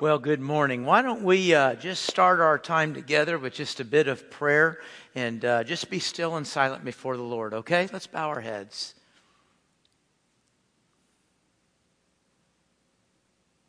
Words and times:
Well, 0.00 0.18
good 0.18 0.40
morning. 0.40 0.86
Why 0.86 1.02
don't 1.02 1.24
we 1.24 1.54
uh, 1.54 1.74
just 1.74 2.06
start 2.06 2.40
our 2.40 2.58
time 2.58 2.94
together 2.94 3.38
with 3.38 3.52
just 3.52 3.80
a 3.80 3.84
bit 3.84 4.08
of 4.08 4.30
prayer 4.30 4.80
and 5.14 5.44
uh, 5.44 5.62
just 5.62 5.90
be 5.90 5.98
still 5.98 6.36
and 6.36 6.46
silent 6.46 6.86
before 6.86 7.18
the 7.18 7.22
Lord, 7.22 7.52
okay? 7.52 7.86
Let's 7.92 8.06
bow 8.06 8.28
our 8.28 8.40
heads. 8.40 8.94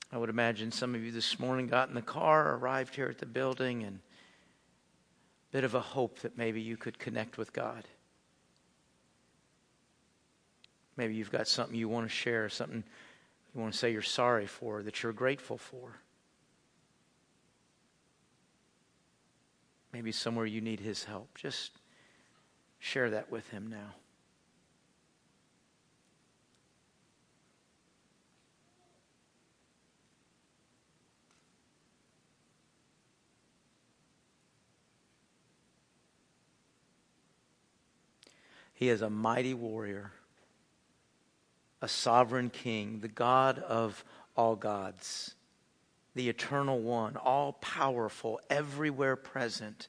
I 0.09 0.17
would 0.17 0.29
imagine 0.29 0.71
some 0.71 0.96
of 0.96 1.04
you 1.04 1.12
this 1.12 1.38
morning 1.38 1.67
got 1.67 1.89
in 1.89 1.95
the 1.95 2.02
car, 2.02 2.55
arrived 2.55 2.95
here 2.95 3.07
at 3.07 3.18
the 3.18 3.25
building, 3.25 3.84
and 3.84 3.98
a 3.98 5.52
bit 5.52 5.66
of 5.66 5.75
a 5.75 5.82
hope 5.82 6.20
that 6.20 6.38
maybe 6.38 6.61
you 6.61 6.77
could 6.77 6.98
connect 6.98 7.38
with 7.38 7.52
God. 7.52 7.84
Maybe 10.95 11.13
you've 11.13 11.29
got 11.29 11.50
something 11.50 11.75
you 11.75 11.89
want 11.89 12.05
to 12.05 12.16
share, 12.16 12.48
something 12.48 12.86
you 13.54 13.59
want 13.59 13.73
to 13.73 13.77
say 13.77 13.91
you're 13.91 14.02
sorry 14.02 14.48
for, 14.48 14.82
that 14.84 15.04
you're 15.04 15.11
grateful 15.11 15.57
for. 15.57 16.00
Maybe 19.94 20.12
somewhere 20.12 20.45
you 20.45 20.62
need 20.62 20.80
His 20.80 21.04
help. 21.04 21.36
Just 21.36 21.72
share 22.80 23.09
that 23.09 23.32
with 23.32 23.49
Him 23.49 23.68
now. 23.70 23.95
He 38.73 38.90
is 38.90 39.04
a 39.04 39.12
mighty 39.12 39.54
warrior, 39.54 40.12
a 41.84 41.88
sovereign 41.88 42.49
king, 42.49 43.02
the 43.02 43.08
God 43.08 43.60
of 43.60 44.04
all 44.35 44.55
gods 44.55 45.35
the 46.15 46.29
eternal 46.29 46.79
one, 46.79 47.15
all 47.15 47.53
powerful, 47.53 48.39
everywhere 48.49 49.15
present. 49.15 49.87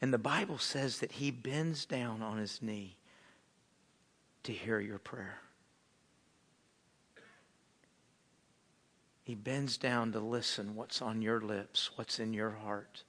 And 0.00 0.12
the 0.12 0.18
Bible 0.18 0.58
says 0.58 1.00
that 1.00 1.12
he 1.12 1.30
bends 1.30 1.84
down 1.84 2.22
on 2.22 2.38
his 2.38 2.62
knee 2.62 2.96
to 4.44 4.52
hear 4.52 4.78
your 4.78 4.98
prayer. 4.98 5.40
He 9.24 9.34
bends 9.34 9.76
down 9.76 10.12
to 10.12 10.20
listen 10.20 10.74
what's 10.74 11.02
on 11.02 11.20
your 11.20 11.40
lips, 11.40 11.90
what's 11.96 12.18
in 12.18 12.32
your 12.32 12.50
heart. 12.50 13.02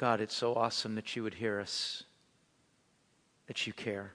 God, 0.00 0.22
it's 0.22 0.34
so 0.34 0.54
awesome 0.54 0.94
that 0.94 1.14
you 1.14 1.22
would 1.22 1.34
hear 1.34 1.60
us, 1.60 2.04
that 3.48 3.66
you 3.66 3.74
care. 3.74 4.14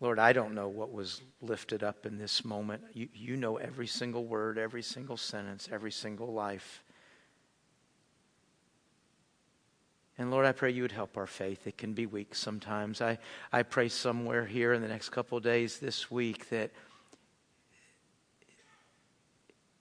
Lord, 0.00 0.18
I 0.18 0.34
don't 0.34 0.54
know 0.54 0.68
what 0.68 0.92
was 0.92 1.22
lifted 1.40 1.82
up 1.82 2.04
in 2.04 2.18
this 2.18 2.44
moment. 2.44 2.82
You, 2.92 3.08
you 3.14 3.36
know 3.38 3.56
every 3.56 3.86
single 3.86 4.26
word, 4.26 4.58
every 4.58 4.82
single 4.82 5.16
sentence, 5.16 5.70
every 5.72 5.90
single 5.90 6.34
life. 6.34 6.84
And 10.18 10.30
Lord, 10.30 10.44
I 10.44 10.52
pray 10.52 10.70
you 10.70 10.82
would 10.82 10.92
help 10.92 11.16
our 11.16 11.26
faith. 11.26 11.66
It 11.66 11.78
can 11.78 11.94
be 11.94 12.04
weak 12.04 12.34
sometimes. 12.34 13.00
I, 13.00 13.16
I 13.50 13.62
pray 13.62 13.88
somewhere 13.88 14.44
here 14.44 14.74
in 14.74 14.82
the 14.82 14.88
next 14.88 15.08
couple 15.08 15.38
of 15.38 15.42
days 15.42 15.78
this 15.78 16.10
week 16.10 16.50
that, 16.50 16.70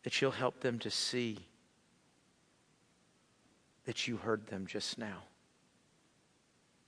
that 0.03 0.21
you'll 0.21 0.31
help 0.31 0.61
them 0.61 0.79
to 0.79 0.89
see 0.89 1.39
that 3.87 4.05
you 4.05 4.17
heard 4.17 4.45
them 4.47 4.67
just 4.67 4.97
now, 4.97 5.23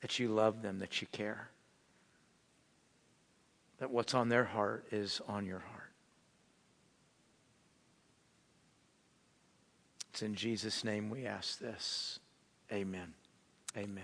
that 0.02 0.20
you 0.20 0.28
love 0.28 0.62
them, 0.62 0.80
that 0.80 1.02
you 1.02 1.08
care, 1.14 1.48
that 3.80 3.90
what's 3.90 4.14
on 4.14 4.28
their 4.28 4.44
heart 4.44 4.86
is 4.92 5.22
on 5.26 5.46
your 5.46 5.60
heart. 5.60 5.92
It's 10.12 10.22
in 10.22 10.36
Jesus' 10.36 10.84
name 10.84 11.10
we 11.10 11.26
ask 11.26 11.58
this. 11.60 12.20
Amen. 12.70 13.14
Amen. 13.78 14.04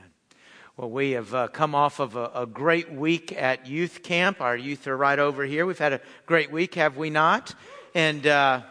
Well, 0.78 0.90
we 0.90 1.12
have 1.12 1.34
uh, 1.34 1.50
come 1.50 1.76
off 1.76 2.00
of 2.00 2.16
a, 2.16 2.32
a, 2.34 2.46
great 2.46 2.94
week 2.94 3.34
at 3.34 3.68
youth 3.68 4.04
camp. 4.04 4.40
Our 4.40 4.56
youth 4.56 4.88
are 4.88 4.96
right 4.96 5.20
over 5.20 5.44
here. 5.44 5.66
We've 5.66 5.78
had 5.78 5.92
a 5.92 6.02
great 6.26 6.50
week, 6.50 6.76
have 6.76 6.96
we 6.96 7.10
not? 7.10 7.54
And 7.94 8.26
uh, 8.26 8.62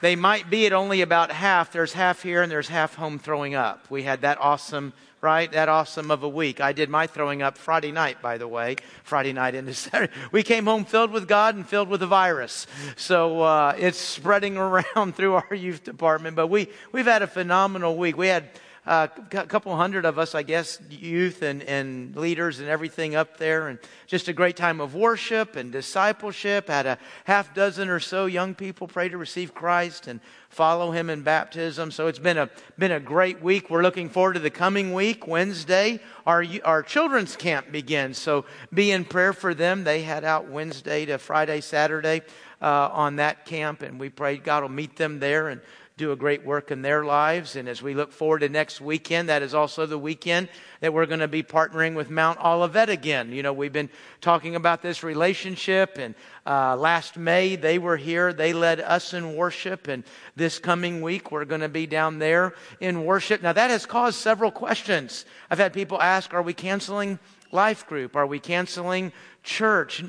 they 0.00 0.16
might 0.16 0.50
be 0.50 0.66
at 0.66 0.72
only 0.72 1.00
about 1.00 1.30
half. 1.30 1.72
There's 1.72 1.92
half 1.92 2.22
here 2.22 2.42
and 2.42 2.50
there's 2.50 2.68
half 2.68 2.94
home 2.94 3.18
throwing 3.18 3.54
up. 3.54 3.90
We 3.90 4.02
had 4.02 4.22
that 4.22 4.38
awesome, 4.40 4.92
right? 5.20 5.50
That 5.52 5.68
awesome 5.68 6.10
of 6.10 6.22
a 6.22 6.28
week. 6.28 6.60
I 6.60 6.72
did 6.72 6.90
my 6.90 7.06
throwing 7.06 7.42
up 7.42 7.56
Friday 7.56 7.92
night, 7.92 8.20
by 8.20 8.36
the 8.38 8.48
way. 8.48 8.76
Friday 9.02 9.32
night 9.32 9.54
into 9.54 9.74
Saturday. 9.74 10.12
We 10.32 10.42
came 10.42 10.66
home 10.66 10.84
filled 10.84 11.10
with 11.10 11.26
God 11.28 11.54
and 11.54 11.66
filled 11.66 11.88
with 11.88 12.02
a 12.02 12.06
virus. 12.06 12.66
So 12.96 13.42
uh, 13.42 13.74
it's 13.78 13.98
spreading 13.98 14.56
around 14.58 15.16
through 15.16 15.34
our 15.34 15.54
youth 15.54 15.84
department. 15.84 16.36
But 16.36 16.48
we, 16.48 16.68
we've 16.92 17.06
had 17.06 17.22
a 17.22 17.26
phenomenal 17.26 17.96
week. 17.96 18.16
We 18.16 18.28
had 18.28 18.48
uh, 18.86 19.08
a 19.32 19.46
couple 19.46 19.74
hundred 19.76 20.04
of 20.04 20.18
us, 20.18 20.34
I 20.34 20.42
guess, 20.42 20.78
youth 20.90 21.40
and, 21.42 21.62
and 21.62 22.14
leaders 22.14 22.60
and 22.60 22.68
everything 22.68 23.14
up 23.14 23.38
there, 23.38 23.68
and 23.68 23.78
just 24.06 24.28
a 24.28 24.34
great 24.34 24.56
time 24.56 24.80
of 24.80 24.94
worship 24.94 25.56
and 25.56 25.72
discipleship. 25.72 26.68
Had 26.68 26.84
a 26.84 26.98
half 27.24 27.54
dozen 27.54 27.88
or 27.88 27.98
so 27.98 28.26
young 28.26 28.54
people 28.54 28.86
pray 28.86 29.08
to 29.08 29.16
receive 29.16 29.54
Christ 29.54 30.06
and 30.06 30.20
follow 30.50 30.90
Him 30.90 31.08
in 31.08 31.22
baptism. 31.22 31.90
So 31.90 32.08
it's 32.08 32.18
been 32.18 32.36
a 32.36 32.50
been 32.76 32.92
a 32.92 33.00
great 33.00 33.42
week. 33.42 33.70
We're 33.70 33.82
looking 33.82 34.10
forward 34.10 34.34
to 34.34 34.40
the 34.40 34.50
coming 34.50 34.92
week. 34.92 35.26
Wednesday, 35.26 36.00
our 36.26 36.44
our 36.64 36.82
children's 36.82 37.36
camp 37.36 37.72
begins. 37.72 38.18
So 38.18 38.44
be 38.72 38.90
in 38.90 39.06
prayer 39.06 39.32
for 39.32 39.54
them. 39.54 39.84
They 39.84 40.02
head 40.02 40.24
out 40.24 40.48
Wednesday 40.48 41.06
to 41.06 41.16
Friday, 41.16 41.62
Saturday 41.62 42.20
uh, 42.60 42.90
on 42.92 43.16
that 43.16 43.46
camp, 43.46 43.80
and 43.80 43.98
we 43.98 44.10
pray 44.10 44.36
God 44.36 44.62
will 44.62 44.68
meet 44.68 44.96
them 44.96 45.20
there 45.20 45.48
and 45.48 45.62
do 45.96 46.10
a 46.10 46.16
great 46.16 46.44
work 46.44 46.72
in 46.72 46.82
their 46.82 47.04
lives. 47.04 47.54
And 47.54 47.68
as 47.68 47.80
we 47.80 47.94
look 47.94 48.10
forward 48.10 48.40
to 48.40 48.48
next 48.48 48.80
weekend, 48.80 49.28
that 49.28 49.42
is 49.42 49.54
also 49.54 49.86
the 49.86 49.96
weekend 49.96 50.48
that 50.80 50.92
we're 50.92 51.06
going 51.06 51.20
to 51.20 51.28
be 51.28 51.44
partnering 51.44 51.94
with 51.94 52.10
Mount 52.10 52.44
Olivet 52.44 52.88
again. 52.88 53.30
You 53.30 53.44
know, 53.44 53.52
we've 53.52 53.72
been 53.72 53.90
talking 54.20 54.56
about 54.56 54.82
this 54.82 55.04
relationship, 55.04 55.96
and 55.96 56.16
uh, 56.44 56.74
last 56.74 57.16
May 57.16 57.54
they 57.54 57.78
were 57.78 57.96
here. 57.96 58.32
They 58.32 58.52
led 58.52 58.80
us 58.80 59.14
in 59.14 59.36
worship, 59.36 59.86
and 59.86 60.02
this 60.34 60.58
coming 60.58 61.00
week 61.00 61.30
we're 61.30 61.44
going 61.44 61.60
to 61.60 61.68
be 61.68 61.86
down 61.86 62.18
there 62.18 62.54
in 62.80 63.04
worship. 63.04 63.40
Now, 63.40 63.52
that 63.52 63.70
has 63.70 63.86
caused 63.86 64.18
several 64.18 64.50
questions. 64.50 65.24
I've 65.48 65.58
had 65.58 65.72
people 65.72 66.02
ask, 66.02 66.34
Are 66.34 66.42
we 66.42 66.54
canceling 66.54 67.20
life 67.54 67.86
group? 67.86 68.16
Are 68.16 68.26
we 68.26 68.38
canceling 68.38 69.12
church? 69.42 70.04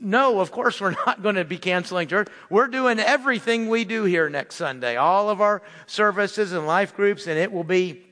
No, 0.00 0.40
of 0.40 0.50
course 0.50 0.80
we're 0.80 0.96
not 1.06 1.22
going 1.22 1.36
to 1.36 1.44
be 1.44 1.58
canceling 1.58 2.08
church. 2.08 2.28
We're 2.50 2.68
doing 2.68 2.98
everything 2.98 3.68
we 3.68 3.84
do 3.84 4.04
here 4.04 4.28
next 4.28 4.56
Sunday, 4.56 4.96
all 4.96 5.30
of 5.30 5.40
our 5.40 5.62
services 5.86 6.52
and 6.52 6.66
life 6.66 6.96
groups, 6.96 7.26
and 7.26 7.38
it 7.38 7.52
will 7.52 7.64
be 7.64 8.02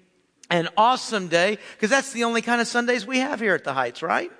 an 0.50 0.68
awesome 0.76 1.28
day 1.28 1.58
because 1.72 1.90
that's 1.90 2.12
the 2.12 2.24
only 2.24 2.42
kind 2.42 2.60
of 2.60 2.68
Sundays 2.68 3.06
we 3.06 3.18
have 3.18 3.40
here 3.40 3.54
at 3.54 3.64
the 3.64 3.72
Heights, 3.72 4.02
right? 4.02 4.30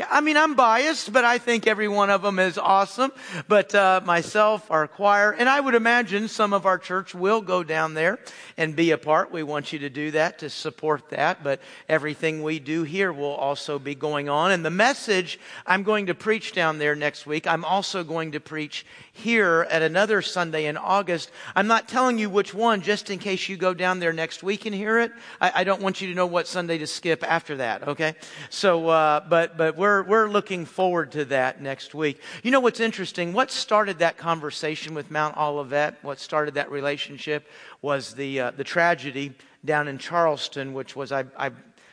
Yeah, 0.00 0.06
I 0.10 0.22
mean, 0.22 0.38
I'm 0.38 0.54
biased, 0.54 1.12
but 1.12 1.26
I 1.26 1.36
think 1.36 1.66
every 1.66 1.86
one 1.86 2.08
of 2.08 2.22
them 2.22 2.38
is 2.38 2.56
awesome. 2.56 3.12
But 3.48 3.74
uh, 3.74 4.00
myself, 4.02 4.70
our 4.70 4.88
choir, 4.88 5.32
and 5.32 5.46
I 5.46 5.60
would 5.60 5.74
imagine 5.74 6.26
some 6.28 6.54
of 6.54 6.64
our 6.64 6.78
church 6.78 7.14
will 7.14 7.42
go 7.42 7.62
down 7.62 7.92
there 7.92 8.18
and 8.56 8.74
be 8.74 8.92
a 8.92 8.96
part. 8.96 9.30
We 9.30 9.42
want 9.42 9.74
you 9.74 9.78
to 9.80 9.90
do 9.90 10.12
that 10.12 10.38
to 10.38 10.48
support 10.48 11.10
that. 11.10 11.44
But 11.44 11.60
everything 11.86 12.42
we 12.42 12.60
do 12.60 12.82
here 12.82 13.12
will 13.12 13.34
also 13.34 13.78
be 13.78 13.94
going 13.94 14.30
on. 14.30 14.52
And 14.52 14.64
the 14.64 14.70
message 14.70 15.38
I'm 15.66 15.82
going 15.82 16.06
to 16.06 16.14
preach 16.14 16.52
down 16.52 16.78
there 16.78 16.96
next 16.96 17.26
week, 17.26 17.46
I'm 17.46 17.66
also 17.66 18.02
going 18.02 18.32
to 18.32 18.40
preach 18.40 18.86
here 19.12 19.66
at 19.68 19.82
another 19.82 20.22
Sunday 20.22 20.64
in 20.64 20.78
August. 20.78 21.30
I'm 21.54 21.66
not 21.66 21.88
telling 21.88 22.18
you 22.18 22.30
which 22.30 22.54
one, 22.54 22.80
just 22.80 23.10
in 23.10 23.18
case 23.18 23.50
you 23.50 23.58
go 23.58 23.74
down 23.74 23.98
there 23.98 24.14
next 24.14 24.42
week 24.42 24.64
and 24.64 24.74
hear 24.74 24.98
it. 24.98 25.12
I, 25.42 25.52
I 25.56 25.64
don't 25.64 25.82
want 25.82 26.00
you 26.00 26.08
to 26.08 26.14
know 26.14 26.24
what 26.24 26.48
Sunday 26.48 26.78
to 26.78 26.86
skip 26.86 27.22
after 27.22 27.58
that. 27.58 27.86
Okay, 27.86 28.14
so 28.48 28.88
uh, 28.88 29.20
but 29.28 29.58
but 29.58 29.76
we're 29.76 29.89
we're 30.02 30.28
looking 30.28 30.64
forward 30.64 31.12
to 31.12 31.24
that 31.26 31.60
next 31.60 31.94
week. 31.94 32.20
You 32.42 32.50
know 32.50 32.60
what's 32.60 32.80
interesting? 32.80 33.32
What 33.32 33.50
started 33.50 33.98
that 33.98 34.16
conversation 34.16 34.94
with 34.94 35.10
Mount 35.10 35.36
Olivet? 35.36 35.98
What 36.02 36.18
started 36.18 36.54
that 36.54 36.70
relationship 36.70 37.46
was 37.82 38.14
the 38.14 38.40
uh, 38.40 38.50
the 38.52 38.64
tragedy 38.64 39.32
down 39.64 39.88
in 39.88 39.98
Charleston, 39.98 40.72
which 40.72 40.96
was 40.96 41.12
I, 41.12 41.24
I 41.36 41.50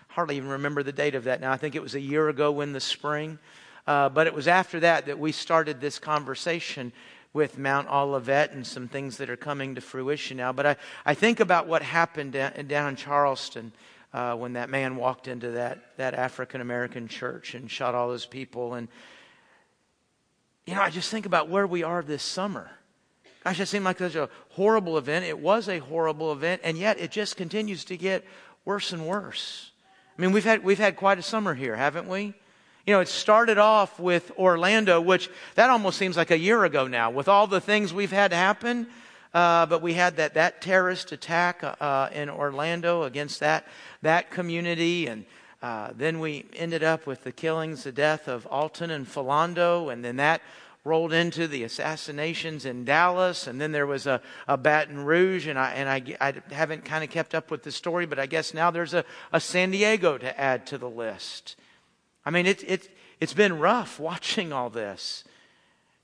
hardly 0.07 0.37
even 0.37 0.49
remember 0.49 0.83
the 0.83 0.91
date 0.91 1.15
of 1.15 1.25
that 1.25 1.41
now. 1.41 1.51
I 1.51 1.57
think 1.57 1.75
it 1.75 1.81
was 1.81 1.95
a 1.95 1.99
year 1.99 2.29
ago 2.29 2.61
in 2.61 2.73
the 2.73 2.79
spring. 2.79 3.39
Uh, 3.87 4.09
but 4.09 4.27
it 4.27 4.33
was 4.33 4.47
after 4.47 4.79
that 4.81 5.05
that 5.05 5.17
we 5.17 5.31
started 5.31 5.79
this 5.79 5.97
conversation 5.97 6.91
with 7.33 7.57
Mount 7.57 7.87
Olivet 7.89 8.51
and 8.51 8.65
some 8.65 8.87
things 8.87 9.17
that 9.17 9.29
are 9.29 9.37
coming 9.37 9.75
to 9.75 9.81
fruition 9.81 10.37
now. 10.37 10.51
But 10.51 10.65
I, 10.65 10.75
I 11.05 11.13
think 11.13 11.39
about 11.39 11.67
what 11.67 11.83
happened 11.83 12.33
down, 12.33 12.67
down 12.67 12.89
in 12.89 12.95
Charleston 12.95 13.71
uh, 14.17 14.35
when 14.35 14.53
that 14.53 14.67
man 14.71 14.95
walked 14.95 15.27
into 15.27 15.51
that, 15.51 15.77
that 15.97 16.15
African 16.15 16.59
American 16.59 17.07
church 17.07 17.53
and 17.53 17.69
shot 17.69 17.93
all 17.93 18.09
those 18.09 18.25
people. 18.25 18.73
And, 18.73 18.87
you 20.65 20.73
know, 20.73 20.81
I 20.81 20.89
just 20.89 21.11
think 21.11 21.27
about 21.27 21.49
where 21.49 21.67
we 21.67 21.83
are 21.83 22.01
this 22.01 22.23
summer. 22.23 22.71
Gosh, 23.43 23.59
it 23.59 23.67
seemed 23.67 23.85
like 23.85 23.99
such 23.99 24.15
a 24.15 24.27
horrible 24.49 24.97
event. 24.97 25.25
It 25.25 25.37
was 25.37 25.69
a 25.69 25.77
horrible 25.77 26.31
event, 26.31 26.61
and 26.63 26.79
yet 26.79 26.99
it 26.99 27.11
just 27.11 27.37
continues 27.37 27.85
to 27.85 27.95
get 27.95 28.25
worse 28.65 28.91
and 28.91 29.05
worse. 29.05 29.69
I 30.17 30.21
mean, 30.23 30.31
we've 30.31 30.43
had, 30.43 30.63
we've 30.63 30.79
had 30.79 30.95
quite 30.95 31.19
a 31.19 31.21
summer 31.21 31.53
here, 31.53 31.75
haven't 31.75 32.09
we? 32.09 32.33
You 32.87 32.93
know, 32.93 33.01
it 33.01 33.09
started 33.09 33.59
off 33.59 33.99
with 33.99 34.31
Orlando, 34.35 34.99
which 34.99 35.29
that 35.53 35.69
almost 35.69 35.99
seems 35.99 36.17
like 36.17 36.31
a 36.31 36.39
year 36.39 36.65
ago 36.65 36.87
now, 36.87 37.11
with 37.11 37.27
all 37.27 37.45
the 37.45 37.61
things 37.61 37.93
we've 37.93 38.11
had 38.11 38.33
happen. 38.33 38.87
Uh, 39.33 39.65
but 39.65 39.81
we 39.81 39.93
had 39.93 40.17
that, 40.17 40.33
that 40.33 40.61
terrorist 40.61 41.11
attack 41.11 41.63
uh, 41.63 42.09
in 42.13 42.29
Orlando 42.29 43.03
against 43.03 43.39
that, 43.39 43.67
that 44.01 44.31
community. 44.31 45.07
And 45.07 45.25
uh, 45.61 45.89
then 45.95 46.19
we 46.19 46.45
ended 46.55 46.83
up 46.83 47.05
with 47.05 47.23
the 47.23 47.31
killings, 47.31 47.83
the 47.83 47.91
death 47.91 48.27
of 48.27 48.45
Alton 48.47 48.91
and 48.91 49.07
Philando. 49.07 49.91
And 49.91 50.03
then 50.03 50.17
that 50.17 50.41
rolled 50.83 51.11
into 51.11 51.47
the 51.47 51.63
assassinations 51.63 52.65
in 52.65 52.85
Dallas. 52.85 53.47
And 53.47 53.59
then 53.59 53.73
there 53.73 53.85
was 53.85 54.07
a, 54.07 54.21
a 54.47 54.57
Baton 54.57 55.03
Rouge. 55.03 55.47
And, 55.47 55.59
I, 55.59 55.71
and 55.71 55.89
I, 55.89 56.15
I 56.21 56.53
haven't 56.53 56.85
kind 56.85 57.03
of 57.03 57.09
kept 57.09 57.35
up 57.35 57.51
with 57.51 57.63
the 57.63 57.71
story, 57.71 58.05
but 58.05 58.19
I 58.19 58.25
guess 58.25 58.53
now 58.53 58.71
there's 58.71 58.93
a, 58.93 59.03
a 59.33 59.39
San 59.39 59.71
Diego 59.71 60.17
to 60.17 60.39
add 60.39 60.65
to 60.67 60.77
the 60.77 60.89
list. 60.89 61.57
I 62.25 62.29
mean, 62.29 62.45
it, 62.45 62.63
it, 62.63 62.89
it's 63.19 63.33
been 63.33 63.59
rough 63.59 63.99
watching 64.01 64.53
all 64.53 64.69
this. 64.69 65.23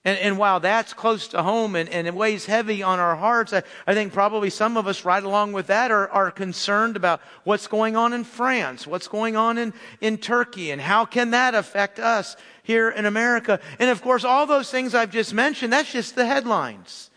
And, 0.06 0.20
and 0.20 0.38
while 0.38 0.60
that's 0.60 0.94
close 0.94 1.30
to 1.30 1.44
home 1.44 1.76
and, 1.76 1.88
and 1.90 2.08
it 2.08 2.14
weighs 2.14 2.46
heavy 2.46 2.84
on 2.84 3.00
our 3.00 3.16
hearts, 3.16 3.54
I, 3.54 3.64
I 3.88 3.94
think 3.94 4.12
probably 4.12 4.50
some 4.50 4.76
of 4.76 4.86
us 4.86 5.06
right 5.06 5.24
along 5.24 5.54
with 5.54 5.68
that 5.68 5.92
are, 5.92 6.10
are 6.10 6.30
concerned 6.30 6.98
about 6.98 7.22
what's 7.46 7.68
going 7.68 7.96
on 7.96 8.12
in 8.12 8.26
France, 8.26 8.86
what's 8.86 9.08
going 9.08 9.38
on 9.38 9.58
in, 9.58 9.74
in 10.02 10.18
Turkey, 10.18 10.72
and 10.72 10.82
how 10.82 11.06
can 11.06 11.32
that 11.32 11.56
affect 11.56 12.00
us 12.00 12.36
here 12.64 12.90
in 12.90 13.06
America. 13.06 13.62
And 13.80 13.90
of 13.90 14.02
course, 14.02 14.26
all 14.26 14.46
those 14.46 14.70
things 14.70 14.94
I've 14.94 15.12
just 15.12 15.34
mentioned, 15.34 15.72
that's 15.72 15.92
just 15.92 16.16
the 16.16 16.26
headlines. 16.26 17.10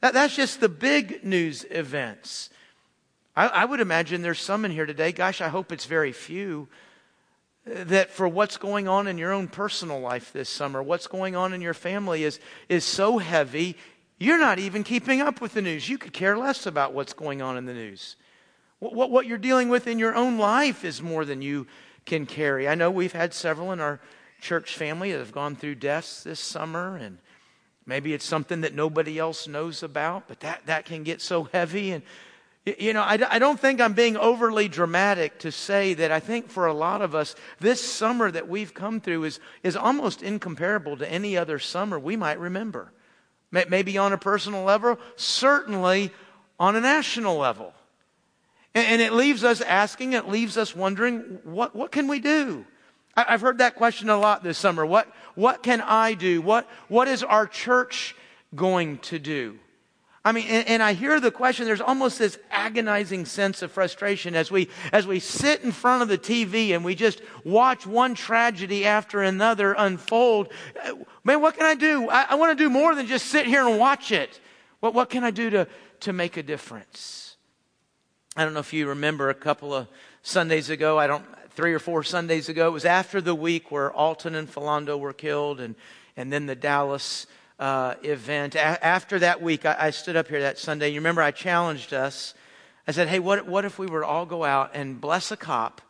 That, 0.00 0.14
that's 0.14 0.34
just 0.34 0.60
the 0.60 0.68
big 0.68 1.24
news 1.24 1.64
events. 1.70 2.50
I, 3.36 3.46
I 3.46 3.64
would 3.64 3.80
imagine 3.80 4.22
there's 4.22 4.40
some 4.40 4.64
in 4.64 4.72
here 4.72 4.86
today, 4.86 5.12
gosh, 5.12 5.40
I 5.40 5.48
hope 5.48 5.70
it's 5.70 5.86
very 5.86 6.12
few, 6.12 6.68
that 7.64 8.10
for 8.10 8.26
what's 8.26 8.56
going 8.56 8.88
on 8.88 9.06
in 9.06 9.18
your 9.18 9.32
own 9.32 9.48
personal 9.48 10.00
life 10.00 10.32
this 10.32 10.48
summer, 10.48 10.82
what's 10.82 11.06
going 11.06 11.36
on 11.36 11.52
in 11.52 11.60
your 11.60 11.74
family 11.74 12.24
is, 12.24 12.40
is 12.68 12.84
so 12.84 13.18
heavy, 13.18 13.76
you're 14.18 14.38
not 14.38 14.58
even 14.58 14.82
keeping 14.82 15.20
up 15.20 15.40
with 15.40 15.54
the 15.54 15.62
news. 15.62 15.88
You 15.88 15.98
could 15.98 16.12
care 16.12 16.36
less 16.36 16.66
about 16.66 16.92
what's 16.92 17.12
going 17.12 17.42
on 17.42 17.56
in 17.56 17.66
the 17.66 17.74
news. 17.74 18.16
What, 18.78 18.94
what, 18.94 19.10
what 19.10 19.26
you're 19.26 19.38
dealing 19.38 19.68
with 19.68 19.86
in 19.86 19.98
your 19.98 20.14
own 20.14 20.38
life 20.38 20.84
is 20.84 21.02
more 21.02 21.24
than 21.24 21.40
you 21.42 21.66
can 22.04 22.26
carry. 22.26 22.68
I 22.68 22.74
know 22.74 22.90
we've 22.90 23.12
had 23.12 23.32
several 23.32 23.72
in 23.72 23.80
our 23.80 24.00
church 24.40 24.76
family 24.76 25.12
that 25.12 25.18
have 25.18 25.32
gone 25.32 25.54
through 25.54 25.76
deaths 25.76 26.24
this 26.24 26.40
summer, 26.40 26.96
and 26.96 27.18
maybe 27.86 28.12
it's 28.12 28.24
something 28.24 28.62
that 28.62 28.74
nobody 28.74 29.20
else 29.20 29.46
knows 29.46 29.84
about, 29.84 30.26
but 30.26 30.40
that, 30.40 30.66
that 30.66 30.84
can 30.84 31.04
get 31.04 31.20
so 31.20 31.44
heavy. 31.44 31.92
And 31.92 32.02
you 32.64 32.92
know, 32.92 33.02
I, 33.02 33.18
I 33.28 33.38
don't 33.40 33.58
think 33.58 33.80
I'm 33.80 33.92
being 33.92 34.16
overly 34.16 34.68
dramatic 34.68 35.40
to 35.40 35.50
say 35.50 35.94
that 35.94 36.12
I 36.12 36.20
think 36.20 36.48
for 36.48 36.66
a 36.66 36.72
lot 36.72 37.02
of 37.02 37.14
us, 37.14 37.34
this 37.58 37.82
summer 37.82 38.30
that 38.30 38.48
we've 38.48 38.72
come 38.72 39.00
through 39.00 39.24
is, 39.24 39.40
is 39.64 39.76
almost 39.76 40.22
incomparable 40.22 40.96
to 40.98 41.10
any 41.10 41.36
other 41.36 41.58
summer 41.58 41.98
we 41.98 42.16
might 42.16 42.38
remember. 42.38 42.92
Maybe 43.50 43.98
on 43.98 44.12
a 44.12 44.18
personal 44.18 44.62
level, 44.62 44.98
certainly 45.16 46.12
on 46.58 46.76
a 46.76 46.80
national 46.80 47.36
level. 47.36 47.74
And, 48.74 48.86
and 48.86 49.02
it 49.02 49.12
leaves 49.12 49.42
us 49.42 49.60
asking, 49.60 50.12
it 50.12 50.28
leaves 50.28 50.56
us 50.56 50.74
wondering, 50.74 51.40
what, 51.44 51.74
what 51.74 51.90
can 51.90 52.06
we 52.06 52.20
do? 52.20 52.64
I, 53.16 53.26
I've 53.30 53.40
heard 53.40 53.58
that 53.58 53.74
question 53.74 54.08
a 54.08 54.16
lot 54.16 54.44
this 54.44 54.56
summer. 54.56 54.86
What, 54.86 55.12
what 55.34 55.64
can 55.64 55.80
I 55.80 56.14
do? 56.14 56.40
What, 56.40 56.68
what 56.88 57.08
is 57.08 57.24
our 57.24 57.46
church 57.46 58.14
going 58.54 58.98
to 58.98 59.18
do? 59.18 59.58
I 60.24 60.30
mean, 60.30 60.46
and, 60.48 60.68
and, 60.68 60.82
I 60.84 60.92
hear 60.92 61.18
the 61.18 61.32
question, 61.32 61.66
there's 61.66 61.80
almost 61.80 62.20
this 62.20 62.38
agonizing 62.52 63.24
sense 63.24 63.60
of 63.60 63.72
frustration 63.72 64.36
as 64.36 64.52
we, 64.52 64.68
as 64.92 65.04
we 65.04 65.18
sit 65.18 65.62
in 65.62 65.72
front 65.72 66.02
of 66.02 66.08
the 66.08 66.18
TV 66.18 66.70
and 66.70 66.84
we 66.84 66.94
just 66.94 67.20
watch 67.44 67.88
one 67.88 68.14
tragedy 68.14 68.84
after 68.84 69.20
another 69.22 69.74
unfold. 69.76 70.48
Uh, 70.84 70.94
man, 71.24 71.40
what 71.40 71.56
can 71.56 71.66
I 71.66 71.74
do? 71.74 72.08
I, 72.08 72.26
I 72.30 72.34
want 72.36 72.56
to 72.56 72.64
do 72.64 72.70
more 72.70 72.94
than 72.94 73.08
just 73.08 73.26
sit 73.26 73.46
here 73.46 73.66
and 73.66 73.80
watch 73.80 74.12
it. 74.12 74.38
What, 74.78 74.94
what 74.94 75.10
can 75.10 75.24
I 75.24 75.32
do 75.32 75.50
to, 75.50 75.66
to 76.00 76.12
make 76.12 76.36
a 76.36 76.42
difference? 76.42 77.36
I 78.36 78.44
don't 78.44 78.54
know 78.54 78.60
if 78.60 78.72
you 78.72 78.88
remember 78.88 79.28
a 79.28 79.34
couple 79.34 79.74
of 79.74 79.88
Sundays 80.22 80.70
ago, 80.70 81.00
I 81.00 81.08
don't, 81.08 81.24
three 81.50 81.74
or 81.74 81.80
four 81.80 82.04
Sundays 82.04 82.48
ago, 82.48 82.68
it 82.68 82.72
was 82.72 82.84
after 82.84 83.20
the 83.20 83.34
week 83.34 83.72
where 83.72 83.92
Alton 83.92 84.36
and 84.36 84.48
Philando 84.48 84.98
were 84.98 85.12
killed 85.12 85.60
and, 85.60 85.74
and 86.16 86.32
then 86.32 86.46
the 86.46 86.54
Dallas 86.54 87.26
uh, 87.58 87.94
event. 88.02 88.54
A- 88.54 88.84
after 88.84 89.18
that 89.20 89.42
week, 89.42 89.66
I-, 89.66 89.76
I 89.78 89.90
stood 89.90 90.16
up 90.16 90.28
here 90.28 90.40
that 90.42 90.58
Sunday. 90.58 90.90
You 90.90 91.00
remember 91.00 91.22
I 91.22 91.30
challenged 91.30 91.92
us. 91.92 92.34
I 92.86 92.92
said, 92.92 93.08
hey, 93.08 93.20
what, 93.20 93.46
what 93.46 93.64
if 93.64 93.78
we 93.78 93.86
were 93.86 94.00
to 94.00 94.06
all 94.06 94.26
go 94.26 94.44
out 94.44 94.72
and 94.74 95.00
bless 95.00 95.30
a 95.30 95.36
cop 95.36 95.80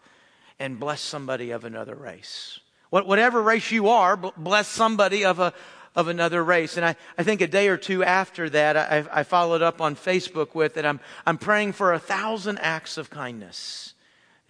and 0.59 0.79
bless 0.79 1.01
somebody 1.01 1.51
of 1.51 1.65
another 1.65 1.95
race? 1.95 2.61
What, 2.91 3.07
whatever 3.07 3.43
race 3.43 3.71
you 3.71 3.89
are, 3.89 4.17
bless 4.17 4.69
somebody 4.69 5.25
of 5.25 5.39
a, 5.39 5.55
of 5.95 6.09
another 6.09 6.45
race. 6.45 6.77
And 6.77 6.85
I, 6.85 6.97
I 7.17 7.23
think 7.23 7.41
a 7.41 7.47
day 7.47 7.69
or 7.69 7.77
two 7.77 8.05
after 8.05 8.51
that, 8.51 8.77
I, 8.77 9.05
I 9.11 9.23
followed 9.23 9.63
up 9.63 9.81
on 9.81 9.97
Facebook 9.97 10.55
with 10.55 10.77
it. 10.77 10.85
I'm, 10.85 11.01
I'm 11.27 11.39
praying 11.39 11.73
for 11.73 11.93
a 11.93 11.99
thousand 11.99 12.59
acts 12.59 12.99
of 12.99 13.09
kindness 13.09 13.95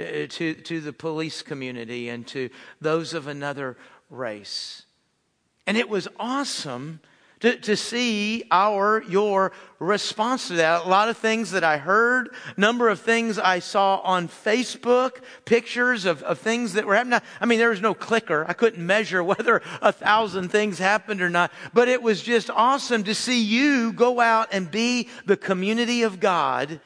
uh, 0.01 0.27
to, 0.29 0.55
to 0.55 0.81
the 0.81 0.93
police 0.93 1.43
community 1.43 2.09
and 2.09 2.27
to 2.29 2.51
those 2.81 3.15
of 3.15 3.27
another 3.27 3.77
race. 4.11 4.83
And 5.67 5.77
it 5.77 5.89
was 5.89 6.09
awesome 6.19 7.01
to, 7.43 7.57
to 7.57 7.77
see 7.77 8.45
our, 8.53 9.03
your 9.09 9.51
response 9.81 10.47
to 10.47 10.55
that. 10.55 10.85
A 10.85 10.89
lot 10.89 11.09
of 11.09 11.17
things 11.17 11.51
that 11.51 11.65
I 11.65 11.77
heard, 11.77 12.29
number 12.57 12.89
of 12.89 13.01
things 13.01 13.37
I 13.37 13.59
saw 13.59 13.97
on 13.99 14.29
Facebook, 14.29 15.23
pictures 15.45 16.05
of, 16.05 16.23
of 16.23 16.39
things 16.39 16.75
that 16.75 16.87
were 16.87 16.95
happening. 16.95 17.19
I 17.41 17.47
mean, 17.47 17.59
there 17.59 17.71
was 17.71 17.81
no 17.81 17.95
clicker. 17.95 18.45
I 18.49 18.53
couldn't 18.53 18.85
measure 18.85 19.25
whether 19.25 19.61
a 19.81 19.91
thousand 19.91 20.51
things 20.51 20.79
happened 20.79 21.21
or 21.21 21.31
not, 21.31 21.51
but 21.75 21.89
it 21.89 22.01
was 22.01 22.23
just 22.23 22.49
awesome 22.49 23.03
to 23.05 23.15
see 23.15 23.43
you 23.43 23.93
go 23.93 24.21
out 24.21 24.49
and 24.53 24.71
be 24.71 25.09
the 25.27 25.37
community 25.37 26.03
of 26.03 26.21
God. 26.21 26.81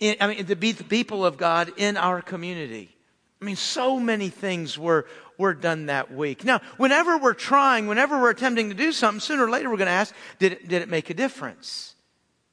I 0.00 0.26
mean, 0.26 0.46
to 0.46 0.56
be 0.56 0.72
the 0.72 0.84
people 0.84 1.26
of 1.26 1.36
God 1.36 1.72
in 1.76 1.98
our 1.98 2.22
community. 2.22 2.96
I 3.40 3.44
mean, 3.44 3.56
so 3.56 3.98
many 3.98 4.28
things 4.28 4.78
were, 4.78 5.06
were 5.38 5.54
done 5.54 5.86
that 5.86 6.12
week. 6.12 6.44
Now, 6.44 6.60
whenever 6.76 7.16
we're 7.16 7.34
trying, 7.34 7.86
whenever 7.86 8.20
we're 8.20 8.30
attempting 8.30 8.68
to 8.68 8.74
do 8.74 8.92
something, 8.92 9.20
sooner 9.20 9.46
or 9.46 9.50
later 9.50 9.70
we're 9.70 9.78
going 9.78 9.86
to 9.86 9.92
ask, 9.92 10.14
did 10.38 10.52
it, 10.52 10.68
did 10.68 10.82
it 10.82 10.88
make 10.88 11.08
a 11.10 11.14
difference? 11.14 11.94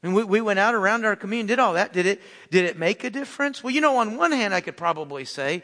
Mean, 0.03 0.13
we, 0.13 0.23
we 0.23 0.41
went 0.41 0.59
out 0.59 0.75
around 0.75 1.05
our 1.05 1.15
community, 1.15 1.47
did 1.47 1.59
all 1.59 1.73
that. 1.73 1.91
Did 1.91 2.05
it, 2.05 2.21
did 2.51 2.65
it 2.65 2.77
make 2.77 3.03
a 3.03 3.09
difference? 3.09 3.63
Well, 3.63 3.73
you 3.73 3.81
know, 3.81 3.97
on 3.97 4.17
one 4.17 4.31
hand, 4.31 4.53
I 4.53 4.61
could 4.61 4.77
probably 4.77 5.25
say, 5.25 5.63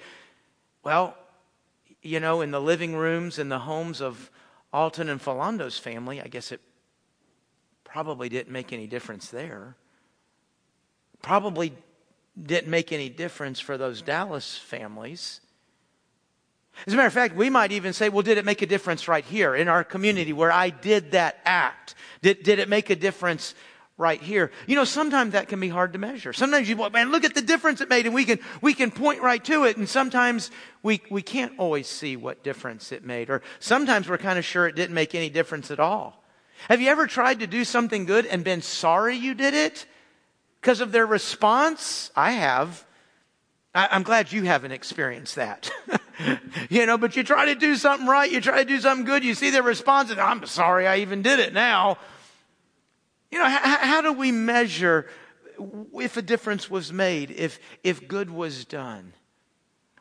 well, 0.83 1.15
you 2.01 2.19
know, 2.19 2.41
in 2.41 2.51
the 2.51 2.59
living 2.59 2.95
rooms 2.95 3.39
in 3.39 3.49
the 3.49 3.59
homes 3.59 4.01
of 4.01 4.29
Alton 4.73 5.07
and 5.07 5.21
Philando's 5.21 5.77
family, 5.77 6.19
I 6.19 6.27
guess 6.27 6.51
it 6.51 6.59
probably 7.83 8.27
didn't 8.27 8.51
make 8.51 8.73
any 8.73 8.87
difference 8.87 9.29
there. 9.29 9.75
Probably 11.21 11.73
didn't 12.41 12.69
make 12.69 12.91
any 12.91 13.09
difference 13.09 13.59
for 13.59 13.77
those 13.77 14.01
Dallas 14.01 14.57
families. 14.57 15.39
As 16.87 16.93
a 16.93 16.97
matter 16.97 17.07
of 17.07 17.13
fact, 17.13 17.35
we 17.35 17.49
might 17.49 17.71
even 17.71 17.93
say, 17.93 18.09
well, 18.09 18.23
did 18.23 18.37
it 18.37 18.45
make 18.45 18.61
a 18.61 18.65
difference 18.65 19.07
right 19.07 19.23
here 19.23 19.55
in 19.55 19.67
our 19.67 19.83
community 19.83 20.33
where 20.33 20.51
I 20.51 20.69
did 20.69 21.11
that 21.11 21.39
act? 21.45 21.95
Did, 22.21 22.43
did 22.43 22.59
it 22.59 22.67
make 22.67 22.89
a 22.89 22.95
difference 22.95 23.53
right 23.97 24.19
here? 24.19 24.51
You 24.65 24.75
know, 24.75 24.83
sometimes 24.83 25.33
that 25.33 25.47
can 25.47 25.59
be 25.59 25.69
hard 25.69 25.93
to 25.93 25.99
measure. 25.99 26.33
Sometimes 26.33 26.67
you, 26.67 26.75
man, 26.89 27.11
look 27.11 27.23
at 27.23 27.35
the 27.35 27.43
difference 27.43 27.79
it 27.81 27.89
made 27.89 28.07
and 28.07 28.15
we 28.15 28.25
can, 28.25 28.39
we 28.61 28.73
can 28.73 28.89
point 28.89 29.21
right 29.21 29.43
to 29.45 29.65
it. 29.65 29.77
And 29.77 29.87
sometimes 29.87 30.49
we, 30.81 31.01
we 31.11 31.21
can't 31.21 31.53
always 31.59 31.87
see 31.87 32.17
what 32.17 32.43
difference 32.43 32.91
it 32.91 33.05
made. 33.05 33.29
Or 33.29 33.43
sometimes 33.59 34.09
we're 34.09 34.17
kind 34.17 34.39
of 34.39 34.45
sure 34.45 34.67
it 34.67 34.75
didn't 34.75 34.95
make 34.95 35.13
any 35.13 35.29
difference 35.29 35.69
at 35.69 35.79
all. 35.79 36.23
Have 36.69 36.81
you 36.81 36.89
ever 36.89 37.05
tried 37.07 37.41
to 37.41 37.47
do 37.47 37.63
something 37.63 38.05
good 38.05 38.25
and 38.25 38.43
been 38.43 38.61
sorry 38.63 39.15
you 39.15 39.35
did 39.35 39.53
it 39.53 39.85
because 40.63 40.79
of 40.79 40.93
their 40.93 41.05
response? 41.05 42.09
I 42.15 42.31
have. 42.31 42.85
I, 43.75 43.97
am 43.97 44.03
glad 44.03 44.31
you 44.31 44.43
haven't 44.43 44.71
experienced 44.71 45.35
that. 45.35 45.69
you 46.69 46.85
know, 46.85 46.97
but 46.97 47.17
you 47.17 47.23
try 47.23 47.47
to 47.47 47.55
do 47.55 47.75
something 47.75 48.07
right, 48.07 48.31
you 48.31 48.39
try 48.39 48.59
to 48.59 48.65
do 48.65 48.79
something 48.79 49.05
good, 49.05 49.25
you 49.25 49.33
see 49.33 49.49
their 49.49 49.61
response, 49.61 50.09
and 50.09 50.21
I'm 50.21 50.45
sorry 50.45 50.87
I 50.87 50.99
even 50.99 51.21
did 51.21 51.39
it 51.39 51.53
now. 51.53 51.97
You 53.29 53.39
know, 53.39 53.49
how, 53.49 53.77
how 53.77 54.01
do 54.01 54.13
we 54.13 54.31
measure 54.31 55.09
if 55.99 56.15
a 56.15 56.21
difference 56.21 56.69
was 56.69 56.93
made, 56.93 57.31
if, 57.31 57.59
if 57.83 58.07
good 58.07 58.29
was 58.29 58.63
done? 58.63 59.11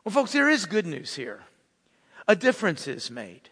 Well, 0.05 0.13
folks, 0.13 0.31
there 0.31 0.49
is 0.49 0.65
good 0.65 0.85
news 0.85 1.15
here. 1.15 1.41
A 2.25 2.37
difference 2.37 2.87
is 2.87 3.11
made. 3.11 3.49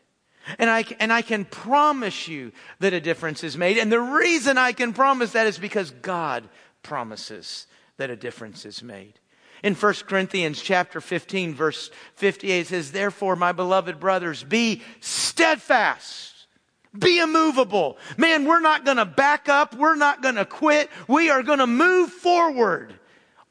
And 0.57 0.69
I, 0.69 0.85
and 1.01 1.11
I 1.11 1.23
can 1.23 1.43
promise 1.43 2.29
you 2.29 2.53
that 2.79 2.93
a 2.93 3.01
difference 3.01 3.43
is 3.43 3.57
made. 3.57 3.77
And 3.77 3.91
the 3.91 3.99
reason 3.99 4.57
I 4.57 4.71
can 4.71 4.93
promise 4.93 5.33
that 5.33 5.45
is 5.45 5.57
because 5.57 5.91
God 5.91 6.47
promises 6.83 7.67
that 7.97 8.09
a 8.09 8.15
difference 8.15 8.65
is 8.65 8.81
made. 8.81 9.13
In 9.63 9.75
1 9.75 9.93
Corinthians 10.07 10.61
chapter 10.61 10.99
15 10.99 11.53
verse 11.53 11.91
58 12.15 12.59
it 12.59 12.67
says, 12.67 12.91
Therefore, 12.91 13.35
my 13.35 13.51
beloved 13.51 13.99
brothers, 13.99 14.43
be 14.43 14.81
steadfast, 14.99 16.31
Be 16.97 17.19
immovable. 17.19 17.97
Man, 18.17 18.45
we're 18.45 18.59
not 18.59 18.83
going 18.83 18.97
to 18.97 19.05
back 19.05 19.47
up. 19.47 19.75
We're 19.75 19.95
not 19.95 20.21
going 20.21 20.35
to 20.35 20.45
quit. 20.45 20.89
We 21.07 21.29
are 21.29 21.41
going 21.41 21.59
to 21.59 21.67
move 21.67 22.11
forward. 22.11 22.93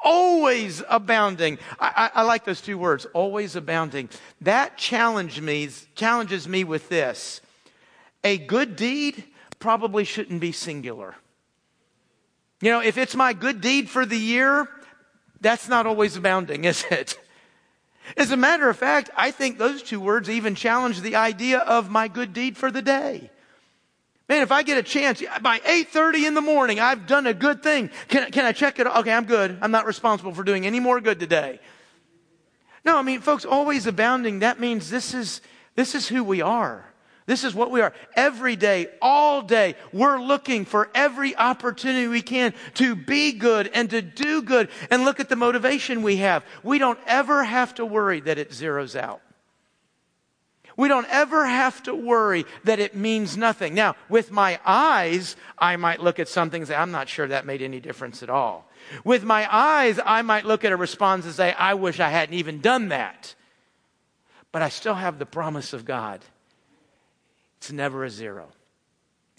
Always 0.03 0.83
abounding. 0.89 1.59
I, 1.79 2.11
I, 2.15 2.21
I, 2.21 2.23
like 2.25 2.45
those 2.45 2.61
two 2.61 2.77
words, 2.77 3.07
always 3.15 3.57
abounding. 3.57 4.09
That 4.43 4.77
challenge 4.77 5.41
me, 5.41 5.69
challenges 5.95 6.49
me 6.49 6.65
with 6.65 6.89
this. 6.89 7.41
A 8.25 8.37
good 8.37 8.77
deed 8.77 9.25
probably 9.59 10.05
shouldn't 10.05 10.41
be 10.41 10.53
singular. 10.53 11.15
You 12.61 12.71
know, 12.71 12.81
if 12.81 12.99
it's 12.99 13.15
my 13.15 13.33
good 13.33 13.61
deed 13.61 13.89
for 13.89 14.05
the 14.05 14.19
year, 14.19 14.69
that's 15.41 15.69
not 15.69 15.87
always 15.87 16.17
abounding, 16.17 16.65
is 16.65 16.85
it? 16.91 17.19
As 18.17 18.31
a 18.31 18.37
matter 18.37 18.69
of 18.69 18.77
fact, 18.77 19.11
I 19.17 19.31
think 19.31 19.59
those 19.59 19.83
two 19.83 20.01
words 20.01 20.29
even 20.29 20.55
challenge 20.55 21.01
the 21.01 21.17
idea 21.17 21.59
of 21.59 21.91
my 21.91 22.09
good 22.09 22.33
deed 22.33 22.57
for 22.57 22.71
the 22.71 22.83
day. 22.83 23.31
Man, 24.29 24.43
if 24.43 24.53
I 24.53 24.63
get 24.63 24.79
a 24.79 24.83
chance, 24.83 25.23
by 25.43 25.59
8.30 25.59 26.29
in 26.29 26.35
the 26.35 26.41
morning, 26.41 26.79
I've 26.79 27.07
done 27.07 27.27
a 27.27 27.35
good 27.35 27.63
thing. 27.63 27.91
Can, 28.09 28.31
can 28.31 28.45
I 28.45 28.53
check 28.53 28.79
it? 28.79 28.87
Okay, 28.87 29.13
I'm 29.13 29.25
good. 29.25 29.59
I'm 29.61 29.73
not 29.73 29.87
responsible 29.87 30.33
for 30.33 30.45
doing 30.45 30.67
any 30.67 30.79
more 30.79 31.01
good 31.01 31.19
today. 31.19 31.59
No, 32.85 32.97
I 32.97 33.03
mean, 33.03 33.21
folks, 33.21 33.45
always 33.45 33.87
abounding, 33.87 34.41
that 34.41 34.61
means 34.61 34.89
this 34.89 35.15
is, 35.15 35.41
this 35.75 35.95
is 35.95 36.09
who 36.09 36.23
we 36.23 36.41
are. 36.43 36.90
This 37.31 37.45
is 37.45 37.55
what 37.55 37.71
we 37.71 37.81
are. 37.81 37.93
Every 38.17 38.57
day, 38.57 38.89
all 39.01 39.41
day, 39.41 39.77
we're 39.93 40.21
looking 40.21 40.65
for 40.65 40.91
every 40.97 41.37
opportunity 41.37 42.09
we 42.09 42.23
can 42.23 42.53
to 42.75 42.97
be 42.97 43.31
good 43.31 43.71
and 43.73 43.89
to 43.91 44.03
do 44.03 44.43
good. 44.43 44.69
And 44.91 45.05
look 45.05 45.21
at 45.21 45.29
the 45.29 45.37
motivation 45.37 46.03
we 46.03 46.17
have. 46.17 46.45
We 46.65 46.81
don't 46.81 46.99
ever 47.07 47.45
have 47.45 47.73
to 47.77 47.87
worry 47.87 48.19
that 48.19 48.39
it 48.39 48.51
zeroes 48.51 48.97
out. 48.97 49.21
We 50.77 50.89
don't 50.89 51.07
ever 51.09 51.47
have 51.47 51.81
to 51.85 51.95
worry 51.95 52.47
that 52.65 52.81
it 52.81 52.97
means 52.97 53.37
nothing. 53.37 53.75
Now, 53.75 53.95
with 54.09 54.33
my 54.33 54.59
eyes, 54.67 55.37
I 55.57 55.77
might 55.77 56.01
look 56.01 56.19
at 56.19 56.27
something 56.27 56.63
and 56.63 56.69
say, 56.69 56.75
I'm 56.75 56.91
not 56.91 57.09
sure 57.09 57.29
that 57.29 57.47
made 57.47 57.63
any 57.63 57.79
difference 57.79 58.25
at 58.25 58.29
all. 58.29 58.69
With 59.05 59.23
my 59.23 59.47
eyes, 59.55 60.01
I 60.05 60.23
might 60.23 60.47
look 60.47 60.65
at 60.65 60.73
a 60.73 60.77
response 60.77 61.27
and 61.27 61.35
say, 61.35 61.53
I 61.53 61.75
wish 61.75 62.01
I 62.01 62.11
hadn't 62.11 62.35
even 62.35 62.61
done 62.61 62.89
that. 62.89 63.37
But 64.51 64.63
I 64.63 64.69
still 64.69 64.95
have 64.95 65.21
the 65.21 65.27
promise 65.27 65.73
of 65.73 65.85
God 65.85 66.25
it's 67.61 67.71
never 67.71 68.05
a 68.05 68.11
zero. 68.11 68.49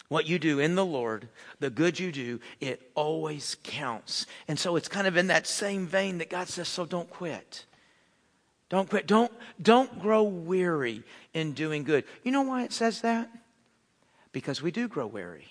What 0.07 0.27
you 0.27 0.37
do 0.37 0.59
in 0.59 0.75
the 0.75 0.85
Lord, 0.85 1.27
the 1.59 1.71
good 1.71 1.99
you 1.99 2.11
do, 2.11 2.39
it 2.59 2.91
always 2.93 3.57
counts. 3.63 4.27
And 4.47 4.59
so 4.59 4.75
it's 4.75 4.87
kind 4.87 5.07
of 5.07 5.17
in 5.17 5.27
that 5.27 5.47
same 5.47 5.87
vein 5.87 6.19
that 6.19 6.29
God 6.29 6.47
says, 6.47 6.67
so 6.67 6.85
don't 6.85 7.09
quit. 7.09 7.65
Don't 8.69 8.87
quit. 8.87 9.07
Don't, 9.07 9.31
don't 9.59 9.99
grow 9.99 10.21
weary 10.21 11.01
in 11.33 11.53
doing 11.53 11.83
good. 11.83 12.03
You 12.23 12.31
know 12.31 12.43
why 12.43 12.63
it 12.63 12.73
says 12.73 13.01
that? 13.01 13.27
Because 14.33 14.61
we 14.61 14.69
do 14.69 14.87
grow 14.87 15.07
weary. 15.07 15.47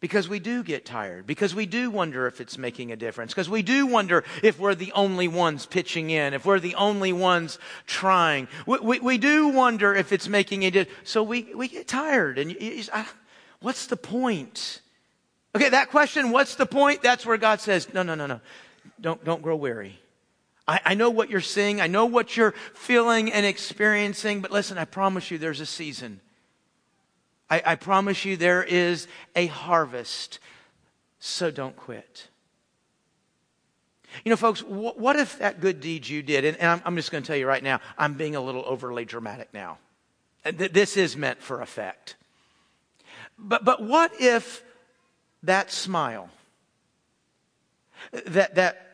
Because 0.00 0.28
we 0.28 0.38
do 0.38 0.62
get 0.62 0.84
tired. 0.84 1.26
Because 1.26 1.54
we 1.54 1.66
do 1.66 1.90
wonder 1.90 2.28
if 2.28 2.40
it's 2.40 2.56
making 2.56 2.92
a 2.92 2.96
difference. 2.96 3.32
Because 3.32 3.50
we 3.50 3.62
do 3.62 3.86
wonder 3.86 4.22
if 4.44 4.58
we're 4.58 4.76
the 4.76 4.92
only 4.92 5.26
ones 5.26 5.66
pitching 5.66 6.10
in, 6.10 6.34
if 6.34 6.46
we're 6.46 6.60
the 6.60 6.76
only 6.76 7.12
ones 7.12 7.58
trying. 7.86 8.46
We, 8.64 8.78
we, 8.78 9.00
we 9.00 9.18
do 9.18 9.48
wonder 9.48 9.94
if 9.94 10.12
it's 10.12 10.28
making 10.28 10.64
a 10.64 10.70
difference. 10.70 11.10
So 11.10 11.24
we, 11.24 11.52
we 11.54 11.66
get 11.66 11.88
tired. 11.88 12.38
And 12.38 12.52
you, 12.52 12.58
you, 12.58 12.84
ah, 12.92 13.12
what's 13.60 13.86
the 13.86 13.96
point? 13.96 14.82
Okay, 15.56 15.70
that 15.70 15.90
question, 15.90 16.30
what's 16.30 16.54
the 16.54 16.66
point? 16.66 17.02
That's 17.02 17.26
where 17.26 17.36
God 17.36 17.60
says, 17.60 17.92
no, 17.92 18.04
no, 18.04 18.14
no, 18.14 18.26
no. 18.26 18.40
Don't, 19.00 19.24
don't 19.24 19.42
grow 19.42 19.56
weary. 19.56 19.98
I, 20.68 20.80
I 20.84 20.94
know 20.94 21.10
what 21.10 21.28
you're 21.28 21.40
seeing. 21.40 21.80
I 21.80 21.88
know 21.88 22.06
what 22.06 22.36
you're 22.36 22.54
feeling 22.74 23.32
and 23.32 23.44
experiencing. 23.44 24.42
But 24.42 24.52
listen, 24.52 24.78
I 24.78 24.84
promise 24.84 25.30
you 25.32 25.38
there's 25.38 25.60
a 25.60 25.66
season. 25.66 26.20
I, 27.50 27.62
I 27.64 27.74
promise 27.76 28.24
you 28.24 28.36
there 28.36 28.62
is 28.62 29.08
a 29.34 29.46
harvest. 29.46 30.38
So 31.20 31.50
don't 31.50 31.76
quit. 31.76 32.28
You 34.24 34.30
know, 34.30 34.36
folks, 34.36 34.60
wh- 34.60 34.96
what 34.96 35.16
if 35.16 35.38
that 35.38 35.60
good 35.60 35.80
deed 35.80 36.08
you 36.08 36.22
did, 36.22 36.44
and, 36.44 36.56
and 36.56 36.70
I'm, 36.70 36.82
I'm, 36.84 36.96
just 36.96 37.10
going 37.10 37.22
to 37.22 37.26
tell 37.26 37.36
you 37.36 37.46
right 37.46 37.62
now, 37.62 37.80
I'm 37.96 38.14
being 38.14 38.36
a 38.36 38.40
little 38.40 38.64
overly 38.66 39.04
dramatic 39.04 39.52
now. 39.52 39.78
Th- 40.44 40.72
this 40.72 40.96
is 40.96 41.16
meant 41.16 41.42
for 41.42 41.60
effect. 41.60 42.16
But, 43.38 43.64
but 43.64 43.82
what 43.82 44.12
if 44.20 44.62
that 45.42 45.70
smile, 45.70 46.30
that, 48.12 48.54
that 48.54 48.84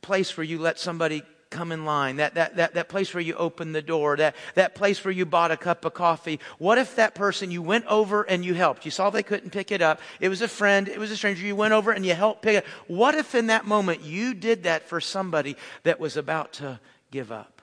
place 0.00 0.36
where 0.36 0.44
you 0.44 0.58
let 0.58 0.78
somebody 0.78 1.22
come 1.52 1.70
in 1.70 1.84
line, 1.84 2.16
that, 2.16 2.34
that, 2.34 2.56
that, 2.56 2.74
that 2.74 2.88
place 2.88 3.14
where 3.14 3.20
you 3.20 3.34
opened 3.34 3.74
the 3.74 3.82
door, 3.82 4.16
that, 4.16 4.34
that 4.54 4.74
place 4.74 5.04
where 5.04 5.12
you 5.12 5.24
bought 5.24 5.52
a 5.52 5.56
cup 5.56 5.84
of 5.84 5.94
coffee. 5.94 6.40
What 6.58 6.78
if 6.78 6.96
that 6.96 7.14
person 7.14 7.50
you 7.50 7.62
went 7.62 7.86
over 7.86 8.22
and 8.22 8.44
you 8.44 8.54
helped? 8.54 8.84
You 8.84 8.90
saw 8.90 9.10
they 9.10 9.22
couldn't 9.22 9.50
pick 9.50 9.70
it 9.70 9.82
up. 9.82 10.00
It 10.18 10.28
was 10.28 10.42
a 10.42 10.48
friend, 10.48 10.88
it 10.88 10.98
was 10.98 11.10
a 11.10 11.16
stranger. 11.16 11.46
You 11.46 11.54
went 11.54 11.74
over 11.74 11.92
and 11.92 12.04
you 12.04 12.14
helped 12.14 12.42
pick 12.42 12.56
it. 12.56 12.64
Up. 12.64 12.70
What 12.88 13.14
if 13.14 13.34
in 13.34 13.46
that 13.46 13.66
moment 13.66 14.02
you 14.02 14.34
did 14.34 14.64
that 14.64 14.88
for 14.88 15.00
somebody 15.00 15.56
that 15.84 16.00
was 16.00 16.16
about 16.16 16.54
to 16.54 16.80
give 17.10 17.30
up? 17.30 17.62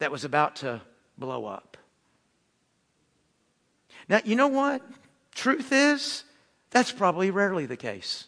That 0.00 0.10
was 0.10 0.24
about 0.24 0.56
to 0.56 0.80
blow 1.16 1.46
up. 1.46 1.76
Now, 4.08 4.20
you 4.24 4.34
know 4.36 4.48
what? 4.48 4.82
Truth 5.34 5.72
is, 5.72 6.24
that's 6.70 6.92
probably 6.92 7.30
rarely 7.30 7.66
the 7.66 7.76
case. 7.76 8.26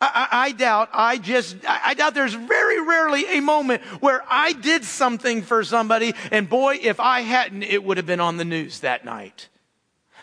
I, 0.00 0.28
I, 0.30 0.52
doubt, 0.52 0.90
I 0.92 1.18
just, 1.18 1.56
I 1.66 1.94
doubt 1.94 2.14
there's 2.14 2.34
very 2.34 2.80
rarely 2.80 3.38
a 3.38 3.40
moment 3.40 3.82
where 4.00 4.22
I 4.28 4.52
did 4.52 4.84
something 4.84 5.42
for 5.42 5.64
somebody 5.64 6.14
and 6.30 6.48
boy, 6.48 6.78
if 6.80 7.00
I 7.00 7.22
hadn't, 7.22 7.64
it 7.64 7.82
would 7.82 7.96
have 7.96 8.06
been 8.06 8.20
on 8.20 8.36
the 8.36 8.44
news 8.44 8.80
that 8.80 9.04
night. 9.04 9.48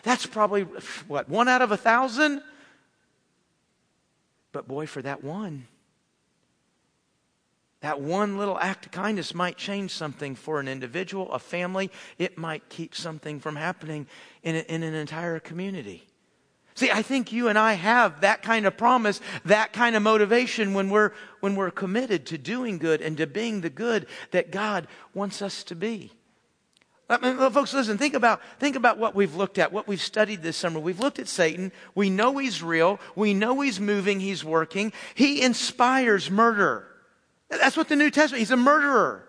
That's 0.02 0.24
probably, 0.24 0.62
what, 0.62 1.28
one 1.28 1.48
out 1.48 1.60
of 1.60 1.72
a 1.72 1.76
thousand? 1.76 2.40
But 4.52 4.66
boy, 4.66 4.86
for 4.86 5.02
that 5.02 5.22
one, 5.22 5.66
that 7.80 8.00
one 8.00 8.38
little 8.38 8.58
act 8.58 8.86
of 8.86 8.92
kindness 8.92 9.34
might 9.34 9.58
change 9.58 9.90
something 9.90 10.34
for 10.34 10.58
an 10.58 10.68
individual, 10.68 11.30
a 11.32 11.38
family. 11.38 11.90
It 12.16 12.38
might 12.38 12.68
keep 12.70 12.94
something 12.94 13.40
from 13.40 13.56
happening 13.56 14.06
in, 14.42 14.56
a, 14.56 14.60
in 14.60 14.82
an 14.82 14.94
entire 14.94 15.38
community. 15.38 16.06
See, 16.76 16.90
I 16.90 17.00
think 17.00 17.32
you 17.32 17.48
and 17.48 17.58
I 17.58 17.72
have 17.72 18.20
that 18.20 18.42
kind 18.42 18.66
of 18.66 18.76
promise, 18.76 19.22
that 19.46 19.72
kind 19.72 19.96
of 19.96 20.02
motivation 20.02 20.74
when 20.74 20.90
we're, 20.90 21.12
when 21.40 21.56
we're 21.56 21.70
committed 21.70 22.26
to 22.26 22.38
doing 22.38 22.76
good 22.76 23.00
and 23.00 23.16
to 23.16 23.26
being 23.26 23.62
the 23.62 23.70
good 23.70 24.06
that 24.30 24.50
God 24.50 24.86
wants 25.14 25.40
us 25.40 25.64
to 25.64 25.74
be. 25.74 26.12
I 27.08 27.16
mean, 27.18 27.50
folks, 27.50 27.72
listen, 27.72 27.96
think 27.96 28.12
about, 28.12 28.42
think 28.58 28.76
about 28.76 28.98
what 28.98 29.14
we've 29.14 29.34
looked 29.34 29.58
at, 29.58 29.72
what 29.72 29.88
we've 29.88 30.02
studied 30.02 30.42
this 30.42 30.58
summer. 30.58 30.78
We've 30.78 31.00
looked 31.00 31.18
at 31.18 31.28
Satan. 31.28 31.72
We 31.94 32.10
know 32.10 32.36
he's 32.36 32.62
real. 32.62 33.00
We 33.14 33.32
know 33.32 33.60
he's 33.62 33.80
moving. 33.80 34.20
He's 34.20 34.44
working. 34.44 34.92
He 35.14 35.40
inspires 35.40 36.30
murder. 36.30 36.86
That's 37.48 37.76
what 37.76 37.88
the 37.88 37.96
New 37.96 38.10
Testament, 38.10 38.40
he's 38.40 38.50
a 38.50 38.56
murderer. 38.56 39.25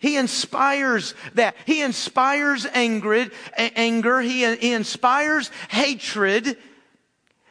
He 0.00 0.16
inspires 0.16 1.14
that. 1.34 1.54
He 1.66 1.82
inspires 1.82 2.66
anger. 2.66 3.30
anger. 3.56 4.20
He, 4.20 4.56
he 4.56 4.72
inspires 4.72 5.50
hatred. 5.68 6.56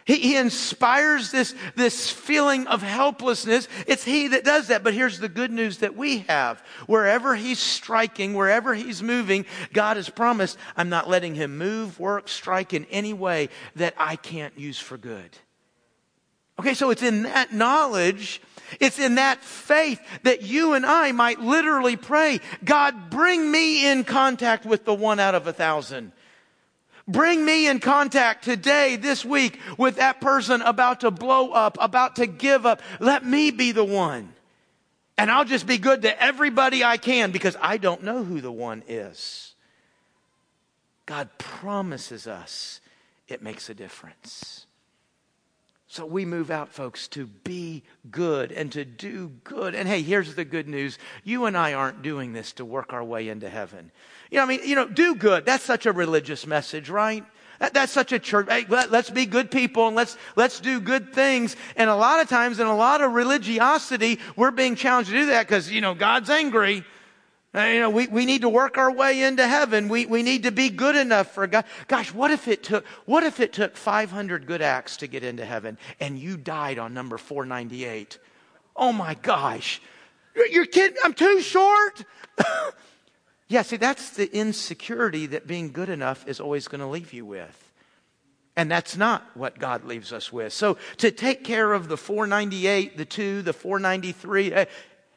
He, 0.04 0.16
he 0.16 0.36
inspires 0.36 1.32
this, 1.32 1.54
this 1.76 2.10
feeling 2.10 2.66
of 2.66 2.82
helplessness. 2.82 3.68
It's 3.86 4.04
He 4.04 4.30
that 4.30 4.44
does 4.44 4.70
that. 4.70 4.84
But 4.84 4.96
here's 4.96 5.20
the 5.20 5.30
good 5.30 5.52
news 5.52 5.78
that 5.78 5.96
we 5.96 6.20
have. 6.28 6.64
Wherever 6.88 7.36
He's 7.36 7.60
striking, 7.60 8.34
wherever 8.34 8.74
He's 8.74 9.04
moving, 9.04 9.46
God 9.72 9.98
has 9.98 10.10
promised, 10.10 10.58
I'm 10.76 10.90
not 10.90 11.08
letting 11.08 11.36
Him 11.36 11.60
move, 11.60 12.00
work, 12.00 12.28
strike 12.28 12.74
in 12.74 12.86
any 12.86 13.14
way 13.14 13.50
that 13.76 13.94
I 14.00 14.16
can't 14.16 14.58
use 14.58 14.80
for 14.80 14.98
good. 14.98 15.38
Okay, 16.60 16.74
so 16.74 16.90
it's 16.90 17.04
in 17.04 17.24
that 17.24 17.54
knowledge 17.54 18.42
it's 18.80 19.00
in 19.00 19.16
that 19.16 19.44
faith 19.44 20.00
that 20.24 20.42
you 20.42 20.74
and 20.74 20.86
I 20.86 21.12
might 21.12 21.40
literally 21.40 21.96
pray, 21.96 22.40
God, 22.64 23.10
bring 23.10 23.50
me 23.50 23.90
in 23.90 24.04
contact 24.04 24.66
with 24.66 24.86
the 24.86 24.94
one 24.94 25.20
out 25.20 25.36
of 25.36 25.48
a 25.48 25.54
thousand. 25.54 26.12
Bring 27.08 27.44
me 27.44 27.68
in 27.68 27.80
contact 27.80 28.44
today, 28.44 28.96
this 28.96 29.26
week, 29.26 29.60
with 29.78 29.96
that 29.96 30.22
person 30.22 30.62
about 30.62 31.00
to 31.00 31.10
blow 31.10 31.52
up, 31.52 31.78
about 31.82 32.18
to 32.18 32.28
give 32.28 32.68
up. 32.68 32.82
Let 33.00 33.26
me 33.26 33.50
be 33.50 33.72
the 33.72 33.84
one. 33.84 34.34
And 35.18 35.32
I'll 35.32 35.46
just 35.46 35.66
be 35.66 35.80
good 35.80 36.04
to 36.04 36.24
everybody 36.24 36.84
I 36.84 36.98
can 36.98 37.32
because 37.32 37.58
I 37.60 37.78
don't 37.78 38.04
know 38.04 38.24
who 38.24 38.42
the 38.42 38.52
one 38.52 38.84
is. 38.88 39.56
God 41.08 41.30
promises 41.40 42.28
us 42.28 42.80
it 43.28 43.42
makes 43.42 43.70
a 43.70 43.74
difference. 43.74 44.66
So 45.92 46.06
we 46.06 46.24
move 46.24 46.52
out, 46.52 46.70
folks, 46.72 47.08
to 47.10 47.26
be 47.26 47.82
good 48.12 48.52
and 48.52 48.72
to 48.74 48.86
do 48.86 49.32
good. 49.44 49.74
And 49.74 49.90
hey, 49.90 50.04
here's 50.04 50.36
the 50.36 50.46
good 50.46 50.68
news. 50.68 51.00
You 51.24 51.46
and 51.46 51.58
I 51.58 51.74
aren't 51.74 52.04
doing 52.04 52.32
this 52.32 52.52
to 52.54 52.66
work 52.66 52.94
our 52.94 53.04
way 53.04 53.28
into 53.28 53.50
heaven. 53.50 53.92
You 54.30 54.38
know, 54.38 54.44
I 54.44 54.48
mean, 54.48 54.60
you 54.64 54.76
know, 54.76 54.88
do 54.88 55.16
good. 55.16 55.48
That's 55.48 55.64
such 55.64 55.88
a 55.88 55.92
religious 55.92 56.46
message, 56.46 56.92
right? 56.92 57.26
That, 57.58 57.74
that's 57.74 57.92
such 57.92 58.12
a 58.12 58.20
church. 58.20 58.46
Hey, 58.48 58.68
let, 58.70 58.94
us 58.94 59.10
be 59.10 59.26
good 59.26 59.50
people 59.50 59.88
and 59.88 59.96
let's, 59.96 60.16
let's 60.36 60.60
do 60.60 60.80
good 60.80 61.12
things. 61.12 61.56
And 61.76 61.90
a 61.90 61.96
lot 61.96 62.20
of 62.20 62.30
times 62.30 62.60
in 62.60 62.68
a 62.68 62.76
lot 62.76 63.02
of 63.02 63.14
religiosity, 63.14 64.20
we're 64.36 64.52
being 64.52 64.76
challenged 64.76 65.10
to 65.10 65.18
do 65.18 65.26
that 65.28 65.48
because, 65.48 65.72
you 65.72 65.82
know, 65.82 65.96
God's 65.96 66.30
angry. 66.30 66.86
Uh, 67.54 67.62
you 67.62 67.80
know, 67.80 67.90
we, 67.90 68.06
we 68.08 68.26
need 68.26 68.42
to 68.42 68.50
work 68.50 68.78
our 68.78 68.92
way 68.92 69.24
into 69.24 69.48
heaven. 69.48 69.90
We, 69.90 70.06
we 70.06 70.22
need 70.22 70.44
to 70.44 70.52
be 70.52 70.70
good 70.70 70.96
enough 70.96 71.34
for 71.34 71.48
God. 71.48 71.66
Gosh, 71.88 72.14
what 72.14 72.30
if 72.30 72.48
it 72.48 72.62
took, 72.62 72.86
what 73.06 73.24
if 73.24 73.40
it 73.40 73.54
took 73.54 73.76
500 73.76 74.46
good 74.46 74.62
acts 74.62 74.98
to 74.98 75.08
get 75.08 75.24
into 75.24 75.44
heaven 75.44 75.80
and 76.00 76.20
you 76.20 76.38
died 76.38 76.78
on 76.78 76.94
number 76.94 77.18
498? 77.18 78.20
Oh 78.76 78.94
my 78.94 79.16
gosh. 79.16 79.82
You're 80.52 80.68
kidding? 80.68 80.98
I'm 81.04 81.14
too 81.14 81.42
short? 81.42 82.04
yeah, 83.48 83.64
see, 83.64 83.78
that's 83.78 84.12
the 84.12 84.32
insecurity 84.32 85.26
that 85.28 85.48
being 85.48 85.72
good 85.72 85.90
enough 85.90 86.28
is 86.28 86.40
always 86.40 86.68
going 86.68 86.82
to 86.82 86.88
leave 86.88 87.14
you 87.14 87.26
with. 87.26 87.66
And 88.56 88.70
that's 88.70 88.98
not 88.98 89.24
what 89.36 89.58
God 89.58 89.86
leaves 89.86 90.12
us 90.12 90.34
with. 90.34 90.54
So 90.54 90.78
to 90.98 91.12
take 91.12 91.44
care 91.44 91.74
of 91.74 91.88
the 91.88 91.98
498, 91.98 92.98
the 92.98 93.06
2, 93.06 93.42
the 93.42 93.54
493, 93.54 94.54
uh, 94.54 94.66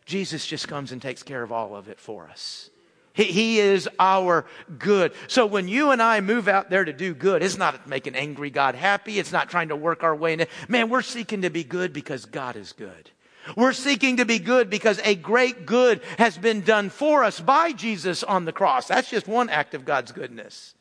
Jesus 0.05 0.47
just 0.47 0.69
comes 0.69 0.93
and 0.93 1.01
takes 1.01 1.23
care 1.23 1.43
of 1.43 1.53
all 1.53 1.77
of 1.77 1.89
it 1.89 2.01
for 2.01 2.29
us. 2.29 2.71
He, 3.15 3.25
he, 3.25 3.59
is 3.59 3.89
our 3.99 4.47
good. 4.79 5.13
So 5.29 5.45
when 5.45 5.69
you 5.69 5.91
and 5.91 6.03
I 6.03 6.21
move 6.21 6.49
out 6.49 6.71
there 6.71 6.85
to 6.85 6.93
do 6.93 7.15
good, 7.15 7.43
it's 7.43 7.59
not 7.59 7.87
making 7.87 8.15
angry 8.15 8.51
God 8.51 8.75
happy. 8.75 9.19
It's 9.19 9.33
not 9.33 9.51
trying 9.51 9.69
to 9.69 9.77
work 9.77 10.03
our 10.03 10.17
way 10.17 10.33
in. 10.33 10.47
Man, 10.69 10.89
we're 10.89 11.03
seeking 11.03 11.43
to 11.43 11.51
be 11.51 11.63
good 11.63 11.93
because 11.93 12.25
God 12.25 12.57
is 12.57 12.73
good. 12.73 13.11
We're 13.57 13.73
seeking 13.73 14.19
to 14.19 14.25
be 14.25 14.39
good 14.39 14.71
because 14.71 15.01
a 15.05 15.15
great 15.15 15.67
good 15.67 16.01
has 16.17 16.39
been 16.39 16.63
done 16.63 16.91
for 16.91 17.25
us 17.25 17.41
by 17.41 17.73
Jesus 17.73 18.23
on 18.23 18.45
the 18.45 18.53
cross. 18.53 18.87
That's 18.87 19.11
just 19.11 19.27
one 19.27 19.51
act 19.51 19.75
of 19.75 19.85
God's 19.85 20.13
goodness. 20.13 20.75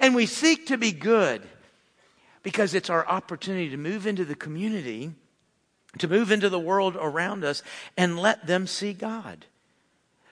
And 0.00 0.14
we 0.14 0.26
seek 0.26 0.66
to 0.66 0.78
be 0.78 0.92
good 0.92 1.42
because 2.42 2.74
it's 2.74 2.88
our 2.90 3.06
opportunity 3.06 3.70
to 3.70 3.76
move 3.76 4.06
into 4.06 4.24
the 4.24 4.36
community 4.36 5.12
to 5.98 6.08
move 6.08 6.30
into 6.30 6.48
the 6.48 6.58
world 6.58 6.96
around 6.98 7.44
us 7.44 7.62
and 7.96 8.18
let 8.18 8.46
them 8.46 8.66
see 8.66 8.92
God. 8.92 9.44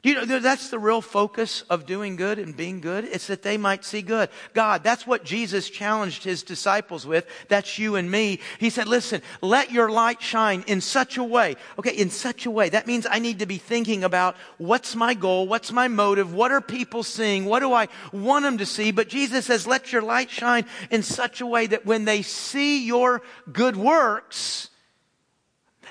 You 0.02 0.14
know, 0.14 0.38
that's 0.38 0.68
the 0.68 0.78
real 0.78 1.00
focus 1.00 1.62
of 1.62 1.84
doing 1.84 2.14
good 2.14 2.38
and 2.38 2.56
being 2.56 2.80
good. 2.80 3.06
It's 3.06 3.26
that 3.26 3.42
they 3.42 3.56
might 3.56 3.84
see 3.84 4.02
good. 4.02 4.28
God, 4.54 4.84
that's 4.84 5.04
what 5.04 5.24
Jesus 5.24 5.68
challenged 5.68 6.22
his 6.22 6.44
disciples 6.44 7.04
with. 7.04 7.26
That's 7.48 7.76
you 7.76 7.96
and 7.96 8.08
me. 8.08 8.38
He 8.60 8.70
said, 8.70 8.86
listen, 8.86 9.20
let 9.42 9.72
your 9.72 9.90
light 9.90 10.22
shine 10.22 10.62
in 10.68 10.80
such 10.80 11.16
a 11.16 11.24
way. 11.24 11.56
Okay, 11.76 11.90
in 11.90 12.10
such 12.10 12.46
a 12.46 12.52
way. 12.52 12.68
That 12.68 12.86
means 12.86 13.04
I 13.10 13.18
need 13.18 13.40
to 13.40 13.46
be 13.46 13.58
thinking 13.58 14.04
about 14.04 14.36
what's 14.58 14.94
my 14.94 15.12
goal? 15.12 15.48
What's 15.48 15.72
my 15.72 15.88
motive? 15.88 16.32
What 16.32 16.52
are 16.52 16.60
people 16.60 17.02
seeing? 17.02 17.44
What 17.44 17.58
do 17.58 17.72
I 17.72 17.88
want 18.12 18.44
them 18.44 18.58
to 18.58 18.66
see? 18.66 18.92
But 18.92 19.08
Jesus 19.08 19.46
says, 19.46 19.66
let 19.66 19.92
your 19.92 20.02
light 20.02 20.30
shine 20.30 20.66
in 20.88 21.02
such 21.02 21.40
a 21.40 21.46
way 21.46 21.66
that 21.66 21.84
when 21.84 22.04
they 22.04 22.22
see 22.22 22.86
your 22.86 23.22
good 23.52 23.76
works, 23.76 24.70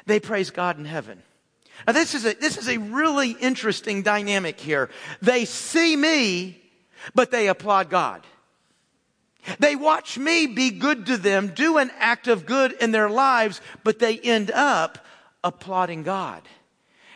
they 0.05 0.19
praise 0.19 0.51
God 0.51 0.77
in 0.77 0.85
heaven. 0.85 1.21
Now 1.85 1.93
this 1.93 2.13
is 2.15 2.25
a, 2.25 2.33
this 2.33 2.57
is 2.57 2.69
a 2.69 2.77
really 2.77 3.31
interesting 3.31 4.01
dynamic 4.01 4.59
here. 4.59 4.89
They 5.21 5.45
see 5.45 5.95
me, 5.95 6.61
but 7.13 7.31
they 7.31 7.47
applaud 7.47 7.89
God. 7.89 8.25
They 9.59 9.75
watch 9.75 10.17
me 10.17 10.47
be 10.47 10.71
good 10.71 11.05
to 11.07 11.17
them, 11.17 11.49
do 11.49 11.77
an 11.77 11.91
act 11.99 12.27
of 12.27 12.45
good 12.45 12.71
in 12.73 12.91
their 12.91 13.09
lives, 13.09 13.61
but 13.83 13.99
they 13.99 14.17
end 14.17 14.49
up 14.51 15.05
applauding 15.43 16.03
God. 16.03 16.41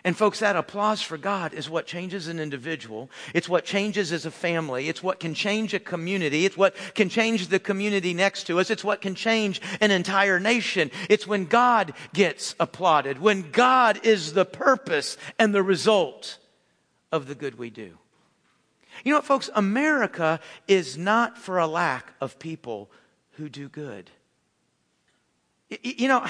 And 0.03 0.15
folks, 0.15 0.39
that 0.39 0.55
applause 0.55 1.01
for 1.01 1.17
God 1.17 1.53
is 1.53 1.69
what 1.69 1.85
changes 1.85 2.27
an 2.27 2.39
individual. 2.39 3.09
It's 3.33 3.49
what 3.49 3.65
changes 3.65 4.11
as 4.11 4.25
a 4.25 4.31
family. 4.31 4.87
It's 4.87 5.03
what 5.03 5.19
can 5.19 5.33
change 5.33 5.73
a 5.73 5.79
community. 5.79 6.45
It's 6.45 6.55
what 6.55 6.75
can 6.95 7.09
change 7.09 7.47
the 7.47 7.59
community 7.59 8.13
next 8.13 8.45
to 8.45 8.59
us. 8.59 8.69
It's 8.69 8.83
what 8.83 9.01
can 9.01 9.15
change 9.15 9.61
an 9.81 9.91
entire 9.91 10.39
nation. 10.39 10.89
It's 11.09 11.27
when 11.27 11.45
God 11.45 11.93
gets 12.13 12.55
applauded, 12.59 13.19
when 13.19 13.51
God 13.51 14.05
is 14.05 14.33
the 14.33 14.45
purpose 14.45 15.17
and 15.37 15.53
the 15.53 15.63
result 15.63 16.37
of 17.11 17.27
the 17.27 17.35
good 17.35 17.57
we 17.57 17.69
do. 17.69 17.97
You 19.03 19.11
know 19.11 19.17
what, 19.17 19.25
folks? 19.25 19.49
America 19.55 20.39
is 20.67 20.97
not 20.97 21.37
for 21.37 21.57
a 21.57 21.67
lack 21.67 22.13
of 22.21 22.39
people 22.39 22.89
who 23.31 23.49
do 23.49 23.69
good. 23.69 24.09
You 25.81 26.07
know, 26.07 26.25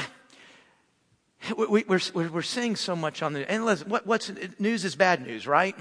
we, 1.57 1.83
are 1.83 1.99
we're, 2.13 2.29
we're 2.29 2.41
seeing 2.41 2.75
so 2.75 2.95
much 2.95 3.21
on 3.21 3.33
the, 3.33 3.49
and 3.49 3.65
listen, 3.65 3.89
what, 3.89 4.05
what's 4.05 4.31
news 4.59 4.85
is 4.85 4.95
bad 4.95 5.25
news, 5.25 5.47
right? 5.47 5.75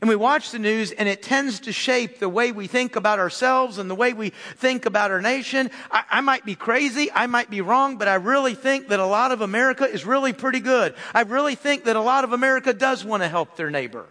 And 0.00 0.08
we 0.08 0.16
watch 0.16 0.50
the 0.50 0.58
news 0.58 0.92
and 0.92 1.08
it 1.08 1.22
tends 1.22 1.60
to 1.60 1.72
shape 1.72 2.18
the 2.18 2.28
way 2.28 2.52
we 2.52 2.66
think 2.66 2.96
about 2.96 3.18
ourselves 3.18 3.78
and 3.78 3.90
the 3.90 3.94
way 3.94 4.12
we 4.12 4.30
think 4.56 4.86
about 4.86 5.10
our 5.10 5.20
nation. 5.20 5.70
I, 5.90 6.04
I, 6.10 6.20
might 6.22 6.44
be 6.44 6.54
crazy. 6.54 7.10
I 7.12 7.26
might 7.26 7.50
be 7.50 7.60
wrong, 7.60 7.98
but 7.98 8.08
I 8.08 8.14
really 8.14 8.54
think 8.54 8.88
that 8.88 9.00
a 9.00 9.06
lot 9.06 9.32
of 9.32 9.42
America 9.42 9.84
is 9.84 10.06
really 10.06 10.32
pretty 10.32 10.60
good. 10.60 10.94
I 11.12 11.22
really 11.22 11.56
think 11.56 11.84
that 11.84 11.96
a 11.96 12.00
lot 12.00 12.24
of 12.24 12.32
America 12.32 12.72
does 12.72 13.04
want 13.04 13.22
to 13.22 13.28
help 13.28 13.56
their 13.56 13.70
neighbor. 13.70 14.06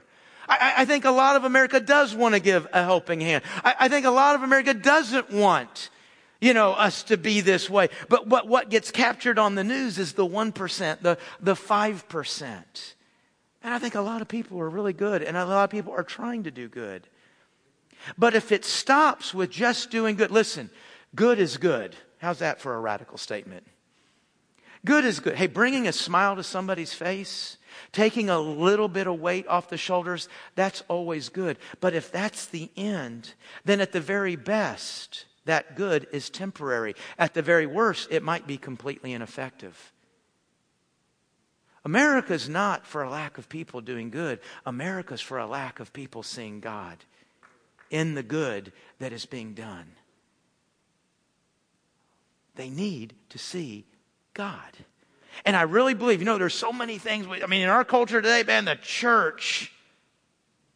I, 0.47 0.73
I 0.77 0.85
think 0.85 1.05
a 1.05 1.11
lot 1.11 1.35
of 1.35 1.45
America 1.45 1.79
does 1.79 2.13
want 2.13 2.35
to 2.35 2.41
give 2.41 2.67
a 2.73 2.83
helping 2.83 3.19
hand. 3.19 3.43
I, 3.63 3.75
I 3.81 3.87
think 3.87 4.05
a 4.05 4.11
lot 4.11 4.35
of 4.35 4.43
America 4.43 4.73
doesn't 4.73 5.31
want 5.31 5.89
you 6.41 6.55
know, 6.55 6.73
us 6.73 7.03
to 7.03 7.17
be 7.17 7.39
this 7.39 7.69
way. 7.69 7.89
But 8.09 8.27
what, 8.27 8.47
what 8.47 8.69
gets 8.69 8.91
captured 8.91 9.39
on 9.39 9.55
the 9.55 9.63
news 9.63 9.97
is 9.99 10.13
the 10.13 10.25
1%, 10.25 11.01
the, 11.01 11.17
the 11.39 11.53
5%. 11.53 12.63
And 13.63 13.73
I 13.73 13.79
think 13.79 13.93
a 13.93 14.01
lot 14.01 14.21
of 14.21 14.27
people 14.27 14.59
are 14.59 14.69
really 14.69 14.93
good, 14.93 15.21
and 15.21 15.37
a 15.37 15.45
lot 15.45 15.63
of 15.63 15.69
people 15.69 15.93
are 15.93 16.03
trying 16.03 16.43
to 16.43 16.51
do 16.51 16.67
good. 16.67 17.07
But 18.17 18.33
if 18.33 18.51
it 18.51 18.65
stops 18.65 19.33
with 19.33 19.51
just 19.51 19.91
doing 19.91 20.15
good, 20.15 20.31
listen, 20.31 20.71
good 21.15 21.39
is 21.39 21.57
good. 21.57 21.95
How's 22.17 22.39
that 22.39 22.59
for 22.59 22.73
a 22.73 22.79
radical 22.79 23.19
statement? 23.19 23.67
Good 24.83 25.05
is 25.05 25.19
good. 25.19 25.35
Hey, 25.35 25.45
bringing 25.45 25.87
a 25.87 25.93
smile 25.93 26.35
to 26.35 26.43
somebody's 26.43 26.91
face, 26.91 27.57
taking 27.91 28.31
a 28.31 28.39
little 28.39 28.87
bit 28.87 29.05
of 29.05 29.19
weight 29.19 29.47
off 29.47 29.69
the 29.69 29.77
shoulders, 29.77 30.27
that's 30.55 30.81
always 30.87 31.29
good. 31.29 31.57
But 31.79 31.93
if 31.93 32.11
that's 32.11 32.47
the 32.47 32.71
end, 32.75 33.35
then 33.63 33.79
at 33.79 33.91
the 33.91 34.01
very 34.01 34.35
best, 34.35 35.25
that 35.45 35.75
good 35.75 36.07
is 36.11 36.29
temporary. 36.29 36.95
At 37.17 37.33
the 37.33 37.41
very 37.41 37.65
worst, 37.65 38.09
it 38.11 38.23
might 38.23 38.47
be 38.47 38.57
completely 38.57 39.13
ineffective. 39.13 39.91
America's 41.83 42.47
not 42.47 42.85
for 42.85 43.01
a 43.01 43.09
lack 43.09 43.37
of 43.37 43.49
people 43.49 43.81
doing 43.81 44.11
good. 44.11 44.39
America's 44.65 45.21
for 45.21 45.39
a 45.39 45.47
lack 45.47 45.79
of 45.79 45.93
people 45.93 46.21
seeing 46.21 46.59
God 46.59 46.97
in 47.89 48.13
the 48.13 48.23
good 48.23 48.71
that 48.99 49.11
is 49.11 49.25
being 49.25 49.53
done. 49.53 49.93
They 52.55 52.69
need 52.69 53.13
to 53.29 53.39
see 53.39 53.85
God. 54.33 54.77
And 55.45 55.55
I 55.55 55.63
really 55.63 55.93
believe, 55.93 56.19
you 56.19 56.25
know, 56.25 56.37
there's 56.37 56.53
so 56.53 56.71
many 56.71 56.97
things. 56.97 57.25
I 57.43 57.47
mean, 57.47 57.61
in 57.61 57.69
our 57.69 57.83
culture 57.83 58.21
today, 58.21 58.43
man, 58.43 58.65
the 58.65 58.75
church 58.75 59.71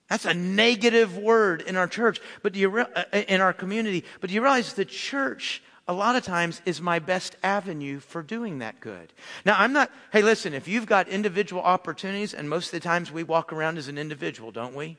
that's 0.09 0.25
a 0.25 0.33
negative 0.33 1.17
word 1.17 1.61
in 1.61 1.75
our 1.75 1.87
church, 1.87 2.19
but 2.43 2.53
do 2.53 2.59
you 2.59 2.69
re- 2.69 2.85
uh, 2.95 3.03
uh, 3.11 3.17
in 3.27 3.41
our 3.41 3.53
community. 3.53 4.03
But 4.21 4.29
do 4.29 4.35
you 4.35 4.41
realize 4.41 4.73
the 4.73 4.85
church 4.85 5.63
a 5.87 5.93
lot 5.93 6.15
of 6.15 6.23
times 6.23 6.61
is 6.65 6.81
my 6.81 6.99
best 6.99 7.35
avenue 7.43 7.99
for 7.99 8.23
doing 8.23 8.59
that 8.59 8.79
good. 8.79 9.13
Now, 9.45 9.55
I'm 9.59 9.71
not, 9.71 9.91
hey, 10.11 10.23
listen, 10.23 10.53
if 10.53 10.67
you've 10.67 10.87
got 10.87 11.07
individual 11.07 11.61
opportunities, 11.61 12.33
and 12.33 12.49
most 12.49 12.67
of 12.67 12.71
the 12.71 12.79
times 12.79 13.11
we 13.11 13.23
walk 13.23 13.53
around 13.53 13.77
as 13.77 13.87
an 13.87 13.97
individual, 13.97 14.51
don't 14.51 14.73
we? 14.73 14.97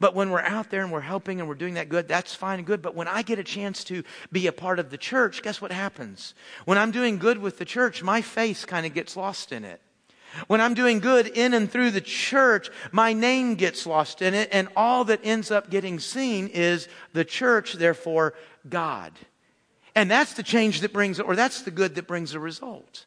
But 0.00 0.14
when 0.14 0.30
we're 0.30 0.40
out 0.40 0.70
there 0.70 0.82
and 0.82 0.92
we're 0.92 1.00
helping 1.00 1.38
and 1.40 1.48
we're 1.48 1.54
doing 1.54 1.74
that 1.74 1.88
good, 1.88 2.08
that's 2.08 2.34
fine 2.34 2.58
and 2.58 2.66
good. 2.66 2.82
But 2.82 2.94
when 2.94 3.08
I 3.08 3.22
get 3.22 3.38
a 3.38 3.44
chance 3.44 3.84
to 3.84 4.02
be 4.32 4.46
a 4.46 4.52
part 4.52 4.78
of 4.78 4.90
the 4.90 4.98
church, 4.98 5.42
guess 5.42 5.60
what 5.60 5.72
happens? 5.72 6.34
When 6.64 6.76
I'm 6.76 6.90
doing 6.90 7.18
good 7.18 7.38
with 7.38 7.58
the 7.58 7.64
church, 7.64 8.02
my 8.02 8.20
face 8.20 8.64
kind 8.64 8.84
of 8.84 8.94
gets 8.94 9.16
lost 9.16 9.52
in 9.52 9.64
it. 9.64 9.80
When 10.46 10.60
I'm 10.60 10.74
doing 10.74 11.00
good 11.00 11.26
in 11.26 11.54
and 11.54 11.70
through 11.70 11.90
the 11.90 12.00
church, 12.00 12.70
my 12.92 13.12
name 13.12 13.54
gets 13.54 13.86
lost 13.86 14.22
in 14.22 14.34
it, 14.34 14.48
and 14.52 14.68
all 14.76 15.04
that 15.04 15.20
ends 15.22 15.50
up 15.50 15.70
getting 15.70 15.98
seen 15.98 16.48
is 16.48 16.88
the 17.12 17.24
church, 17.24 17.74
therefore, 17.74 18.34
God. 18.68 19.12
And 19.94 20.10
that's 20.10 20.34
the 20.34 20.42
change 20.42 20.80
that 20.80 20.92
brings, 20.92 21.20
or 21.20 21.36
that's 21.36 21.62
the 21.62 21.70
good 21.70 21.94
that 21.94 22.06
brings 22.06 22.34
a 22.34 22.40
result. 22.40 23.06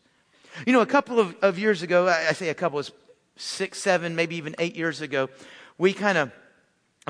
You 0.66 0.74
know, 0.74 0.82
a 0.82 0.88
couple 0.88 1.20
of, 1.20 1.36
of 1.42 1.60
years 1.60 1.84
ago, 1.84 2.08
I, 2.08 2.30
I 2.30 2.34
say 2.34 2.50
a 2.50 2.56
couple, 2.56 2.80
of 2.80 2.92
six, 3.40 3.80
seven, 3.80 4.16
maybe 4.16 4.36
even 4.36 4.56
eight 4.60 4.76
years 4.76 5.02
ago, 5.02 5.30
we 5.78 5.94
kind 5.94 6.18
of 6.18 6.32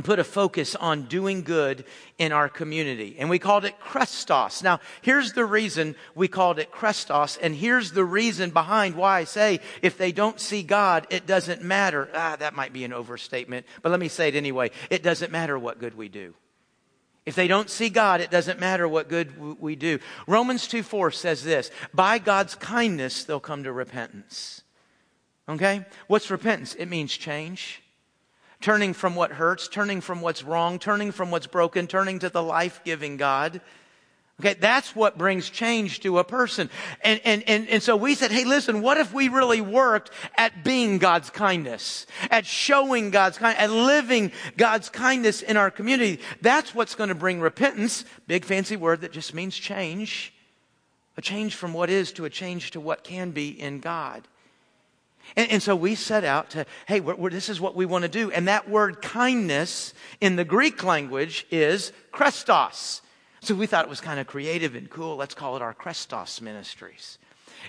put 0.04 0.20
a 0.20 0.24
focus 0.24 0.76
on 0.76 1.04
doing 1.04 1.42
good 1.42 1.84
in 2.18 2.32
our 2.32 2.48
community. 2.48 3.16
And 3.20 3.30
we 3.30 3.40
called 3.40 3.66
it 3.66 3.80
Chrestos. 3.80 4.64
Now, 4.64 4.80
here's 5.02 5.34
the 5.34 5.46
reason 5.46 5.96
we 6.16 6.28
called 6.28 6.60
it 6.60 6.72
Chrestos, 6.72 7.38
and 7.42 7.56
here's 7.56 7.92
the 7.92 8.06
reason 8.06 8.52
behind 8.52 8.96
why 8.96 9.20
I 9.20 9.24
say 9.26 9.60
if 9.82 9.98
they 9.98 10.12
don't 10.12 10.40
see 10.40 10.64
God, 10.64 11.08
it 11.10 11.26
doesn't 11.26 11.64
matter. 11.64 12.10
Ah, 12.14 12.36
that 12.40 12.56
might 12.56 12.74
be 12.74 12.86
an 12.86 12.94
overstatement, 12.94 13.66
but 13.82 13.90
let 13.90 14.00
me 14.00 14.08
say 14.08 14.30
it 14.30 14.36
anyway. 14.36 14.72
It 14.90 15.04
doesn't 15.04 15.32
matter 15.32 15.58
what 15.58 15.80
good 15.80 15.98
we 15.98 16.08
do. 16.08 16.34
If 17.26 17.36
they 17.36 17.48
don't 17.48 17.70
see 17.70 17.90
God, 17.90 18.22
it 18.22 18.32
doesn't 18.32 18.60
matter 18.60 18.88
what 18.88 19.10
good 19.10 19.60
we 19.60 19.76
do. 19.76 20.00
Romans 20.26 20.68
2 20.68 20.82
4 20.82 21.12
says 21.12 21.44
this 21.44 21.70
By 21.94 22.20
God's 22.20 22.56
kindness, 22.56 23.24
they'll 23.24 23.40
come 23.40 23.64
to 23.64 23.74
repentance. 23.74 24.62
Okay? 25.48 25.86
What's 26.08 26.32
repentance? 26.32 26.76
It 26.76 26.88
means 26.88 27.12
change 27.12 27.82
turning 28.62 28.94
from 28.94 29.16
what 29.16 29.32
hurts, 29.32 29.68
turning 29.68 30.02
from 30.02 30.22
what's 30.22 30.44
wrong, 30.44 30.80
turning 30.80 31.12
from 31.12 31.32
what's 31.32 31.48
broken, 31.48 31.88
turning 31.88 32.20
to 32.20 32.30
the 32.30 32.44
life 32.44 32.82
giving 32.84 33.18
God. 33.18 33.62
Okay, 34.40 34.54
that's 34.54 34.96
what 34.96 35.18
brings 35.18 35.50
change 35.50 36.00
to 36.02 36.18
a 36.18 36.24
person. 36.24 36.70
And, 37.02 37.20
and, 37.26 37.44
and, 37.46 37.68
and 37.68 37.84
so 37.84 37.98
we 37.98 38.16
said, 38.16 38.32
hey, 38.32 38.46
listen, 38.46 38.82
what 38.82 38.98
if 38.98 39.14
we 39.14 39.28
really 39.28 39.60
worked 39.60 40.12
at 40.38 40.64
being 40.64 40.98
God's 40.98 41.30
kindness, 41.30 42.08
at 42.32 42.46
showing 42.46 43.12
God's 43.12 43.38
kindness, 43.38 43.64
at 43.64 43.70
living 43.70 44.32
God's 44.56 44.88
kindness 44.88 45.42
in 45.42 45.58
our 45.58 45.70
community? 45.70 46.22
That's 46.42 46.74
what's 46.74 46.96
going 46.96 47.10
to 47.10 47.16
bring 47.16 47.42
repentance. 47.42 48.06
Big 48.28 48.46
fancy 48.46 48.78
word 48.78 49.02
that 49.02 49.12
just 49.12 49.34
means 49.34 49.58
change. 49.58 50.34
A 51.18 51.22
change 51.22 51.56
from 51.56 51.74
what 51.74 51.90
is 51.90 52.14
to 52.14 52.24
a 52.24 52.30
change 52.30 52.72
to 52.72 52.80
what 52.80 53.04
can 53.04 53.32
be 53.32 53.50
in 53.50 53.82
God. 53.82 54.26
And, 55.36 55.52
and, 55.52 55.64
so 55.64 55.76
we 55.76 55.96
set 55.96 56.24
out 56.24 56.52
to, 56.52 56.66
hey, 56.88 57.00
we're, 57.00 57.16
we're, 57.16 57.30
this 57.30 57.50
is 57.50 57.62
what 57.62 57.76
we 57.76 57.86
want 57.86 58.04
to 58.04 58.10
do. 58.10 58.32
And 58.32 58.48
that 58.48 58.70
word 58.70 59.02
kindness 59.02 59.94
in 60.22 60.36
the 60.36 60.46
Greek 60.46 60.84
language 60.84 61.46
is 61.52 61.92
Chrestos. 62.12 63.02
So 63.42 63.56
we 63.56 63.68
thought 63.68 63.86
it 63.86 63.90
was 63.90 64.02
kind 64.02 64.20
of 64.20 64.28
creative 64.28 64.76
and 64.76 64.90
cool. 64.90 65.16
Let's 65.16 65.34
call 65.34 65.56
it 65.56 65.62
our 65.62 65.74
Chrestos 65.74 66.42
Ministries. 66.42 67.18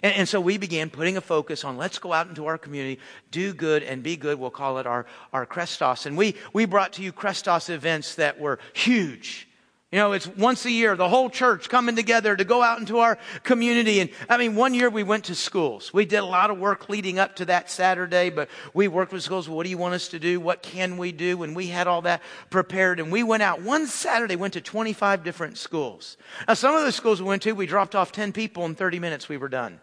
And, 0.03 0.15
and, 0.15 0.29
so 0.29 0.41
we 0.41 0.57
began 0.57 0.91
putting 0.91 1.17
a 1.17 1.21
focus 1.21 1.65
on 1.65 1.77
let's 1.77 1.99
go 1.99 2.13
out 2.13 2.29
into 2.29 2.47
our 2.47 2.59
community, 2.59 3.01
do 3.31 3.53
good 3.53 3.83
and 3.83 4.03
be 4.03 4.17
good. 4.17 4.39
We'll 4.39 4.51
call 4.51 4.79
it 4.79 4.87
our, 4.87 5.07
our 5.33 5.47
Chrestos. 5.47 6.07
And 6.07 6.17
we, 6.17 6.37
we 6.53 6.65
brought 6.65 6.95
to 6.95 7.03
you 7.03 7.13
Chrestos 7.13 7.71
events 7.71 8.15
that 8.17 8.39
were 8.41 8.59
huge. 8.73 9.49
You 9.93 9.99
know, 9.99 10.13
it's 10.13 10.29
once 10.29 10.65
a 10.67 10.71
year, 10.71 10.95
the 10.95 11.09
whole 11.09 11.29
church 11.29 11.69
coming 11.69 11.97
together 11.97 12.37
to 12.37 12.45
go 12.45 12.63
out 12.63 12.79
into 12.79 12.99
our 12.99 13.19
community. 13.43 13.99
And 13.99 14.11
I 14.29 14.37
mean, 14.37 14.55
one 14.55 14.73
year 14.73 14.89
we 14.89 15.03
went 15.03 15.25
to 15.25 15.35
schools. 15.35 15.93
We 15.93 16.05
did 16.05 16.19
a 16.19 16.25
lot 16.25 16.51
of 16.51 16.61
work 16.61 16.89
leading 16.89 17.19
up 17.19 17.35
to 17.37 17.47
that 17.47 17.69
Saturday, 17.69 18.31
but 18.31 18.49
we 18.73 18.87
worked 18.87 19.13
with 19.13 19.25
schools. 19.25 19.49
What 19.49 19.65
do 19.65 19.71
you 19.71 19.79
want 19.79 19.95
us 19.95 20.07
to 20.09 20.21
do? 20.21 20.39
What 20.39 20.63
can 20.63 20.97
we 20.97 21.11
do? 21.11 21.43
And 21.43 21.57
we 21.57 21.67
had 21.67 21.89
all 21.89 22.03
that 22.03 22.23
prepared. 22.51 23.01
And 23.01 23.11
we 23.11 23.25
went 23.25 23.43
out 23.43 23.63
one 23.63 23.89
Saturday, 23.89 24.37
went 24.37 24.53
to 24.53 24.61
25 24.61 25.25
different 25.25 25.59
schools. 25.59 26.17
Now, 26.47 26.55
some 26.55 26.77
of 26.77 26.85
the 26.85 26.93
schools 26.93 27.21
we 27.21 27.27
went 27.27 27.43
to, 27.43 27.53
we 27.53 27.67
dropped 27.67 27.97
off 27.97 28.13
10 28.13 28.33
people 28.33 28.67
in 28.67 28.77
30 28.77 29.01
minutes, 29.01 29.29
we 29.29 29.39
were 29.39 29.49
done. 29.49 29.81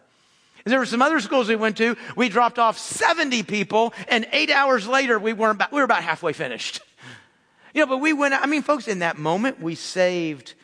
And 0.64 0.72
there 0.72 0.78
were 0.78 0.86
some 0.86 1.02
other 1.02 1.20
schools 1.20 1.48
we 1.48 1.56
went 1.56 1.76
to, 1.78 1.96
we 2.16 2.30
dropped 2.30 2.58
off 2.58 2.78
70 2.78 3.42
people, 3.42 3.92
and 4.08 4.26
eight 4.32 4.50
hours 4.50 4.88
later, 4.88 5.18
we, 5.18 5.34
weren't 5.34 5.56
about, 5.56 5.70
we 5.70 5.80
were 5.80 5.84
about 5.84 6.02
halfway 6.02 6.32
finished. 6.32 6.80
You 7.78 7.86
know, 7.86 7.90
but 7.90 7.98
we 7.98 8.12
went, 8.12 8.34
I 8.34 8.46
mean, 8.46 8.62
folks, 8.62 8.88
in 8.88 8.98
that 8.98 9.18
moment, 9.18 9.60
we 9.60 9.76
saved 9.76 10.54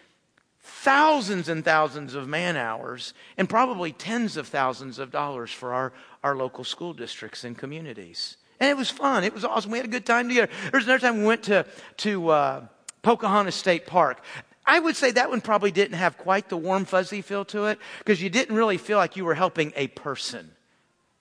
thousands 0.60 1.48
and 1.48 1.64
thousands 1.64 2.16
of 2.16 2.26
man 2.26 2.56
hours 2.56 3.14
and 3.38 3.48
probably 3.48 3.92
tens 3.92 4.36
of 4.36 4.48
thousands 4.48 4.98
of 4.98 5.12
dollars 5.12 5.52
for 5.52 5.72
our, 5.72 5.92
our 6.24 6.34
local 6.34 6.64
school 6.64 6.92
districts 6.92 7.44
and 7.44 7.56
communities. 7.56 8.36
And 8.58 8.68
it 8.68 8.76
was 8.76 8.90
fun. 8.90 9.22
It 9.22 9.32
was 9.32 9.44
awesome. 9.44 9.70
We 9.70 9.78
had 9.78 9.86
a 9.86 9.90
good 9.90 10.04
time 10.04 10.28
together. 10.28 10.50
There 10.62 10.80
was 10.80 10.86
another 10.86 11.06
time 11.06 11.18
we 11.18 11.24
went 11.24 11.44
to, 11.44 11.64
to 11.98 12.30
uh, 12.30 12.66
Pocahontas 13.02 13.54
State 13.54 13.86
Park. 13.86 14.20
I 14.66 14.80
would 14.80 14.96
say 14.96 15.12
that 15.12 15.30
one 15.30 15.40
probably 15.40 15.70
didn't 15.70 15.96
have 15.96 16.18
quite 16.18 16.48
the 16.48 16.56
warm, 16.56 16.84
fuzzy 16.84 17.22
feel 17.22 17.44
to 17.44 17.66
it 17.66 17.78
because 18.00 18.20
you 18.20 18.28
didn't 18.28 18.56
really 18.56 18.76
feel 18.76 18.98
like 18.98 19.14
you 19.14 19.24
were 19.24 19.36
helping 19.36 19.72
a 19.76 19.86
person. 19.86 20.50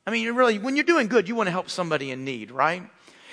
I 0.07 0.09
mean, 0.09 0.23
you 0.23 0.33
really, 0.33 0.57
when 0.57 0.75
you're 0.75 0.85
doing 0.85 1.07
good, 1.07 1.27
you 1.27 1.35
want 1.35 1.45
to 1.45 1.51
help 1.51 1.69
somebody 1.69 2.09
in 2.09 2.25
need, 2.25 2.49
right? 2.49 2.81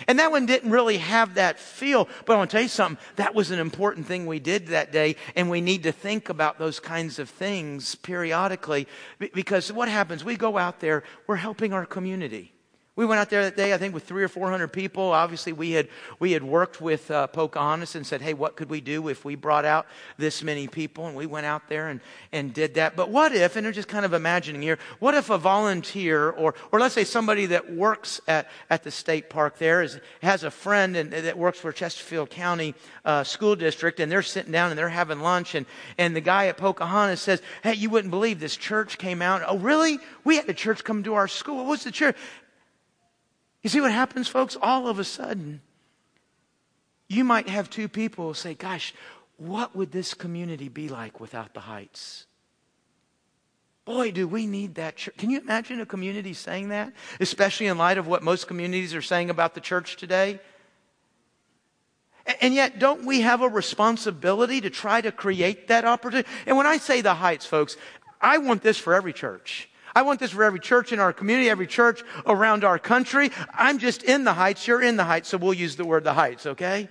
And 0.08 0.18
that 0.18 0.30
one 0.30 0.46
didn't 0.46 0.70
really 0.70 0.98
have 0.98 1.34
that 1.34 1.58
feel. 1.58 2.08
But 2.24 2.34
I 2.34 2.36
want 2.36 2.50
to 2.50 2.54
tell 2.56 2.62
you 2.62 2.68
something. 2.68 3.04
That 3.16 3.34
was 3.34 3.50
an 3.50 3.58
important 3.58 4.06
thing 4.06 4.26
we 4.26 4.40
did 4.40 4.68
that 4.68 4.92
day. 4.92 5.16
And 5.36 5.50
we 5.50 5.60
need 5.60 5.82
to 5.84 5.92
think 5.92 6.28
about 6.28 6.58
those 6.58 6.80
kinds 6.80 7.18
of 7.18 7.28
things 7.28 7.94
periodically. 7.94 8.86
Because 9.34 9.72
what 9.72 9.88
happens? 9.88 10.24
We 10.24 10.36
go 10.36 10.58
out 10.58 10.80
there, 10.80 11.02
we're 11.26 11.36
helping 11.36 11.72
our 11.72 11.86
community. 11.86 12.52
We 13.00 13.06
went 13.06 13.18
out 13.18 13.30
there 13.30 13.44
that 13.44 13.56
day, 13.56 13.72
I 13.72 13.78
think, 13.78 13.94
with 13.94 14.04
three 14.04 14.22
or 14.22 14.28
four 14.28 14.50
hundred 14.50 14.74
people. 14.74 15.04
Obviously, 15.04 15.54
we 15.54 15.70
had 15.70 15.88
we 16.18 16.32
had 16.32 16.42
worked 16.42 16.82
with 16.82 17.10
uh, 17.10 17.28
Pocahontas 17.28 17.94
and 17.94 18.06
said, 18.06 18.20
"Hey, 18.20 18.34
what 18.34 18.56
could 18.56 18.68
we 18.68 18.82
do 18.82 19.08
if 19.08 19.24
we 19.24 19.36
brought 19.36 19.64
out 19.64 19.86
this 20.18 20.42
many 20.42 20.68
people?" 20.68 21.06
And 21.06 21.16
we 21.16 21.24
went 21.24 21.46
out 21.46 21.66
there 21.70 21.88
and 21.88 22.02
and 22.30 22.52
did 22.52 22.74
that. 22.74 22.96
But 22.96 23.08
what 23.08 23.32
if? 23.32 23.56
And 23.56 23.64
they're 23.64 23.72
just 23.72 23.88
kind 23.88 24.04
of 24.04 24.12
imagining 24.12 24.60
here. 24.60 24.78
What 24.98 25.14
if 25.14 25.30
a 25.30 25.38
volunteer, 25.38 26.28
or 26.28 26.54
or 26.72 26.78
let's 26.78 26.94
say 26.94 27.04
somebody 27.04 27.46
that 27.46 27.72
works 27.72 28.20
at 28.28 28.50
at 28.68 28.82
the 28.82 28.90
state 28.90 29.30
park 29.30 29.56
there 29.56 29.80
is 29.80 29.98
has 30.20 30.44
a 30.44 30.50
friend 30.50 30.94
and 30.94 31.10
that 31.10 31.38
works 31.38 31.58
for 31.58 31.72
Chesterfield 31.72 32.28
County 32.28 32.74
uh, 33.06 33.24
School 33.24 33.56
District, 33.56 33.98
and 33.98 34.12
they're 34.12 34.20
sitting 34.20 34.52
down 34.52 34.68
and 34.68 34.78
they're 34.78 34.90
having 34.90 35.20
lunch, 35.20 35.54
and 35.54 35.64
and 35.96 36.14
the 36.14 36.20
guy 36.20 36.48
at 36.48 36.58
Pocahontas 36.58 37.22
says, 37.22 37.40
"Hey, 37.62 37.76
you 37.76 37.88
wouldn't 37.88 38.10
believe 38.10 38.40
this 38.40 38.58
church 38.58 38.98
came 38.98 39.22
out. 39.22 39.40
Oh, 39.46 39.56
really? 39.56 39.98
We 40.22 40.36
had 40.36 40.50
a 40.50 40.52
church 40.52 40.84
come 40.84 41.02
to 41.04 41.14
our 41.14 41.28
school. 41.28 41.56
What 41.56 41.66
was 41.66 41.84
the 41.84 41.90
church? 41.90 42.14
You 43.62 43.70
see 43.70 43.80
what 43.80 43.92
happens, 43.92 44.28
folks? 44.28 44.56
All 44.60 44.88
of 44.88 44.98
a 44.98 45.04
sudden, 45.04 45.60
you 47.08 47.24
might 47.24 47.48
have 47.48 47.68
two 47.68 47.88
people 47.88 48.34
say, 48.34 48.54
Gosh, 48.54 48.94
what 49.36 49.74
would 49.74 49.92
this 49.92 50.14
community 50.14 50.68
be 50.68 50.88
like 50.88 51.20
without 51.20 51.54
the 51.54 51.60
heights? 51.60 52.26
Boy, 53.84 54.12
do 54.12 54.28
we 54.28 54.46
need 54.46 54.74
that 54.76 54.96
church. 54.96 55.16
Can 55.16 55.30
you 55.30 55.40
imagine 55.40 55.80
a 55.80 55.86
community 55.86 56.34
saying 56.34 56.68
that? 56.68 56.92
Especially 57.18 57.66
in 57.66 57.78
light 57.78 57.98
of 57.98 58.06
what 58.06 58.22
most 58.22 58.46
communities 58.46 58.94
are 58.94 59.02
saying 59.02 59.30
about 59.30 59.54
the 59.54 59.60
church 59.60 59.96
today? 59.96 60.38
And 62.40 62.54
yet, 62.54 62.78
don't 62.78 63.06
we 63.06 63.22
have 63.22 63.40
a 63.40 63.48
responsibility 63.48 64.60
to 64.60 64.70
try 64.70 65.00
to 65.00 65.10
create 65.10 65.68
that 65.68 65.84
opportunity? 65.84 66.28
And 66.46 66.56
when 66.56 66.66
I 66.66 66.76
say 66.76 67.00
the 67.00 67.14
heights, 67.14 67.46
folks, 67.46 67.76
I 68.20 68.38
want 68.38 68.62
this 68.62 68.78
for 68.78 68.94
every 68.94 69.14
church. 69.14 69.69
I 69.94 70.02
want 70.02 70.20
this 70.20 70.30
for 70.30 70.44
every 70.44 70.60
church 70.60 70.92
in 70.92 71.00
our 71.00 71.12
community, 71.12 71.50
every 71.50 71.66
church 71.66 72.02
around 72.26 72.64
our 72.64 72.78
country. 72.78 73.30
I'm 73.52 73.78
just 73.78 74.02
in 74.02 74.24
the 74.24 74.32
heights. 74.32 74.66
You're 74.66 74.82
in 74.82 74.96
the 74.96 75.04
heights, 75.04 75.28
so 75.28 75.38
we'll 75.38 75.54
use 75.54 75.76
the 75.76 75.84
word 75.84 76.04
the 76.04 76.14
heights, 76.14 76.46
okay? 76.46 76.88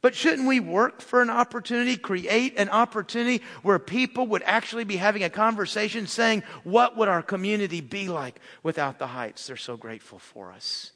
But 0.00 0.14
shouldn't 0.14 0.46
we 0.46 0.60
work 0.60 1.00
for 1.00 1.22
an 1.22 1.30
opportunity, 1.30 1.96
create 1.96 2.56
an 2.56 2.68
opportunity 2.68 3.42
where 3.62 3.78
people 3.78 4.26
would 4.28 4.42
actually 4.44 4.84
be 4.84 4.96
having 4.96 5.24
a 5.24 5.30
conversation 5.30 6.06
saying, 6.06 6.44
what 6.62 6.96
would 6.96 7.08
our 7.08 7.22
community 7.22 7.80
be 7.80 8.08
like 8.08 8.38
without 8.62 8.98
the 8.98 9.08
heights? 9.08 9.46
They're 9.46 9.56
so 9.56 9.76
grateful 9.76 10.18
for 10.18 10.52
us. 10.52 10.92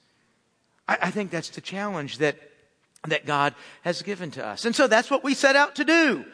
I, 0.87 0.99
I 1.03 1.11
think 1.11 1.31
that's 1.31 1.51
the 1.51 1.61
challenge 1.61 2.19
that, 2.19 2.37
that 3.09 3.27
God 3.27 3.55
has 3.83 4.03
given 4.03 4.31
to 4.33 4.47
us. 4.47 4.65
And 4.65 4.75
so 4.75 4.87
that's 4.87 5.11
what 5.11 5.25
we 5.25 5.35
set 5.35 5.57
out 5.57 5.77
to 5.77 5.85
do. 5.85 6.25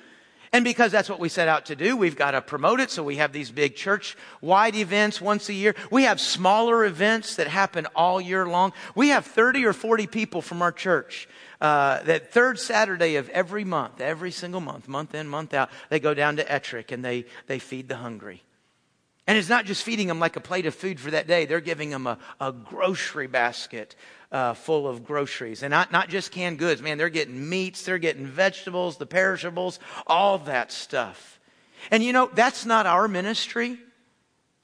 And 0.52 0.64
because 0.64 0.92
that's 0.92 1.08
what 1.08 1.20
we 1.20 1.28
set 1.28 1.48
out 1.48 1.66
to 1.66 1.76
do, 1.76 1.96
we've 1.96 2.16
got 2.16 2.32
to 2.32 2.40
promote 2.40 2.80
it. 2.80 2.90
So 2.90 3.02
we 3.02 3.16
have 3.16 3.32
these 3.32 3.50
big 3.50 3.76
church 3.76 4.16
wide 4.40 4.74
events 4.74 5.20
once 5.20 5.48
a 5.48 5.54
year. 5.54 5.74
We 5.90 6.04
have 6.04 6.20
smaller 6.20 6.84
events 6.84 7.36
that 7.36 7.48
happen 7.48 7.86
all 7.94 8.20
year 8.20 8.46
long. 8.46 8.72
We 8.94 9.08
have 9.08 9.26
30 9.26 9.64
or 9.66 9.72
40 9.72 10.06
people 10.06 10.42
from 10.42 10.62
our 10.62 10.72
church. 10.72 11.28
Uh, 11.60 12.02
that 12.04 12.32
third 12.32 12.58
Saturday 12.58 13.16
of 13.16 13.28
every 13.30 13.64
month, 13.64 14.00
every 14.00 14.30
single 14.30 14.60
month, 14.60 14.86
month 14.86 15.14
in, 15.14 15.28
month 15.28 15.52
out, 15.52 15.70
they 15.90 15.98
go 15.98 16.14
down 16.14 16.36
to 16.36 16.44
Ettrick 16.44 16.92
and 16.92 17.04
they, 17.04 17.26
they 17.46 17.58
feed 17.58 17.88
the 17.88 17.96
hungry. 17.96 18.42
And 19.28 19.36
it's 19.36 19.50
not 19.50 19.66
just 19.66 19.82
feeding 19.82 20.08
them 20.08 20.18
like 20.18 20.36
a 20.36 20.40
plate 20.40 20.64
of 20.64 20.74
food 20.74 20.98
for 20.98 21.10
that 21.10 21.26
day. 21.26 21.44
They're 21.44 21.60
giving 21.60 21.90
them 21.90 22.06
a, 22.06 22.16
a 22.40 22.50
grocery 22.50 23.26
basket 23.26 23.94
uh, 24.32 24.54
full 24.54 24.88
of 24.88 25.04
groceries. 25.04 25.62
And 25.62 25.70
not, 25.70 25.92
not 25.92 26.08
just 26.08 26.32
canned 26.32 26.58
goods. 26.58 26.80
Man, 26.80 26.96
they're 26.96 27.10
getting 27.10 27.46
meats, 27.46 27.84
they're 27.84 27.98
getting 27.98 28.26
vegetables, 28.26 28.96
the 28.96 29.04
perishables, 29.04 29.80
all 30.06 30.38
that 30.38 30.72
stuff. 30.72 31.38
And 31.90 32.02
you 32.02 32.14
know, 32.14 32.30
that's 32.32 32.64
not 32.64 32.86
our 32.86 33.06
ministry. 33.06 33.78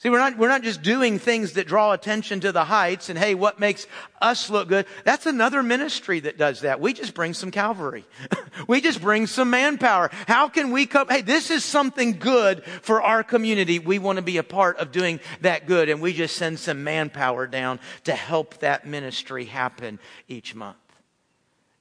See, 0.04 0.10
we're 0.10 0.18
not, 0.18 0.36
we're 0.36 0.48
not 0.48 0.60
just 0.60 0.82
doing 0.82 1.18
things 1.18 1.54
that 1.54 1.66
draw 1.66 1.92
attention 1.92 2.40
to 2.40 2.52
the 2.52 2.64
heights 2.64 3.08
and 3.08 3.18
hey, 3.18 3.34
what 3.34 3.58
makes 3.58 3.86
us 4.20 4.50
look 4.50 4.68
good? 4.68 4.84
That's 5.04 5.24
another 5.24 5.62
ministry 5.62 6.20
that 6.20 6.36
does 6.36 6.60
that. 6.60 6.78
We 6.78 6.92
just 6.92 7.14
bring 7.14 7.32
some 7.32 7.50
Calvary. 7.50 8.04
we 8.68 8.82
just 8.82 9.00
bring 9.00 9.26
some 9.26 9.48
manpower. 9.48 10.10
How 10.28 10.50
can 10.50 10.72
we 10.72 10.84
come? 10.84 11.08
Hey, 11.08 11.22
this 11.22 11.50
is 11.50 11.64
something 11.64 12.18
good 12.18 12.66
for 12.82 13.00
our 13.00 13.22
community. 13.22 13.78
We 13.78 13.98
want 13.98 14.16
to 14.16 14.22
be 14.22 14.36
a 14.36 14.42
part 14.42 14.76
of 14.76 14.92
doing 14.92 15.20
that 15.40 15.66
good 15.66 15.88
and 15.88 16.02
we 16.02 16.12
just 16.12 16.36
send 16.36 16.58
some 16.58 16.84
manpower 16.84 17.46
down 17.46 17.80
to 18.04 18.12
help 18.12 18.58
that 18.58 18.86
ministry 18.86 19.46
happen 19.46 19.98
each 20.28 20.54
month. 20.54 20.83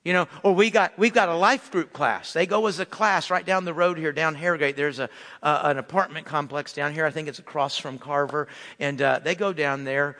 You 0.03 0.11
know, 0.11 0.27
or 0.43 0.53
we 0.53 0.69
got, 0.69 0.97
we've 0.97 1.13
got 1.13 1.29
a 1.29 1.35
life 1.35 1.71
group 1.71 1.93
class. 1.93 2.33
They 2.33 2.45
go 2.45 2.67
as 2.67 2.79
a 2.79 2.85
class 2.85 3.29
right 3.29 3.45
down 3.45 3.63
the 3.63 3.73
road 3.73 3.97
here, 3.97 4.11
down 4.11 4.35
Harrowgate. 4.35 4.75
There's 4.75 4.99
a, 4.99 5.09
uh, 5.41 5.61
an 5.63 5.77
apartment 5.77 6.25
complex 6.25 6.73
down 6.73 6.93
here. 6.93 7.05
I 7.05 7.09
think 7.09 7.29
it's 7.29 7.39
across 7.39 7.77
from 7.77 7.97
Carver. 7.97 8.49
And 8.79 9.01
uh, 9.01 9.19
they 9.23 9.33
go 9.33 9.53
down 9.53 9.85
there 9.85 10.17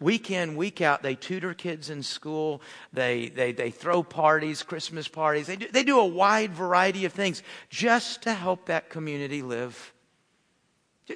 week 0.00 0.30
in, 0.30 0.56
week 0.56 0.80
out. 0.80 1.02
They 1.02 1.14
tutor 1.14 1.54
kids 1.54 1.90
in 1.90 2.02
school. 2.02 2.60
They, 2.92 3.28
they, 3.28 3.52
they 3.52 3.70
throw 3.70 4.02
parties, 4.02 4.62
Christmas 4.62 5.08
parties. 5.08 5.46
They 5.46 5.56
do, 5.56 5.68
they 5.70 5.84
do 5.84 6.00
a 6.00 6.06
wide 6.06 6.52
variety 6.52 7.04
of 7.04 7.12
things 7.12 7.42
just 7.68 8.22
to 8.22 8.34
help 8.34 8.66
that 8.66 8.90
community 8.90 9.42
live. 9.42 9.92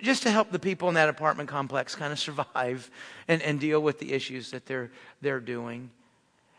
Just 0.03 0.25
to 0.25 0.31
help 0.31 0.51
the 0.51 0.59
people 0.59 0.89
in 0.89 0.95
that 0.95 1.09
apartment 1.09 1.49
complex 1.49 1.95
kind 1.95 2.13
of 2.13 2.19
survive 2.21 2.91
and, 3.29 3.43
and 3.43 3.61
deal 3.61 3.81
with 3.81 3.99
the 3.99 4.13
issues 4.13 4.53
that 4.53 4.67
they're, 4.67 4.91
they're 5.21 5.41
doing. 5.41 5.91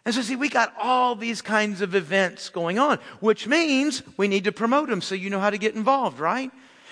And 0.06 0.14
so, 0.14 0.22
see, 0.22 0.36
we 0.36 0.50
got 0.50 0.72
all 0.80 1.16
these 1.16 1.42
kinds 1.42 1.82
of 1.82 1.96
events 1.96 2.50
going 2.50 2.78
on, 2.78 3.00
which 3.22 3.48
means 3.48 4.04
we 4.18 4.28
need 4.28 4.44
to 4.44 4.52
promote 4.52 4.88
them 4.88 5.02
so 5.02 5.16
you 5.16 5.32
know 5.32 5.40
how 5.40 5.50
to 5.50 5.58
get 5.58 5.74
involved, 5.74 6.20
right? 6.20 6.52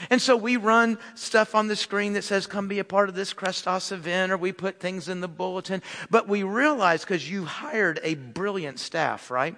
And 0.10 0.20
so 0.20 0.36
we 0.36 0.58
run 0.58 0.98
stuff 1.14 1.54
on 1.54 1.68
the 1.68 1.76
screen 1.76 2.14
that 2.14 2.24
says, 2.24 2.48
come 2.48 2.68
be 2.68 2.80
a 2.80 2.84
part 2.84 3.10
of 3.10 3.16
this 3.16 3.32
Chrestos 3.32 3.92
event, 3.92 4.32
or 4.32 4.38
we 4.38 4.52
put 4.52 4.80
things 4.80 5.10
in 5.10 5.22
the 5.22 5.28
bulletin. 5.28 5.84
But 6.10 6.28
we 6.28 6.42
realize, 6.42 7.02
because 7.02 7.30
you 7.30 7.46
hired 7.46 8.00
a 8.02 8.16
brilliant 8.16 8.80
staff, 8.80 9.30
right? 9.30 9.56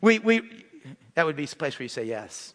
We, 0.00 0.20
we, 0.20 0.42
that 1.14 1.26
would 1.26 1.36
be 1.36 1.44
a 1.44 1.48
place 1.48 1.76
where 1.76 1.84
you 1.84 1.88
say 1.88 2.04
yes. 2.04 2.54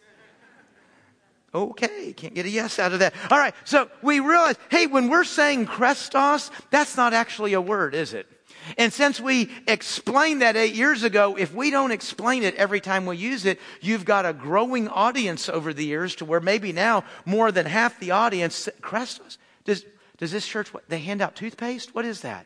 Okay, 1.53 2.13
can't 2.13 2.33
get 2.33 2.45
a 2.45 2.49
yes 2.49 2.79
out 2.79 2.93
of 2.93 2.99
that. 2.99 3.13
All 3.29 3.37
right, 3.37 3.53
so 3.65 3.89
we 4.01 4.21
realize, 4.21 4.55
hey, 4.69 4.87
when 4.87 5.09
we're 5.09 5.23
saying 5.25 5.67
Chrestos, 5.67 6.51
that's 6.69 6.95
not 6.95 7.13
actually 7.13 7.53
a 7.53 7.61
word, 7.61 7.95
is 7.95 8.13
it? 8.13 8.27
And 8.77 8.91
since 8.91 9.19
we 9.19 9.49
explained 9.67 10.41
that 10.41 10.55
eight 10.55 10.75
years 10.75 11.03
ago, 11.03 11.35
if 11.37 11.53
we 11.53 11.71
don't 11.71 11.91
explain 11.91 12.43
it 12.43 12.55
every 12.55 12.79
time 12.81 13.05
we 13.05 13.17
use 13.17 13.45
it, 13.45 13.59
you've 13.81 14.05
got 14.05 14.25
a 14.25 14.33
growing 14.33 14.87
audience 14.87 15.49
over 15.49 15.73
the 15.73 15.85
years 15.85 16.15
to 16.15 16.25
where 16.25 16.39
maybe 16.39 16.71
now 16.71 17.03
more 17.25 17.51
than 17.51 17.65
half 17.65 17.99
the 17.99 18.11
audience, 18.11 18.67
Chrestos, 18.81 19.37
does, 19.63 19.85
does 20.17 20.31
this 20.31 20.47
church, 20.47 20.73
what, 20.73 20.87
they 20.89 20.99
hand 20.99 21.21
out 21.21 21.35
toothpaste? 21.35 21.93
What 21.93 22.05
is 22.05 22.21
that? 22.21 22.45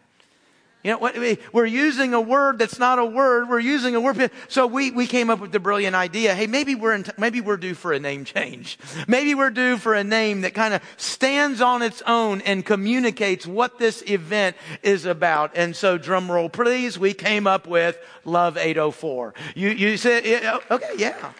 You 0.81 0.91
know, 0.91 0.97
what, 0.97 1.17
we're 1.51 1.65
using 1.65 2.13
a 2.13 2.21
word 2.21 2.57
that's 2.57 2.79
not 2.79 2.99
a 2.99 3.05
word. 3.05 3.49
We're 3.49 3.59
using 3.59 3.95
a 3.95 3.99
word. 3.99 4.31
So 4.47 4.65
we, 4.65 4.91
we 4.91 5.07
came 5.07 5.29
up 5.29 5.41
with 5.41 5.51
the 5.51 5.59
brilliant 5.59 5.93
idea. 5.93 6.33
Hey, 6.33 6.47
maybe 6.47 6.73
we're, 6.73 6.93
in, 6.93 7.05
maybe 7.17 7.41
we're 7.41 7.57
due 7.57 7.73
for 7.73 7.91
a 7.91 7.99
name 7.99 8.23
change. 8.23 8.79
Maybe 9.07 9.35
we're 9.35 9.49
due 9.49 9.77
for 9.77 9.93
a 9.93 10.03
name 10.03 10.41
that 10.41 10.53
kind 10.53 10.73
of 10.73 10.81
stands 10.95 11.59
on 11.59 11.81
its 11.81 12.01
own 12.03 12.41
and 12.41 12.65
communicates 12.65 13.45
what 13.45 13.77
this 13.77 14.01
event 14.07 14.55
is 14.81 15.05
about. 15.05 15.51
And 15.55 15.75
so 15.75 15.97
drum 15.97 16.31
roll, 16.31 16.47
please. 16.47 16.97
We 16.97 17.13
came 17.13 17.45
up 17.45 17.67
with 17.67 17.97
Love 18.23 18.55
804. 18.55 19.33
You, 19.55 19.69
you 19.69 19.97
said, 19.97 20.61
okay, 20.71 20.93
yeah. 20.97 21.33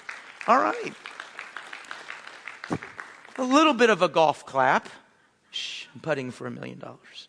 All 0.48 0.60
right. 0.60 0.94
A 3.38 3.44
little 3.44 3.74
bit 3.74 3.90
of 3.90 4.02
a 4.02 4.10
golf 4.10 4.46
clap. 4.46 4.90
Shh, 5.52 5.86
I'm 5.94 6.02
putting 6.02 6.32
for 6.32 6.46
a 6.46 6.52
million 6.52 6.80
dollars. 6.80 7.29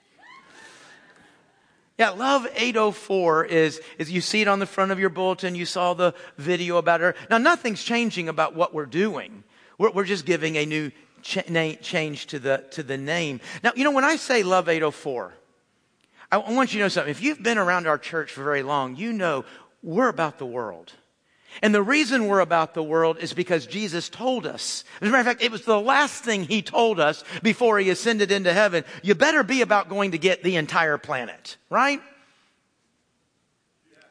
Yeah, 2.00 2.10
Love 2.12 2.46
804 2.56 3.44
is, 3.44 3.78
is 3.98 4.10
you 4.10 4.22
see 4.22 4.40
it 4.40 4.48
on 4.48 4.58
the 4.58 4.64
front 4.64 4.90
of 4.90 4.98
your 4.98 5.10
bulletin. 5.10 5.54
You 5.54 5.66
saw 5.66 5.92
the 5.92 6.14
video 6.38 6.78
about 6.78 7.02
her. 7.02 7.14
Now, 7.28 7.36
nothing's 7.36 7.82
changing 7.82 8.26
about 8.30 8.56
what 8.56 8.72
we're 8.72 8.86
doing. 8.86 9.44
We're, 9.76 9.90
we're 9.90 10.06
just 10.06 10.24
giving 10.24 10.56
a 10.56 10.64
new 10.64 10.92
ch- 11.20 11.44
change 11.82 12.28
to 12.28 12.38
the, 12.38 12.64
to 12.70 12.82
the 12.82 12.96
name. 12.96 13.42
Now, 13.62 13.72
you 13.76 13.84
know, 13.84 13.90
when 13.90 14.04
I 14.04 14.16
say 14.16 14.42
Love 14.42 14.70
804, 14.70 15.34
I 16.32 16.38
want 16.38 16.72
you 16.72 16.78
to 16.78 16.84
know 16.84 16.88
something. 16.88 17.10
If 17.10 17.22
you've 17.22 17.42
been 17.42 17.58
around 17.58 17.86
our 17.86 17.98
church 17.98 18.32
for 18.32 18.44
very 18.44 18.62
long, 18.62 18.96
you 18.96 19.12
know 19.12 19.44
we're 19.82 20.08
about 20.08 20.38
the 20.38 20.46
world. 20.46 20.94
And 21.62 21.74
the 21.74 21.82
reason 21.82 22.26
we're 22.26 22.40
about 22.40 22.74
the 22.74 22.82
world 22.82 23.18
is 23.18 23.32
because 23.32 23.66
Jesus 23.66 24.08
told 24.08 24.46
us. 24.46 24.84
As 25.00 25.08
a 25.08 25.10
matter 25.10 25.20
of 25.20 25.26
fact, 25.26 25.42
it 25.42 25.50
was 25.50 25.64
the 25.64 25.80
last 25.80 26.24
thing 26.24 26.44
he 26.44 26.62
told 26.62 27.00
us 27.00 27.24
before 27.42 27.78
he 27.78 27.90
ascended 27.90 28.30
into 28.30 28.52
heaven. 28.52 28.84
You 29.02 29.14
better 29.14 29.42
be 29.42 29.62
about 29.62 29.88
going 29.88 30.12
to 30.12 30.18
get 30.18 30.42
the 30.42 30.56
entire 30.56 30.98
planet, 30.98 31.56
right? 31.68 32.00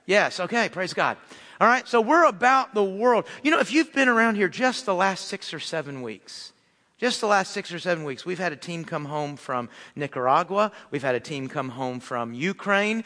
Yes, 0.05 0.39
okay, 0.39 0.69
praise 0.69 0.93
God. 0.93 1.17
All 1.61 1.67
right, 1.67 1.87
so 1.87 2.01
we're 2.01 2.25
about 2.25 2.73
the 2.73 2.83
world. 2.83 3.25
You 3.43 3.51
know, 3.51 3.59
if 3.59 3.71
you've 3.73 3.93
been 3.93 4.07
around 4.07 4.35
here 4.35 4.47
just 4.47 4.85
the 4.85 4.95
last 4.95 5.25
six 5.25 5.53
or 5.53 5.59
seven 5.59 6.01
weeks, 6.01 6.53
just 6.97 7.21
the 7.21 7.27
last 7.27 7.51
six 7.51 7.71
or 7.71 7.79
seven 7.79 8.03
weeks, 8.03 8.25
we've 8.25 8.39
had 8.39 8.51
a 8.51 8.57
team 8.57 8.83
come 8.83 9.05
home 9.05 9.37
from 9.37 9.69
Nicaragua. 9.95 10.71
We've 10.91 11.03
had 11.03 11.15
a 11.15 11.19
team 11.19 11.47
come 11.47 11.69
home 11.69 11.99
from 11.99 12.33
Ukraine. 12.33 13.03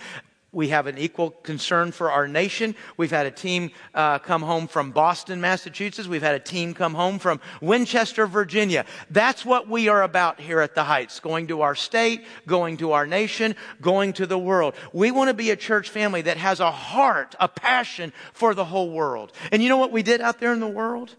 We 0.53 0.69
have 0.69 0.85
an 0.85 0.99
equal 0.99 1.31
concern 1.31 1.91
for 1.91 2.11
our 2.11 2.27
nation. 2.27 2.75
We've 2.95 3.11
had 3.11 3.25
a 3.25 3.31
team 3.31 3.71
uh, 3.95 4.19
come 4.19 4.43
home 4.43 4.67
from 4.67 4.91
Boston, 4.91 5.41
Massachusetts. 5.41 6.07
We've 6.07 6.21
had 6.21 6.35
a 6.35 6.39
team 6.39 6.75
come 6.75 6.93
home 6.93 7.17
from 7.17 7.41
Winchester, 7.59 8.27
Virginia. 8.27 8.85
That's 9.09 9.43
what 9.43 9.67
we 9.67 9.87
are 9.87 10.03
about 10.03 10.39
here 10.39 10.61
at 10.61 10.75
the 10.75 10.83
Heights 10.83 11.19
going 11.19 11.47
to 11.47 11.61
our 11.61 11.73
state, 11.73 12.23
going 12.45 12.77
to 12.77 12.91
our 12.91 13.07
nation, 13.07 13.55
going 13.81 14.13
to 14.13 14.27
the 14.27 14.37
world. 14.37 14.75
We 14.93 15.09
want 15.09 15.29
to 15.29 15.33
be 15.33 15.49
a 15.49 15.55
church 15.55 15.89
family 15.89 16.21
that 16.21 16.37
has 16.37 16.59
a 16.59 16.71
heart, 16.71 17.35
a 17.39 17.47
passion 17.47 18.13
for 18.31 18.53
the 18.53 18.65
whole 18.65 18.91
world. 18.91 19.31
And 19.51 19.63
you 19.63 19.69
know 19.69 19.77
what 19.77 19.91
we 19.91 20.03
did 20.03 20.21
out 20.21 20.39
there 20.39 20.53
in 20.53 20.59
the 20.59 20.67
world? 20.67 21.15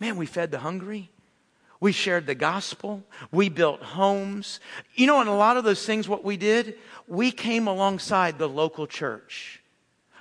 Man, 0.00 0.16
we 0.16 0.24
fed 0.24 0.50
the 0.50 0.60
hungry. 0.60 1.10
We 1.80 1.92
shared 1.92 2.26
the 2.26 2.34
gospel. 2.34 3.04
We 3.30 3.48
built 3.48 3.82
homes. 3.82 4.58
You 4.94 5.06
know, 5.06 5.20
and 5.20 5.28
a 5.28 5.34
lot 5.34 5.56
of 5.56 5.64
those 5.64 5.84
things, 5.86 6.08
what 6.08 6.24
we 6.24 6.36
did, 6.36 6.74
we 7.08 7.30
came 7.30 7.66
alongside 7.66 8.38
the 8.38 8.48
local 8.48 8.86
church, 8.86 9.62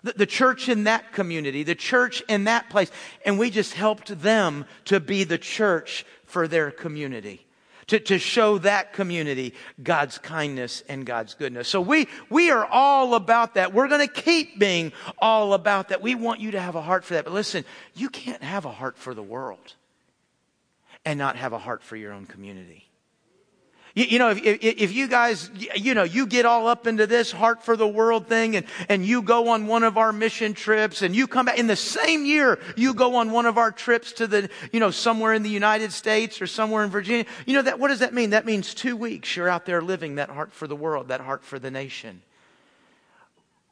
the, 0.03 0.13
the, 0.13 0.25
church 0.25 0.69
in 0.69 0.85
that 0.85 1.11
community, 1.11 1.63
the 1.63 1.75
church 1.75 2.23
in 2.29 2.45
that 2.45 2.69
place, 2.69 2.89
and 3.25 3.37
we 3.37 3.49
just 3.49 3.73
helped 3.73 4.21
them 4.21 4.65
to 4.85 4.99
be 4.99 5.23
the 5.23 5.37
church 5.37 6.05
for 6.25 6.47
their 6.47 6.71
community. 6.71 7.43
To, 7.87 8.01
to 8.01 8.19
show 8.19 8.57
that 8.57 8.91
community 8.91 9.53
God's 9.81 10.17
kindness 10.17 10.83
and 10.89 11.05
God's 11.05 11.35
goodness. 11.35 11.69
So 11.69 11.79
we, 11.79 12.09
we 12.29 12.51
are 12.51 12.65
all 12.65 13.15
about 13.15 13.53
that. 13.53 13.73
We're 13.73 13.87
going 13.87 14.05
to 14.05 14.13
keep 14.13 14.59
being 14.59 14.91
all 15.19 15.53
about 15.53 15.87
that. 15.87 16.01
We 16.01 16.13
want 16.13 16.41
you 16.41 16.51
to 16.51 16.59
have 16.59 16.75
a 16.75 16.81
heart 16.81 17.05
for 17.05 17.13
that. 17.13 17.23
But 17.23 17.33
listen, 17.33 17.63
you 17.95 18.09
can't 18.09 18.43
have 18.43 18.65
a 18.65 18.71
heart 18.71 18.97
for 18.97 19.13
the 19.13 19.23
world 19.23 19.73
and 21.05 21.17
not 21.17 21.37
have 21.37 21.53
a 21.53 21.57
heart 21.57 21.81
for 21.81 21.95
your 21.95 22.11
own 22.11 22.25
community. 22.25 22.86
You, 23.97 24.05
you 24.05 24.19
know, 24.19 24.29
if, 24.29 24.45
if, 24.45 24.59
if, 24.61 24.93
you 24.93 25.07
guys, 25.07 25.49
you 25.75 25.95
know, 25.95 26.03
you 26.03 26.27
get 26.27 26.45
all 26.45 26.67
up 26.67 26.85
into 26.85 27.07
this 27.07 27.31
heart 27.31 27.63
for 27.63 27.75
the 27.75 27.87
world 27.87 28.27
thing 28.27 28.55
and, 28.55 28.67
and 28.89 29.03
you 29.03 29.23
go 29.23 29.47
on 29.49 29.65
one 29.65 29.81
of 29.81 29.97
our 29.97 30.13
mission 30.13 30.53
trips 30.53 31.01
and 31.01 31.15
you 31.15 31.25
come 31.25 31.47
back 31.47 31.57
in 31.57 31.65
the 31.65 31.75
same 31.75 32.23
year, 32.23 32.59
you 32.75 32.93
go 32.93 33.15
on 33.15 33.31
one 33.31 33.47
of 33.47 33.57
our 33.57 33.71
trips 33.71 34.13
to 34.13 34.27
the, 34.27 34.51
you 34.71 34.79
know, 34.79 34.91
somewhere 34.91 35.33
in 35.33 35.41
the 35.41 35.49
United 35.49 35.91
States 35.91 36.39
or 36.43 36.45
somewhere 36.45 36.83
in 36.83 36.91
Virginia. 36.91 37.25
You 37.47 37.55
know, 37.55 37.63
that, 37.63 37.79
what 37.79 37.87
does 37.87 37.97
that 37.99 38.13
mean? 38.13 38.29
That 38.29 38.45
means 38.45 38.75
two 38.75 38.95
weeks 38.95 39.35
you're 39.35 39.49
out 39.49 39.65
there 39.65 39.81
living 39.81 40.15
that 40.15 40.29
heart 40.29 40.53
for 40.53 40.67
the 40.67 40.75
world, 40.75 41.07
that 41.07 41.21
heart 41.21 41.43
for 41.43 41.57
the 41.57 41.71
nation. 41.71 42.21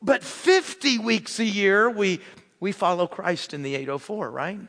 But 0.02 0.24
50 0.24 0.98
weeks 0.98 1.40
a 1.40 1.46
year, 1.46 1.88
we, 1.88 2.20
we 2.60 2.72
follow 2.72 3.06
Christ 3.06 3.54
in 3.54 3.62
the 3.62 3.76
804, 3.76 4.32
right? 4.32 4.60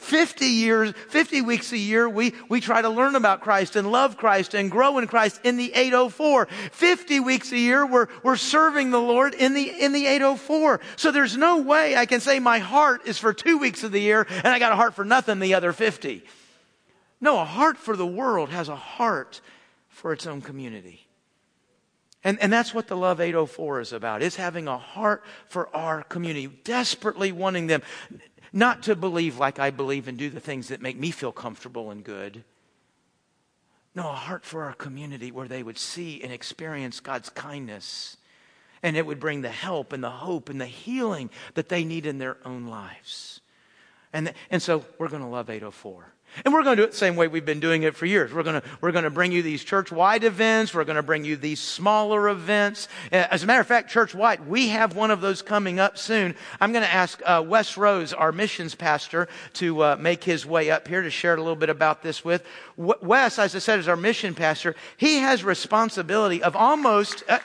50 0.00 0.46
years, 0.46 0.92
50 1.08 1.42
weeks 1.42 1.72
a 1.72 1.78
year, 1.78 2.08
we, 2.08 2.32
we 2.48 2.60
try 2.60 2.80
to 2.80 2.88
learn 2.88 3.14
about 3.14 3.42
Christ 3.42 3.76
and 3.76 3.92
love 3.92 4.16
Christ 4.16 4.54
and 4.54 4.70
grow 4.70 4.98
in 4.98 5.06
Christ 5.06 5.40
in 5.44 5.56
the 5.56 5.72
804. 5.74 6.46
50 6.46 7.20
weeks 7.20 7.52
a 7.52 7.58
year, 7.58 7.86
we're, 7.86 8.08
we're 8.22 8.36
serving 8.36 8.90
the 8.90 9.00
Lord 9.00 9.34
in 9.34 9.52
the, 9.52 9.68
in 9.68 9.92
the 9.92 10.06
804. 10.06 10.80
So 10.96 11.12
there's 11.12 11.36
no 11.36 11.58
way 11.58 11.96
I 11.96 12.06
can 12.06 12.20
say 12.20 12.38
my 12.38 12.58
heart 12.58 13.02
is 13.06 13.18
for 13.18 13.34
two 13.34 13.58
weeks 13.58 13.84
of 13.84 13.92
the 13.92 14.00
year 14.00 14.26
and 14.30 14.48
I 14.48 14.58
got 14.58 14.72
a 14.72 14.76
heart 14.76 14.94
for 14.94 15.04
nothing 15.04 15.38
the 15.38 15.54
other 15.54 15.72
50. 15.72 16.22
No, 17.20 17.38
a 17.38 17.44
heart 17.44 17.76
for 17.76 17.94
the 17.94 18.06
world 18.06 18.48
has 18.48 18.68
a 18.70 18.76
heart 18.76 19.42
for 19.88 20.12
its 20.12 20.26
own 20.26 20.40
community. 20.40 21.06
And, 22.22 22.38
and 22.40 22.52
that's 22.52 22.74
what 22.74 22.86
the 22.86 22.96
Love 22.96 23.18
804 23.18 23.80
is 23.80 23.92
about, 23.94 24.22
is 24.22 24.36
having 24.36 24.68
a 24.68 24.76
heart 24.76 25.24
for 25.46 25.74
our 25.74 26.02
community, 26.02 26.48
desperately 26.64 27.32
wanting 27.32 27.66
them 27.66 27.82
not 28.52 28.82
to 28.84 28.96
believe 28.96 29.38
like 29.38 29.58
I 29.58 29.70
believe 29.70 30.08
and 30.08 30.18
do 30.18 30.30
the 30.30 30.40
things 30.40 30.68
that 30.68 30.82
make 30.82 30.98
me 30.98 31.10
feel 31.10 31.32
comfortable 31.32 31.90
and 31.90 32.02
good. 32.04 32.44
No, 33.94 34.08
a 34.08 34.14
heart 34.14 34.44
for 34.44 34.64
our 34.64 34.72
community 34.74 35.32
where 35.32 35.48
they 35.48 35.62
would 35.62 35.78
see 35.78 36.22
and 36.22 36.32
experience 36.32 37.00
God's 37.00 37.28
kindness. 37.28 38.16
And 38.82 38.96
it 38.96 39.04
would 39.04 39.20
bring 39.20 39.42
the 39.42 39.50
help 39.50 39.92
and 39.92 40.02
the 40.02 40.10
hope 40.10 40.48
and 40.48 40.60
the 40.60 40.66
healing 40.66 41.30
that 41.54 41.68
they 41.68 41.84
need 41.84 42.06
in 42.06 42.18
their 42.18 42.36
own 42.44 42.66
lives. 42.66 43.40
And, 44.12 44.32
and 44.50 44.62
so 44.62 44.84
we're 44.98 45.08
going 45.08 45.22
to 45.22 45.28
love 45.28 45.50
804. 45.50 46.12
And 46.44 46.54
we're 46.54 46.62
going 46.62 46.76
to 46.76 46.82
do 46.82 46.86
it 46.86 46.92
the 46.92 46.96
same 46.96 47.16
way 47.16 47.28
we've 47.28 47.44
been 47.44 47.60
doing 47.60 47.82
it 47.82 47.94
for 47.94 48.06
years. 48.06 48.32
We're 48.32 48.42
going 48.42 48.60
to, 48.60 48.68
we're 48.80 48.92
going 48.92 49.04
to 49.04 49.10
bring 49.10 49.32
you 49.32 49.42
these 49.42 49.64
church-wide 49.64 50.24
events. 50.24 50.72
We're 50.72 50.84
going 50.84 50.96
to 50.96 51.02
bring 51.02 51.24
you 51.24 51.36
these 51.36 51.60
smaller 51.60 52.28
events. 52.28 52.88
As 53.10 53.42
a 53.42 53.46
matter 53.46 53.60
of 53.60 53.66
fact, 53.66 53.90
church-wide, 53.90 54.46
we 54.46 54.68
have 54.68 54.94
one 54.94 55.10
of 55.10 55.20
those 55.20 55.42
coming 55.42 55.80
up 55.80 55.98
soon. 55.98 56.34
I'm 56.60 56.72
going 56.72 56.84
to 56.84 56.92
ask 56.92 57.20
uh, 57.26 57.42
Wes 57.46 57.76
Rose, 57.76 58.12
our 58.12 58.32
missions 58.32 58.74
pastor, 58.74 59.28
to 59.54 59.82
uh, 59.82 59.96
make 59.98 60.24
his 60.24 60.46
way 60.46 60.70
up 60.70 60.88
here 60.88 61.02
to 61.02 61.10
share 61.10 61.34
a 61.34 61.38
little 61.38 61.56
bit 61.56 61.68
about 61.68 62.02
this 62.02 62.24
with. 62.24 62.44
Wes, 62.76 63.38
as 63.38 63.54
I 63.54 63.58
said, 63.58 63.78
is 63.78 63.88
our 63.88 63.96
mission 63.96 64.34
pastor. 64.34 64.76
He 64.96 65.18
has 65.18 65.44
responsibility 65.44 66.42
of 66.42 66.56
almost... 66.56 67.22
Uh, 67.28 67.38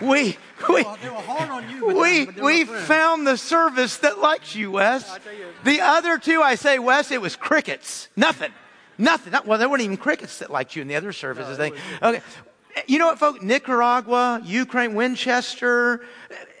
we 0.00 0.36
we, 0.68 0.84
we, 1.92 2.26
we 2.26 2.64
found 2.64 3.26
the 3.26 3.36
service 3.36 3.98
that 3.98 4.18
likes 4.18 4.54
you, 4.54 4.72
Wes. 4.72 5.18
The 5.64 5.80
other 5.80 6.18
two, 6.18 6.42
I 6.42 6.54
say, 6.54 6.78
Wes, 6.78 7.10
it 7.10 7.20
was 7.20 7.36
crickets. 7.36 8.08
Nothing. 8.16 8.52
Nothing. 8.96 9.32
Well, 9.46 9.58
there 9.58 9.68
weren't 9.68 9.82
even 9.82 9.96
crickets 9.96 10.38
that 10.38 10.50
liked 10.50 10.74
you 10.74 10.82
in 10.82 10.88
the 10.88 10.96
other 10.96 11.12
services. 11.12 11.58
No, 11.58 11.70
okay. 12.08 12.22
You 12.86 12.98
know 12.98 13.06
what, 13.06 13.18
folks? 13.18 13.42
Nicaragua, 13.42 14.40
Ukraine, 14.44 14.94
Winchester, 14.94 16.04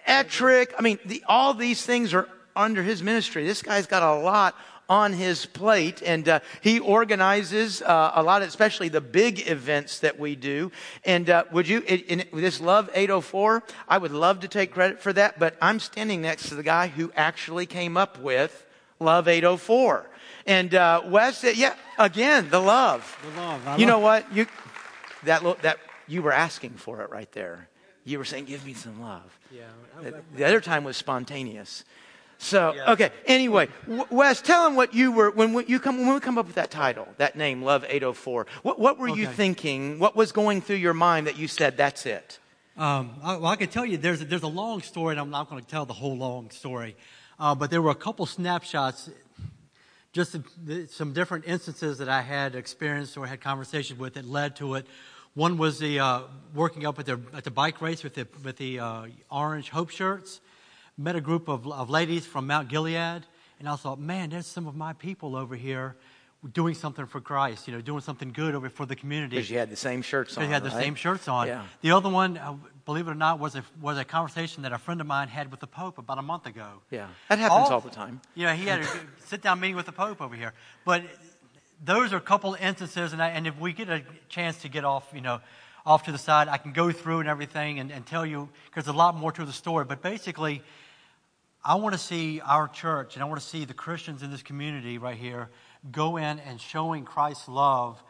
Ettrick. 0.06 0.72
I 0.78 0.82
mean, 0.82 0.98
the, 1.04 1.22
all 1.28 1.54
these 1.54 1.84
things 1.84 2.14
are 2.14 2.28
under 2.56 2.82
his 2.82 3.02
ministry. 3.02 3.46
This 3.46 3.62
guy's 3.62 3.86
got 3.86 4.02
a 4.02 4.20
lot 4.20 4.56
on 4.88 5.12
his 5.12 5.44
plate, 5.44 6.02
and 6.04 6.28
uh, 6.28 6.40
he 6.62 6.80
organizes 6.80 7.82
uh, 7.82 8.12
a 8.14 8.22
lot, 8.22 8.42
of, 8.42 8.48
especially 8.48 8.88
the 8.88 9.00
big 9.00 9.48
events 9.48 9.98
that 10.00 10.18
we 10.18 10.34
do. 10.34 10.72
And 11.04 11.28
uh, 11.28 11.44
would 11.52 11.68
you, 11.68 11.80
in, 11.86 12.20
in, 12.20 12.24
this 12.32 12.60
Love 12.60 12.88
804, 12.94 13.62
I 13.86 13.98
would 13.98 14.12
love 14.12 14.40
to 14.40 14.48
take 14.48 14.72
credit 14.72 15.00
for 15.00 15.12
that, 15.12 15.38
but 15.38 15.56
I'm 15.60 15.78
standing 15.78 16.22
next 16.22 16.48
to 16.48 16.54
the 16.54 16.62
guy 16.62 16.88
who 16.88 17.12
actually 17.14 17.66
came 17.66 17.96
up 17.96 18.18
with 18.20 18.64
Love 18.98 19.28
804. 19.28 20.06
And 20.46 20.74
uh, 20.74 21.02
Wes, 21.04 21.44
yeah, 21.44 21.74
again, 21.98 22.48
the 22.48 22.60
love. 22.60 23.18
The 23.22 23.40
love. 23.40 23.68
I 23.68 23.76
you 23.76 23.86
love 23.86 23.88
know 23.88 23.98
what? 23.98 24.32
You 24.32 24.46
that 25.24 25.42
that 25.62 25.78
you 26.06 26.22
were 26.22 26.32
asking 26.32 26.70
for 26.70 27.02
it 27.02 27.10
right 27.10 27.30
there. 27.32 27.68
You 28.04 28.16
were 28.16 28.24
saying, 28.24 28.46
"Give 28.46 28.64
me 28.64 28.72
some 28.72 29.02
love." 29.02 29.38
Yeah. 29.52 29.64
The 30.34 30.44
other 30.44 30.62
time 30.62 30.84
was 30.84 30.96
spontaneous. 30.96 31.84
So 32.40 32.72
Yeah. 32.74 32.92
okay. 32.92 33.10
Anyway, 33.26 33.68
Wes, 34.10 34.40
tell 34.40 34.64
him 34.66 34.76
what 34.76 34.94
you 34.94 35.10
were 35.10 35.30
when 35.30 35.52
we- 35.52 35.66
you 35.66 35.80
come 35.80 35.98
when 35.98 36.14
we 36.14 36.20
come 36.20 36.38
up 36.38 36.46
with 36.46 36.54
that 36.54 36.70
title, 36.70 37.08
that 37.18 37.34
name, 37.36 37.62
Love 37.62 37.84
804. 37.88 38.46
What 38.62 38.78
what 38.78 38.96
were 38.98 39.08
you 39.08 39.26
thinking? 39.26 39.98
What 39.98 40.14
was 40.14 40.30
going 40.32 40.60
through 40.62 40.76
your 40.76 40.94
mind 40.94 41.26
that 41.26 41.36
you 41.36 41.48
said 41.48 41.76
that's 41.76 42.06
it? 42.06 42.38
Um, 42.76 43.16
I, 43.24 43.36
well, 43.36 43.46
I 43.50 43.56
can 43.56 43.68
tell 43.68 43.84
you 43.84 43.96
there's 43.98 44.20
a, 44.22 44.24
there's 44.24 44.44
a 44.44 44.46
long 44.46 44.82
story, 44.82 45.12
and 45.12 45.20
I'm 45.20 45.30
not 45.30 45.50
going 45.50 45.60
to 45.62 45.68
tell 45.68 45.84
the 45.84 45.94
whole 45.94 46.16
long 46.16 46.50
story. 46.50 46.96
Uh, 47.40 47.56
but 47.56 47.70
there 47.70 47.82
were 47.82 47.90
a 47.90 47.94
couple 47.96 48.24
snapshots, 48.24 49.10
just 50.12 50.30
some- 50.32 50.86
some 50.88 51.12
different 51.12 51.44
instances 51.44 51.98
that 51.98 52.08
I 52.08 52.22
had 52.22 52.54
experienced 52.54 53.16
or 53.16 53.26
had 53.26 53.40
conversations 53.40 53.98
with 53.98 54.14
that 54.14 54.24
led 54.24 54.54
to 54.56 54.74
it. 54.76 54.86
One 55.34 55.58
was 55.58 55.80
the 55.80 55.98
uh, 55.98 56.20
working 56.54 56.86
up 56.86 57.00
at 57.00 57.06
the 57.06 57.20
at 57.34 57.42
the 57.42 57.50
bike 57.50 57.80
race 57.82 58.04
with 58.04 58.14
the 58.14 58.28
with 58.44 58.56
the 58.58 58.78
uh, 58.78 59.06
orange 59.28 59.70
hope 59.70 59.90
shirts. 59.90 60.40
Met 61.00 61.14
a 61.14 61.20
group 61.20 61.46
of, 61.46 61.64
of 61.68 61.88
ladies 61.90 62.26
from 62.26 62.48
Mount 62.48 62.68
Gilead, 62.68 63.24
and 63.60 63.68
I 63.68 63.76
thought, 63.76 64.00
man, 64.00 64.30
there's 64.30 64.46
some 64.46 64.66
of 64.66 64.74
my 64.74 64.92
people 64.94 65.36
over 65.36 65.54
here 65.54 65.94
doing 66.52 66.74
something 66.74 67.06
for 67.06 67.20
Christ. 67.20 67.68
You 67.68 67.74
know, 67.74 67.80
doing 67.80 68.00
something 68.00 68.32
good 68.32 68.56
over 68.56 68.68
for 68.68 68.84
the 68.84 68.96
community. 68.96 69.36
Because 69.36 69.48
you 69.48 69.58
had 69.58 69.70
the 69.70 69.76
same 69.76 70.02
shirts 70.02 70.36
on. 70.36 70.42
They 70.42 70.48
had 70.48 70.64
the 70.64 70.70
right? 70.70 70.82
same 70.82 70.96
shirts 70.96 71.28
on. 71.28 71.46
Yeah. 71.46 71.64
The 71.82 71.92
other 71.92 72.08
one, 72.08 72.36
uh, 72.36 72.56
believe 72.84 73.06
it 73.06 73.12
or 73.12 73.14
not, 73.14 73.38
was 73.38 73.54
a, 73.54 73.64
was 73.80 73.96
a 73.96 74.04
conversation 74.04 74.64
that 74.64 74.72
a 74.72 74.78
friend 74.78 75.00
of 75.00 75.06
mine 75.06 75.28
had 75.28 75.52
with 75.52 75.60
the 75.60 75.68
Pope 75.68 75.98
about 75.98 76.18
a 76.18 76.22
month 76.22 76.46
ago. 76.46 76.82
Yeah, 76.90 77.06
that 77.28 77.38
happens 77.38 77.68
All- 77.68 77.74
all 77.74 77.80
the 77.80 77.90
time. 77.90 78.20
Yeah, 78.34 78.54
he 78.54 78.66
had 78.66 78.80
a 78.80 78.86
sit 79.26 79.40
down 79.40 79.60
meeting 79.60 79.76
with 79.76 79.86
the 79.86 79.92
Pope 79.92 80.20
over 80.20 80.34
here. 80.34 80.52
But 80.84 81.04
those 81.84 82.12
are 82.12 82.16
a 82.16 82.20
couple 82.20 82.56
instances, 82.60 83.12
and, 83.12 83.22
I, 83.22 83.28
and 83.28 83.46
if 83.46 83.58
we 83.60 83.72
get 83.72 83.88
a 83.88 84.02
chance 84.28 84.62
to 84.62 84.68
get 84.68 84.84
off, 84.84 85.08
you 85.14 85.20
know, 85.20 85.40
off 85.86 86.04
to 86.04 86.12
the 86.12 86.18
side, 86.18 86.48
I 86.48 86.58
can 86.58 86.72
go 86.72 86.90
through 86.90 87.20
and 87.20 87.28
everything 87.28 87.78
and, 87.78 87.90
and 87.90 88.04
tell 88.04 88.26
you, 88.26 88.48
because 88.66 88.84
there's 88.84 88.94
a 88.94 88.98
lot 88.98 89.16
more 89.16 89.32
to 89.32 89.44
the 89.44 89.52
story. 89.52 89.84
But 89.84 90.02
basically, 90.02 90.62
I 91.64 91.74
want 91.74 91.92
to 91.92 91.98
see 91.98 92.40
our 92.40 92.68
church 92.68 93.14
and 93.14 93.22
I 93.22 93.26
want 93.26 93.40
to 93.40 93.46
see 93.46 93.64
the 93.64 93.74
Christians 93.74 94.22
in 94.22 94.30
this 94.30 94.42
community 94.42 94.98
right 94.98 95.16
here 95.16 95.50
go 95.90 96.16
in 96.16 96.38
and 96.40 96.60
showing 96.60 97.04
Christ's 97.04 97.48
love 97.48 98.02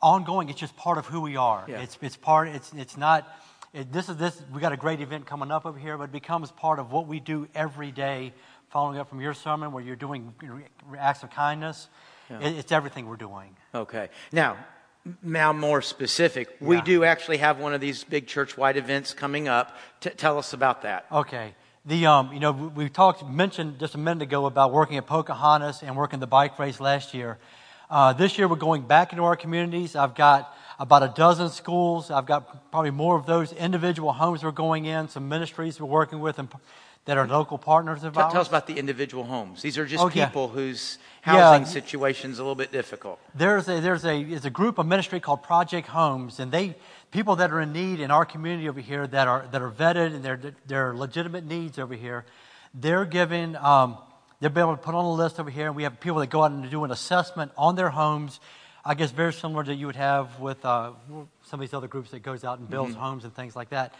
ongoing. 0.00 0.48
It's 0.48 0.60
just 0.60 0.76
part 0.76 0.98
of 0.98 1.06
who 1.06 1.20
we 1.20 1.36
are. 1.36 1.64
Yeah. 1.68 1.80
It's, 1.80 1.98
it's 2.00 2.16
part, 2.16 2.48
it's, 2.48 2.72
it's 2.74 2.96
not, 2.96 3.26
it, 3.72 3.92
this 3.92 4.08
is 4.08 4.16
this, 4.16 4.40
we 4.52 4.60
got 4.60 4.72
a 4.72 4.76
great 4.76 5.00
event 5.00 5.26
coming 5.26 5.50
up 5.50 5.66
over 5.66 5.78
here, 5.78 5.98
but 5.98 6.04
it 6.04 6.12
becomes 6.12 6.52
part 6.52 6.78
of 6.78 6.92
what 6.92 7.06
we 7.06 7.20
do 7.20 7.48
every 7.54 7.90
day, 7.90 8.32
following 8.70 8.98
up 8.98 9.08
from 9.08 9.20
your 9.20 9.34
sermon 9.34 9.72
where 9.72 9.82
you're 9.82 9.96
doing 9.96 10.32
acts 10.98 11.22
of 11.22 11.30
kindness. 11.30 11.88
It, 12.30 12.58
it's 12.58 12.72
everything 12.72 13.06
we're 13.06 13.16
doing. 13.16 13.56
Okay. 13.74 14.10
Now, 14.30 14.58
now 15.22 15.52
more 15.54 15.80
specific. 15.80 16.54
We 16.60 16.76
Yeah. 16.76 16.84
do 16.84 17.04
actually 17.04 17.38
have 17.38 17.58
one 17.58 17.72
of 17.72 17.80
these 17.80 18.04
big 18.04 18.26
church-wide 18.26 18.76
events 18.76 19.14
coming 19.14 19.48
up. 19.48 19.74
T- 20.00 20.10
tell 20.10 20.38
us 20.38 20.52
about 20.52 20.82
that. 20.82 21.06
Okay. 21.10 21.54
The 21.88 22.04
um, 22.04 22.34
you 22.34 22.38
know, 22.40 22.52
we 22.52 22.90
talked 22.90 23.26
mentioned 23.26 23.78
just 23.78 23.94
a 23.94 23.98
minute 23.98 24.22
ago 24.22 24.44
about 24.44 24.72
working 24.74 24.98
at 24.98 25.06
Pocahontas 25.06 25.82
and 25.82 25.96
working 25.96 26.20
the 26.20 26.26
bike 26.26 26.58
race 26.58 26.80
last 26.80 27.14
year. 27.14 27.38
Uh, 27.88 28.12
this 28.12 28.36
year 28.36 28.46
we're 28.46 28.56
going 28.56 28.82
back 28.82 29.12
into 29.12 29.24
our 29.24 29.36
communities. 29.36 29.96
I've 29.96 30.14
got 30.14 30.54
about 30.78 31.02
a 31.02 31.08
dozen 31.16 31.48
schools. 31.48 32.10
I've 32.10 32.26
got 32.26 32.70
probably 32.70 32.90
more 32.90 33.16
of 33.16 33.24
those 33.24 33.54
individual 33.54 34.12
homes 34.12 34.44
we're 34.44 34.50
going 34.50 34.84
in. 34.84 35.08
Some 35.08 35.30
ministries 35.30 35.80
we're 35.80 35.86
working 35.86 36.20
with 36.20 36.38
and 36.38 36.50
that 37.06 37.16
are 37.16 37.26
local 37.26 37.56
partners 37.56 38.04
of 38.04 38.12
Tell, 38.12 38.24
ours. 38.24 38.32
tell 38.32 38.42
us 38.42 38.48
about 38.48 38.66
the 38.66 38.74
individual 38.74 39.24
homes. 39.24 39.62
These 39.62 39.78
are 39.78 39.86
just 39.86 40.04
Okay. 40.04 40.26
people 40.26 40.48
whose 40.48 40.98
Yeah. 41.26 41.52
housing 41.52 41.64
situation's 41.64 42.38
a 42.38 42.42
little 42.42 42.54
bit 42.54 42.70
difficult. 42.70 43.18
there's 43.34 43.66
a 43.66 43.80
there's 43.80 44.04
a 44.04 44.20
is 44.20 44.44
a 44.44 44.50
group 44.50 44.76
of 44.76 44.84
ministry 44.84 45.20
called 45.20 45.42
Project 45.42 45.88
Homes, 45.88 46.38
and 46.38 46.52
they 46.52 46.76
people 47.10 47.36
that 47.36 47.50
are 47.50 47.60
in 47.60 47.72
need 47.72 48.00
in 48.00 48.10
our 48.10 48.24
community 48.24 48.68
over 48.68 48.80
here 48.80 49.06
that 49.06 49.28
are 49.28 49.46
that 49.52 49.62
are 49.62 49.70
vetted 49.70 50.14
and 50.14 50.24
they're 50.24 50.40
they're 50.66 50.94
legitimate 50.94 51.44
needs 51.44 51.78
over 51.78 51.94
here. 51.94 52.24
They're 52.74 53.04
given 53.04 53.56
um, 53.56 53.98
they're 54.40 54.50
able 54.50 54.76
to 54.76 54.82
put 54.82 54.94
on 54.94 55.04
a 55.04 55.12
list 55.12 55.40
over 55.40 55.50
here, 55.50 55.66
and 55.66 55.76
we 55.76 55.82
have 55.82 55.98
people 56.00 56.20
that 56.20 56.28
go 56.30 56.44
out 56.44 56.52
and 56.52 56.70
do 56.70 56.84
an 56.84 56.90
assessment 56.90 57.52
on 57.56 57.74
their 57.74 57.90
homes. 57.90 58.38
I 58.84 58.94
guess 58.94 59.10
very 59.10 59.32
similar 59.32 59.64
to 59.64 59.74
you 59.74 59.86
would 59.86 59.96
have 59.96 60.38
with 60.38 60.64
uh, 60.64 60.92
some 61.42 61.60
of 61.60 61.60
these 61.60 61.74
other 61.74 61.88
groups 61.88 62.12
that 62.12 62.20
goes 62.20 62.44
out 62.44 62.58
and 62.58 62.70
builds 62.70 62.94
homes 62.94 63.24
and 63.24 63.34
things 63.34 63.56
like 63.56 63.70
that. 63.70 63.92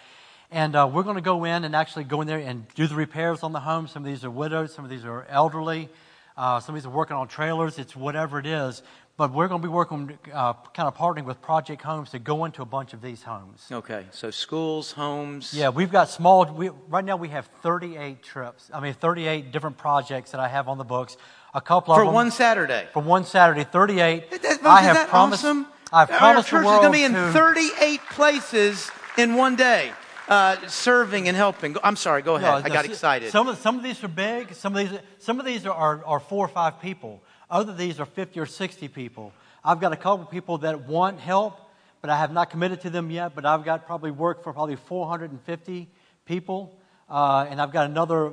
And 0.51 0.75
uh, 0.75 0.88
we're 0.90 1.03
going 1.03 1.16
to 1.16 1.21
go 1.21 1.44
in 1.44 1.64
and 1.64 1.77
actually 1.77 2.05
go 2.05 2.23
in 2.23 2.27
there 2.27 2.38
and 2.38 2.66
do 2.75 2.87
the 2.87 2.94
repairs 2.94 3.42
on 3.42 3.53
the 3.53 3.61
homes. 3.61 3.90
Some 3.90 4.03
of 4.03 4.07
these 4.07 4.25
are 4.25 4.31
widows, 4.31 4.73
some 4.73 4.85
of 4.85 4.90
these 4.90 5.05
are 5.05 5.27
elderly, 5.29 5.90
uh, 6.38 6.61
some 6.61 6.75
of 6.75 6.81
these 6.81 6.87
are 6.87 6.94
working 6.94 7.16
on 7.16 7.29
trailers. 7.29 7.79
It's 7.79 7.94
whatever 7.94 8.38
it 8.38 8.47
is. 8.47 8.83
But 9.18 9.33
we're 9.33 9.48
going 9.48 9.61
to 9.61 9.66
be 9.66 9.72
working, 9.72 10.16
uh, 10.33 10.52
kind 10.72 10.87
of 10.87 10.96
partnering 10.96 11.24
with 11.24 11.42
Project 11.42 11.83
Homes 11.83 12.11
to 12.11 12.20
go 12.20 12.44
into 12.44 12.62
a 12.62 12.64
bunch 12.64 12.92
of 12.94 13.02
these 13.02 13.20
homes. 13.24 13.66
Okay, 13.70 14.07
so 14.12 14.31
schools, 14.31 14.92
homes. 14.92 15.52
Yeah, 15.52 15.70
we've 15.70 15.90
got 15.90 16.09
small. 16.09 16.46
We, 16.46 16.70
right 16.88 17.04
now, 17.04 17.16
we 17.16 17.26
have 17.31 17.46
38 17.61 18.22
trips. 18.22 18.70
I 18.72 18.78
mean, 18.78 18.94
38 18.94 19.50
different 19.50 19.76
projects 19.76 20.31
that 20.31 20.40
I 20.40 20.46
have 20.46 20.68
on 20.68 20.78
the 20.78 20.85
books. 20.85 21.16
A 21.52 21.61
couple 21.61 21.96
For 21.96 22.02
of 22.02 22.07
them 22.07 22.12
For 22.12 22.14
one 22.14 22.31
Saturday. 22.31 22.87
for 22.92 23.02
one 23.02 23.24
Saturday, 23.24 23.64
38. 23.64 24.31
That- 24.31 24.42
that- 24.42 24.64
I 24.64 24.83
have 24.83 24.94
that 24.94 25.09
promised. 25.09 25.42
awesome? 25.44 25.66
I've 25.92 26.11
Our 26.12 26.16
promised 26.18 26.48
church 26.50 26.64
the 26.64 26.70
is 26.70 26.78
going 26.78 26.92
to 26.92 26.98
be 26.98 27.02
in 27.04 27.12
to- 27.14 27.33
38 27.33 28.00
places 28.11 28.88
in 29.16 29.35
one 29.35 29.57
day, 29.57 29.90
uh, 30.28 30.57
serving 30.68 31.26
and 31.26 31.37
helping. 31.37 31.76
I'm 31.83 31.96
sorry. 31.96 32.22
Go 32.22 32.37
ahead. 32.37 32.50
No, 32.50 32.70
I 32.70 32.72
got 32.72 32.85
excited. 32.85 33.33
Some 33.33 33.48
of, 33.48 33.59
some 33.59 33.78
of 33.78 33.83
these 33.83 34.04
are 34.04 34.07
big. 34.07 34.54
Some 34.54 34.76
of 34.76 34.88
these, 34.88 35.00
some 35.18 35.40
of 35.40 35.44
these 35.44 35.66
are, 35.66 35.72
are, 35.74 36.04
are 36.04 36.20
four 36.20 36.44
or 36.44 36.48
five 36.48 36.81
people. 36.81 37.20
Other 37.50 37.72
of 37.72 37.78
these 37.78 37.98
are 37.98 38.06
50 38.06 38.40
or 38.40 38.46
60 38.46 38.88
people. 38.88 39.32
I've 39.64 39.80
got 39.80 39.92
a 39.92 39.96
couple 39.96 40.24
of 40.24 40.30
people 40.30 40.58
that 40.58 40.87
want 40.87 41.18
help, 41.18 41.58
but 42.00 42.11
I 42.11 42.16
have 42.16 42.32
not 42.32 42.50
committed 42.50 42.82
to 42.82 42.90
them 42.90 43.11
yet. 43.11 43.34
But 43.34 43.46
I've 43.46 43.64
got 43.64 43.87
probably 43.87 44.11
work 44.11 44.42
for 44.42 44.52
probably 44.52 44.76
450 44.76 45.88
people. 46.26 46.78
Uh, 47.08 47.46
and 47.48 47.61
I've 47.61 47.72
got 47.72 47.87
another, 47.87 48.32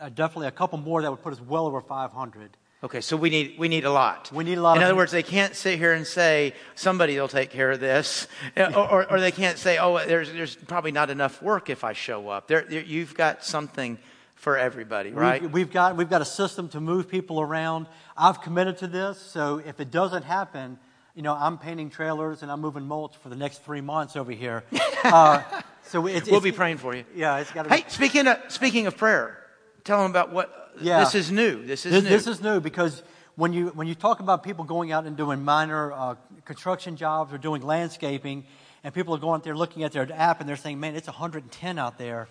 uh, 0.00 0.08
definitely 0.08 0.48
a 0.48 0.52
couple 0.52 0.78
more 0.78 1.02
that 1.02 1.10
would 1.10 1.22
put 1.22 1.32
us 1.32 1.40
well 1.40 1.66
over 1.66 1.80
500. 1.80 2.56
Okay, 2.84 3.00
so 3.00 3.16
we 3.16 3.30
need 3.30 3.56
we 3.58 3.68
need 3.68 3.84
a 3.84 3.92
lot. 3.92 4.32
We 4.32 4.42
need 4.42 4.58
a 4.58 4.60
lot 4.60 4.76
In 4.76 4.82
other 4.82 4.96
words, 4.96 5.12
they 5.12 5.22
can't 5.22 5.54
sit 5.54 5.78
here 5.78 5.92
and 5.92 6.04
say 6.04 6.52
somebody 6.74 7.16
will 7.16 7.28
take 7.28 7.50
care 7.50 7.70
of 7.70 7.78
this, 7.78 8.26
or, 8.56 8.76
or, 8.76 9.12
or 9.12 9.20
they 9.20 9.30
can't 9.30 9.56
say, 9.56 9.78
oh, 9.78 10.04
there's 10.04 10.32
there's 10.32 10.56
probably 10.56 10.90
not 10.90 11.08
enough 11.08 11.40
work 11.40 11.70
if 11.70 11.84
I 11.84 11.92
show 11.92 12.28
up. 12.28 12.48
There, 12.48 12.62
there 12.68 12.82
you've 12.82 13.14
got 13.14 13.44
something 13.44 13.98
for 14.42 14.58
everybody, 14.58 15.12
right? 15.12 15.40
We've, 15.40 15.52
we've 15.52 15.70
got 15.70 15.96
we've 15.96 16.10
got 16.10 16.20
a 16.20 16.24
system 16.24 16.68
to 16.70 16.80
move 16.80 17.08
people 17.08 17.40
around. 17.40 17.86
I've 18.16 18.42
committed 18.42 18.76
to 18.78 18.88
this, 18.88 19.16
so 19.18 19.62
if 19.64 19.78
it 19.78 19.92
doesn't 19.92 20.24
happen, 20.24 20.78
you 21.14 21.22
know, 21.22 21.32
I'm 21.32 21.58
painting 21.58 21.90
trailers 21.90 22.42
and 22.42 22.50
I'm 22.50 22.60
moving 22.60 22.82
mulch 22.82 23.16
for 23.18 23.28
the 23.28 23.36
next 23.36 23.64
three 23.64 23.80
months 23.80 24.16
over 24.16 24.32
here. 24.32 24.64
Uh, 25.04 25.42
so 25.82 26.06
it's, 26.06 26.26
we'll 26.28 26.36
it's- 26.36 26.42
be 26.44 26.52
praying 26.52 26.76
for 26.76 26.94
you. 26.94 27.04
Yeah, 27.12 27.38
it's 27.38 27.50
got 27.50 27.64
to. 27.64 27.68
Hey, 27.68 27.84
speaking 27.88 28.28
of 28.28 28.38
speaking 28.46 28.86
of 28.86 28.96
prayer, 28.96 29.36
tell 29.82 30.00
them 30.00 30.12
about 30.12 30.32
what. 30.32 30.70
Yeah. 30.80 31.00
This 31.00 31.16
is 31.16 31.32
new. 31.32 31.66
This 31.66 31.84
is 31.84 31.90
this, 31.90 32.04
new. 32.04 32.08
this 32.08 32.26
is 32.28 32.40
new 32.40 32.60
because 32.60 33.02
when 33.34 33.52
you 33.52 33.70
when 33.70 33.88
you 33.88 33.96
talk 33.96 34.20
about 34.20 34.44
people 34.44 34.64
going 34.64 34.92
out 34.92 35.06
and 35.06 35.16
doing 35.16 35.44
minor 35.44 35.92
uh, 35.92 36.14
construction 36.44 36.94
jobs 36.94 37.32
or 37.32 37.38
doing 37.38 37.62
landscaping, 37.62 38.44
and 38.84 38.94
people 38.94 39.12
are 39.12 39.18
going 39.18 39.40
out 39.40 39.42
there 39.42 39.56
looking 39.56 39.82
at 39.82 39.90
their 39.90 40.08
app 40.12 40.38
and 40.38 40.48
they're 40.48 40.54
saying, 40.54 40.78
"Man, 40.78 40.94
it's 40.94 41.08
110 41.08 41.78
out 41.80 41.98
there." 41.98 42.28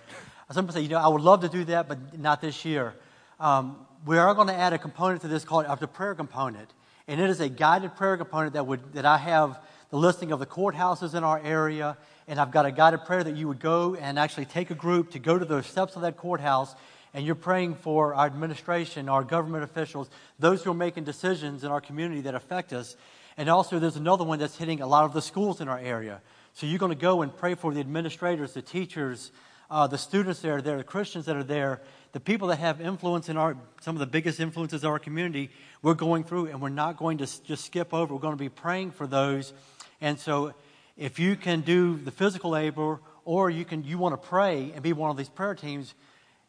Some 0.52 0.66
people 0.66 0.76
say, 0.76 0.82
"You 0.82 0.90
know, 0.90 1.00
I 1.00 1.08
would 1.08 1.22
love 1.22 1.42
to 1.42 1.50
do 1.50 1.64
that, 1.66 1.88
but 1.88 2.18
not 2.18 2.42
this 2.42 2.66
year." 2.66 2.94
Um, 3.40 3.86
we 4.06 4.18
are 4.18 4.34
going 4.34 4.48
to 4.48 4.54
add 4.54 4.74
a 4.74 4.78
component 4.78 5.22
to 5.22 5.28
this 5.28 5.46
called 5.46 5.66
the 5.80 5.88
prayer 5.88 6.16
component, 6.16 6.70
and 7.08 7.20
it 7.22 7.30
is 7.30 7.40
a 7.40 7.50
guided 7.50 7.96
prayer 7.96 8.18
component 8.18 8.54
that 8.54 8.66
would 8.68 8.94
that 8.94 9.06
I 9.06 9.18
have 9.18 9.60
the 9.90 9.98
listing 9.98 10.32
of 10.32 10.40
the 10.40 10.46
courthouses 10.46 11.16
in 11.16 11.24
our 11.24 11.40
area, 11.44 11.98
and 12.28 12.40
I've 12.40 12.52
got 12.52 12.66
a 12.66 12.72
guided 12.72 13.06
prayer 13.06 13.24
that 13.24 13.36
you 13.36 13.48
would 13.48 13.60
go 13.60 13.96
and 13.96 14.18
actually 14.18 14.46
take 14.46 14.72
a 14.72 14.76
group 14.76 15.12
to 15.12 15.20
go 15.20 15.38
to 15.38 15.46
the 15.46 15.62
steps 15.62 15.96
of 15.96 16.02
that 16.04 16.18
courthouse 16.18 16.76
and 17.14 17.26
you're 17.26 17.36
praying 17.36 17.76
for 17.76 18.16
our 18.16 18.26
administration, 18.26 19.10
our 19.10 19.24
government 19.24 19.64
officials, 19.64 20.10
those 20.40 20.64
who 20.64 20.72
are 20.72 20.76
making 20.76 21.04
decisions 21.04 21.64
in 21.64 21.72
our 21.72 21.82
community 21.82 22.22
that 22.22 22.36
affect 22.36 22.74
us. 22.74 22.96
And 23.38 23.50
also, 23.50 23.80
there's 23.80 23.98
another 23.98 24.24
one 24.24 24.40
that's 24.40 24.58
hitting 24.58 24.82
a 24.82 24.88
lot 24.88 25.06
of 25.06 25.14
the 25.14 25.22
schools 25.22 25.62
in 25.62 25.68
our 25.68 25.80
area. 25.80 26.22
So 26.54 26.66
you're 26.66 26.80
going 26.80 26.92
to 26.92 26.98
go 26.98 27.22
and 27.22 27.36
pray 27.36 27.56
for 27.56 27.74
the 27.74 27.80
administrators, 27.80 28.54
the 28.54 28.62
teachers, 28.62 29.32
uh, 29.72 29.88
the 29.88 29.98
students 29.98 30.42
that 30.42 30.52
are 30.52 30.62
there, 30.62 30.78
the 30.78 30.84
Christians 30.84 31.26
that 31.26 31.38
are 31.38 31.46
there, 31.46 31.82
the 32.12 32.20
people 32.20 32.50
that 32.50 32.60
have 32.60 32.82
influence 32.82 33.30
in 33.30 33.38
our, 33.38 33.56
some 33.80 33.96
of 33.96 34.02
the 34.02 34.06
biggest 34.06 34.42
influences 34.42 34.84
in 34.84 34.90
our 34.90 35.00
community. 35.00 35.50
We're 35.82 35.94
going 35.94 36.26
through, 36.26 36.48
and 36.48 36.62
we're 36.62 36.68
not 36.68 36.98
going 36.98 37.20
to 37.20 37.44
just 37.44 37.66
skip 37.66 37.94
over. 37.94 38.14
We're 38.14 38.20
going 38.20 38.38
to 38.38 38.44
be 38.44 38.50
praying 38.50 38.92
for 38.92 39.08
those. 39.08 39.54
And 40.02 40.20
so, 40.20 40.54
if 40.98 41.20
you 41.20 41.38
can 41.38 41.62
do 41.62 41.98
the 41.98 42.12
physical 42.12 42.52
labor, 42.52 43.00
or 43.24 43.50
you 43.50 43.64
can, 43.64 43.86
you 43.86 43.98
want 43.98 44.22
to 44.22 44.28
pray 44.28 44.74
and 44.74 44.84
be 44.84 44.92
one 44.92 45.10
of 45.10 45.16
these 45.16 45.30
prayer 45.30 45.56
teams, 45.56 45.94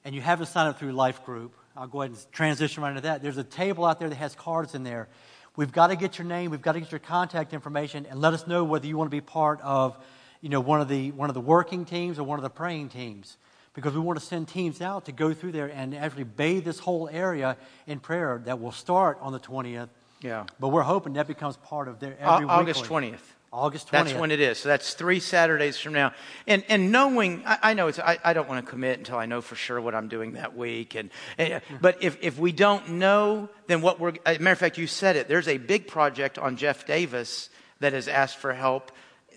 and 0.05 0.17
you 0.17 0.21
haven't 0.21 0.47
signed 0.47 0.69
up 0.69 0.81
through 0.81 0.93
Life 0.93 1.25
Group, 1.25 1.55
I'll 1.77 1.87
go 1.87 2.03
ahead 2.03 2.11
and 2.11 2.33
transition 2.33 2.83
right 2.83 2.91
into 2.91 3.03
that. 3.03 3.23
There's 3.23 3.39
a 3.39 3.45
table 3.45 3.85
out 3.85 4.01
there 4.01 4.09
that 4.09 4.17
has 4.17 4.35
cards 4.35 4.75
in 4.75 4.83
there. 4.83 5.09
We've 5.55 5.71
got 5.71 5.89
to 5.89 5.97
get 5.97 6.19
your 6.19 6.27
name, 6.27 6.51
we've 6.51 6.61
got 6.61 6.73
to 6.73 6.81
get 6.81 6.91
your 6.91 6.99
contact 6.99 7.53
information, 7.53 8.05
and 8.11 8.21
let 8.21 8.35
us 8.35 8.49
know 8.49 8.65
whether 8.65 8.87
you 8.87 8.97
want 8.97 9.11
to 9.11 9.17
be 9.17 9.21
part 9.21 9.61
of, 9.61 9.97
you 10.43 10.49
know, 10.49 10.61
one 10.61 10.83
of 10.83 10.89
the 10.89 11.13
one 11.13 11.31
of 11.31 11.35
the 11.35 11.41
working 11.41 11.87
teams 11.87 12.19
or 12.19 12.25
one 12.25 12.39
of 12.39 12.43
the 12.43 12.51
praying 12.51 12.91
teams, 12.91 13.39
because 13.73 13.95
we 13.95 14.01
want 14.01 14.19
to 14.19 14.25
send 14.25 14.49
teams 14.49 14.83
out 14.83 15.07
to 15.07 15.13
go 15.13 15.33
through 15.33 15.53
there 15.53 15.69
and 15.69 15.95
actually 15.95 16.25
bathe 16.25 16.65
this 16.65 16.81
whole 16.81 17.09
area 17.11 17.57
in 17.87 18.01
prayer. 18.01 18.43
That 18.45 18.61
will 18.61 18.73
start 18.73 19.19
on 19.23 19.33
the 19.33 19.39
twentieth. 19.39 19.89
Yeah. 20.21 20.45
But 20.61 20.69
we're 20.69 20.83
hoping 20.83 21.15
that 21.15 21.27
becomes 21.27 21.57
part 21.57 21.89
of 21.89 22.01
their 22.01 22.17
every 22.19 22.47
August 22.47 22.83
weekly. 22.83 23.13
20th. 23.13 23.21
August 23.53 23.89
20th. 23.89 23.91
That's 23.91 24.15
when 24.15 24.31
it 24.31 24.41
is. 24.41 24.59
So 24.59 24.71
that's 24.71 24.95
three 24.95 25.21
Saturdays 25.21 25.79
from 25.79 25.93
now. 25.93 26.13
And 26.47 26.65
and 26.69 26.91
knowing, 26.91 27.43
I, 27.47 27.59
I 27.63 27.75
know 27.75 27.87
it's. 27.87 27.99
I, 27.99 28.19
I 28.25 28.33
don't 28.33 28.49
want 28.49 28.65
to 28.65 28.71
commit 28.71 28.99
until 28.99 29.19
I 29.19 29.27
know 29.27 29.41
for 29.43 29.57
sure 29.57 29.81
what 29.81 29.95
I'm 29.95 30.09
doing 30.09 30.33
that 30.33 30.57
week. 30.57 30.95
And, 30.95 31.11
and 31.39 31.61
but 31.81 32.03
if 32.03 32.17
if 32.23 32.39
we 32.39 32.51
don't 32.51 32.89
know, 32.93 33.49
then 33.67 33.83
what 33.83 34.01
we're. 34.01 34.15
As 34.25 34.39
a 34.39 34.41
matter 34.41 34.53
of 34.53 34.59
fact, 34.59 34.79
you 34.79 34.87
said 34.87 35.17
it. 35.17 35.29
There's 35.29 35.49
a 35.49 35.59
big 35.59 35.87
project 35.87 36.39
on 36.39 36.57
Jeff 36.57 36.87
Davis 36.87 37.51
that 37.81 37.93
has 37.93 38.09
asked 38.09 38.39
for 38.39 38.55
help. 38.55 38.91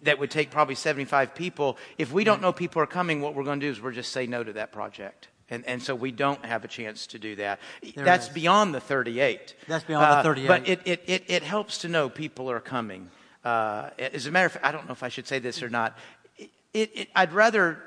That 0.03 0.19
would 0.19 0.31
take 0.31 0.51
probably 0.51 0.75
75 0.75 1.33
people. 1.35 1.77
If 1.97 2.11
we 2.11 2.23
don't 2.23 2.41
know 2.41 2.51
people 2.53 2.81
are 2.81 2.87
coming, 2.87 3.21
what 3.21 3.33
we're 3.35 3.43
going 3.43 3.59
to 3.59 3.65
do 3.65 3.71
is 3.71 3.81
we're 3.81 3.91
just 3.91 4.11
say 4.11 4.27
no 4.27 4.43
to 4.43 4.53
that 4.53 4.71
project. 4.71 5.29
And, 5.49 5.63
and 5.67 5.81
so 5.81 5.93
we 5.93 6.11
don't 6.11 6.43
have 6.43 6.63
a 6.65 6.67
chance 6.67 7.05
to 7.07 7.19
do 7.19 7.35
that. 7.35 7.59
There 7.95 8.03
That's 8.03 8.29
beyond 8.29 8.73
the 8.73 8.79
38. 8.79 9.55
That's 9.67 9.83
beyond 9.83 10.03
the 10.03 10.17
Uh, 10.17 10.23
38. 10.23 10.47
But 10.47 10.67
it, 10.67 10.81
it, 10.85 11.03
it, 11.05 11.23
it 11.27 11.43
helps 11.43 11.79
to 11.79 11.87
know 11.87 12.09
people 12.09 12.49
are 12.49 12.59
coming. 12.59 13.09
Uh, 13.43 13.91
as 13.99 14.25
a 14.25 14.31
matter 14.31 14.47
of 14.47 14.53
fact, 14.53 14.65
I 14.65 14.71
don't 14.71 14.87
know 14.87 14.93
if 14.93 15.03
I 15.03 15.09
should 15.09 15.27
say 15.27 15.37
this 15.37 15.61
or 15.61 15.69
not. 15.69 15.97
It, 16.37 16.49
it, 16.73 17.09
I'd 17.15 17.31
rather, 17.31 17.79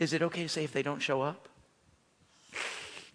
is 0.00 0.12
it 0.12 0.22
okay 0.22 0.42
to 0.42 0.48
say 0.48 0.64
if 0.64 0.72
they 0.72 0.82
don't 0.82 1.00
show 1.00 1.22
up? 1.22 1.48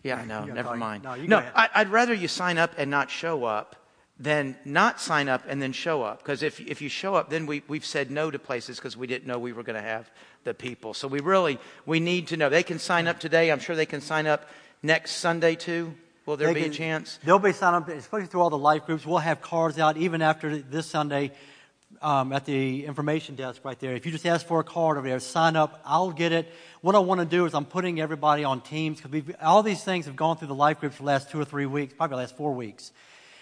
Yeah, 0.03 0.23
no, 0.27 0.45
never 0.45 0.75
mind. 0.77 1.03
no, 1.03 1.15
you 1.15 1.27
no 1.27 1.41
go. 1.41 1.49
I, 1.53 1.69
I'd 1.75 1.89
rather 1.89 2.13
you 2.13 2.29
sign 2.29 2.57
up 2.57 2.73
and 2.77 2.89
not 2.89 3.09
show 3.11 3.43
up 3.43 3.75
than 4.21 4.55
not 4.65 5.01
sign 5.01 5.27
up 5.27 5.43
and 5.47 5.59
then 5.59 5.71
show 5.73 6.03
up. 6.03 6.19
Because 6.19 6.43
if, 6.43 6.59
if 6.59 6.79
you 6.79 6.89
show 6.89 7.15
up, 7.15 7.31
then 7.31 7.47
we, 7.47 7.63
we've 7.67 7.83
said 7.83 8.11
no 8.11 8.29
to 8.29 8.37
places 8.37 8.77
because 8.77 8.95
we 8.95 9.07
didn't 9.07 9.27
know 9.27 9.39
we 9.39 9.51
were 9.51 9.63
going 9.63 9.81
to 9.81 9.87
have 9.87 10.09
the 10.43 10.53
people. 10.53 10.93
So 10.93 11.07
we 11.07 11.19
really, 11.21 11.57
we 11.87 11.99
need 11.99 12.27
to 12.27 12.37
know. 12.37 12.47
They 12.47 12.61
can 12.61 12.77
sign 12.77 13.07
up 13.07 13.19
today. 13.19 13.51
I'm 13.51 13.59
sure 13.59 13.75
they 13.75 13.87
can 13.87 13.99
sign 13.99 14.27
up 14.27 14.47
next 14.83 15.13
Sunday 15.13 15.55
too. 15.55 15.95
Will 16.27 16.37
there 16.37 16.49
They 16.49 16.53
be 16.53 16.59
a 16.61 16.63
can- 16.65 16.73
chance? 16.73 17.19
They'll 17.25 17.39
be 17.39 17.51
signed 17.51 17.75
up, 17.75 17.89
especially 17.89 18.27
through 18.27 18.41
all 18.41 18.51
the 18.51 18.57
life 18.59 18.85
groups. 18.85 19.07
We'll 19.07 19.17
have 19.17 19.41
cards 19.41 19.79
out 19.79 19.97
even 19.97 20.21
after 20.21 20.55
this 20.59 20.85
Sunday 20.85 21.31
um, 21.99 22.31
at 22.31 22.45
the 22.45 22.85
information 22.85 23.33
desk 23.35 23.65
right 23.65 23.79
there. 23.79 23.95
If 23.95 24.05
you 24.05 24.11
just 24.11 24.27
ask 24.27 24.45
for 24.45 24.59
a 24.59 24.63
card 24.63 24.99
over 24.99 25.07
there, 25.09 25.19
sign 25.19 25.55
up. 25.55 25.81
I'll 25.83 26.11
get 26.11 26.31
it. 26.31 26.51
What 26.81 26.93
I 26.93 26.99
want 26.99 27.21
to 27.21 27.25
do 27.25 27.45
is 27.47 27.55
I'm 27.55 27.65
putting 27.65 27.99
everybody 27.99 28.43
on 28.43 28.61
teams 28.61 29.01
because 29.01 29.35
all 29.41 29.63
these 29.63 29.83
things 29.83 30.05
have 30.05 30.15
gone 30.15 30.37
through 30.37 30.49
the 30.49 30.55
life 30.55 30.79
groups 30.79 30.95
for 30.95 31.01
the 31.01 31.07
last 31.07 31.31
two 31.31 31.39
or 31.41 31.45
three 31.45 31.65
weeks, 31.65 31.95
probably 31.95 32.15
the 32.17 32.21
last 32.21 32.37
four 32.37 32.53
weeks. 32.53 32.91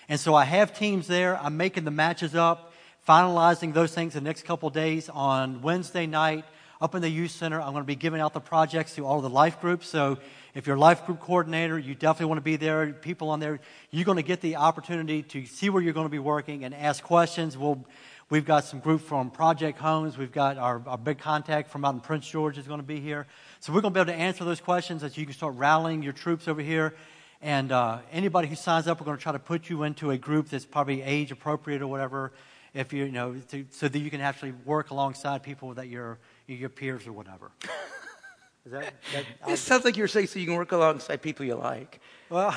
And 0.09 0.19
so 0.19 0.33
I 0.33 0.43
have 0.43 0.73
teams 0.73 1.05
there. 1.05 1.37
I'm 1.37 1.55
making 1.55 1.83
the 1.83 1.91
matches 1.91 2.33
up, 2.33 2.73
finalizing 3.07 3.75
those 3.75 3.93
things 3.93 4.15
the 4.15 4.21
next 4.21 4.43
couple 4.43 4.67
days. 4.71 5.07
On 5.07 5.61
Wednesday 5.61 6.07
night, 6.07 6.45
up 6.81 6.95
in 6.95 7.03
the 7.03 7.09
youth 7.09 7.29
center, 7.29 7.61
I'm 7.61 7.73
going 7.73 7.83
to 7.83 7.87
be 7.87 7.95
giving 7.95 8.19
out 8.19 8.33
the 8.33 8.39
projects 8.39 8.95
to 8.95 9.05
all 9.05 9.21
the 9.21 9.29
life 9.29 9.61
groups. 9.61 9.87
So 9.87 10.17
if 10.55 10.65
you're 10.65 10.77
a 10.77 10.79
life 10.79 11.05
group 11.05 11.19
coordinator, 11.19 11.77
you 11.77 11.93
definitely 11.93 12.25
want 12.25 12.37
to 12.39 12.43
be 12.43 12.55
there. 12.55 12.91
People 12.91 13.29
on 13.29 13.39
there, 13.39 13.59
you're 13.91 14.03
going 14.03 14.15
to 14.15 14.23
get 14.23 14.41
the 14.41 14.55
opportunity 14.55 15.21
to 15.21 15.45
see 15.45 15.69
where 15.69 15.83
you're 15.83 15.93
going 15.93 16.07
to 16.07 16.11
be 16.11 16.17
working 16.17 16.65
and 16.65 16.73
ask 16.73 17.03
questions. 17.03 17.55
We'll, 17.55 17.85
we've 18.31 18.45
got 18.45 18.63
some 18.63 18.79
group 18.79 19.01
from 19.01 19.29
Project 19.29 19.77
Homes. 19.77 20.17
We've 20.17 20.31
got 20.31 20.57
our, 20.57 20.81
our 20.87 20.97
big 20.97 21.19
contact 21.19 21.69
from 21.69 21.85
out 21.85 21.93
in 21.93 22.01
Prince 22.01 22.27
George 22.27 22.57
is 22.57 22.65
going 22.65 22.79
to 22.79 22.85
be 22.85 22.99
here. 22.99 23.27
So 23.59 23.73
we're 23.73 23.81
going 23.81 23.93
to 23.93 24.03
be 24.03 24.11
able 24.11 24.17
to 24.17 24.19
answer 24.19 24.43
those 24.43 24.59
questions 24.59 25.03
as 25.03 25.17
you 25.17 25.25
can 25.25 25.35
start 25.35 25.53
rallying 25.53 26.01
your 26.01 26.13
troops 26.13 26.47
over 26.47 26.61
here. 26.61 26.95
And 27.41 27.71
uh, 27.71 27.99
anybody 28.11 28.47
who 28.49 28.55
signs 28.55 28.87
up, 28.87 28.99
we're 28.99 29.05
going 29.05 29.17
to 29.17 29.23
try 29.23 29.31
to 29.31 29.39
put 29.39 29.69
you 29.69 29.83
into 29.83 30.11
a 30.11 30.17
group 30.17 30.49
that's 30.49 30.65
probably 30.65 31.01
age 31.01 31.31
appropriate 31.31 31.81
or 31.81 31.87
whatever, 31.87 32.33
if 32.73 32.91
you, 32.91 33.05
you 33.05 33.11
know, 33.11 33.35
to, 33.51 33.65
so 33.71 33.87
that 33.87 33.97
you 33.97 34.09
can 34.09 34.19
actually 34.21 34.53
work 34.65 34.89
alongside 34.91 35.41
people 35.43 35.73
that 35.75 35.87
your 35.87 36.19
your 36.47 36.69
peers 36.69 37.07
or 37.07 37.13
whatever. 37.13 37.51
Is 38.65 38.73
that, 38.73 38.93
that 39.13 39.25
I- 39.45 39.51
It 39.53 39.57
sounds 39.57 39.85
like 39.85 39.95
you're 39.95 40.09
saying 40.09 40.27
so 40.27 40.37
you 40.39 40.45
can 40.45 40.55
work 40.55 40.73
alongside 40.73 41.21
people 41.21 41.45
you 41.45 41.55
like. 41.55 42.01
well, 42.29 42.53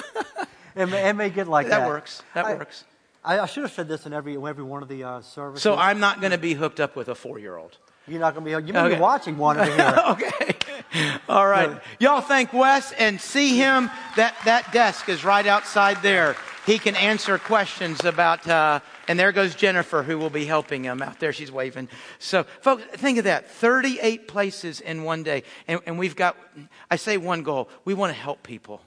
it, 0.76 0.86
may, 0.88 1.08
it 1.08 1.14
may 1.16 1.28
get 1.30 1.48
like 1.48 1.66
that. 1.68 1.80
That 1.80 1.88
works. 1.88 2.22
That 2.34 2.44
I- 2.44 2.54
works. 2.54 2.84
I, 3.24 3.40
I 3.40 3.46
should 3.46 3.64
have 3.64 3.72
said 3.72 3.88
this 3.88 4.06
in 4.06 4.12
every 4.12 4.36
every 4.36 4.62
one 4.62 4.84
of 4.84 4.88
the 4.88 5.02
uh, 5.02 5.20
services. 5.20 5.64
So 5.64 5.74
I'm 5.74 5.98
not 5.98 6.20
going 6.20 6.30
to 6.30 6.38
be 6.38 6.54
hooked 6.54 6.78
up 6.78 6.94
with 6.94 7.08
a 7.08 7.14
four 7.16 7.40
year 7.40 7.56
old. 7.56 7.76
You're 8.06 8.20
not 8.20 8.34
going 8.34 8.46
to 8.46 8.60
be. 8.60 8.66
You 8.68 8.72
may 8.72 8.78
Okay. 8.82 8.94
be 8.94 9.00
watching 9.00 9.36
one 9.36 9.58
over 9.58 9.68
here. 9.74 9.94
okay. 10.10 10.54
All 11.28 11.46
right. 11.46 11.80
Y'all 11.98 12.20
thank 12.20 12.52
Wes 12.52 12.92
and 12.92 13.20
see 13.20 13.56
him. 13.56 13.90
That, 14.16 14.34
that 14.44 14.72
desk 14.72 15.08
is 15.08 15.24
right 15.24 15.46
outside 15.46 16.02
there. 16.02 16.36
He 16.66 16.78
can 16.80 16.96
answer 16.96 17.38
questions 17.38 18.04
about, 18.04 18.46
uh, 18.48 18.80
and 19.06 19.18
there 19.18 19.30
goes 19.30 19.54
Jennifer, 19.54 20.02
who 20.02 20.18
will 20.18 20.30
be 20.30 20.44
helping 20.44 20.82
him 20.82 21.00
out 21.00 21.20
there. 21.20 21.32
She's 21.32 21.52
waving. 21.52 21.88
So, 22.18 22.42
folks, 22.60 22.82
think 22.84 23.18
of 23.18 23.24
that 23.24 23.48
38 23.48 24.26
places 24.26 24.80
in 24.80 25.04
one 25.04 25.22
day. 25.22 25.44
And, 25.68 25.80
and 25.86 25.96
we've 25.96 26.16
got, 26.16 26.36
I 26.90 26.96
say 26.96 27.18
one 27.18 27.44
goal 27.44 27.68
we 27.84 27.94
want 27.94 28.12
to 28.12 28.20
help 28.20 28.42
people. 28.42 28.80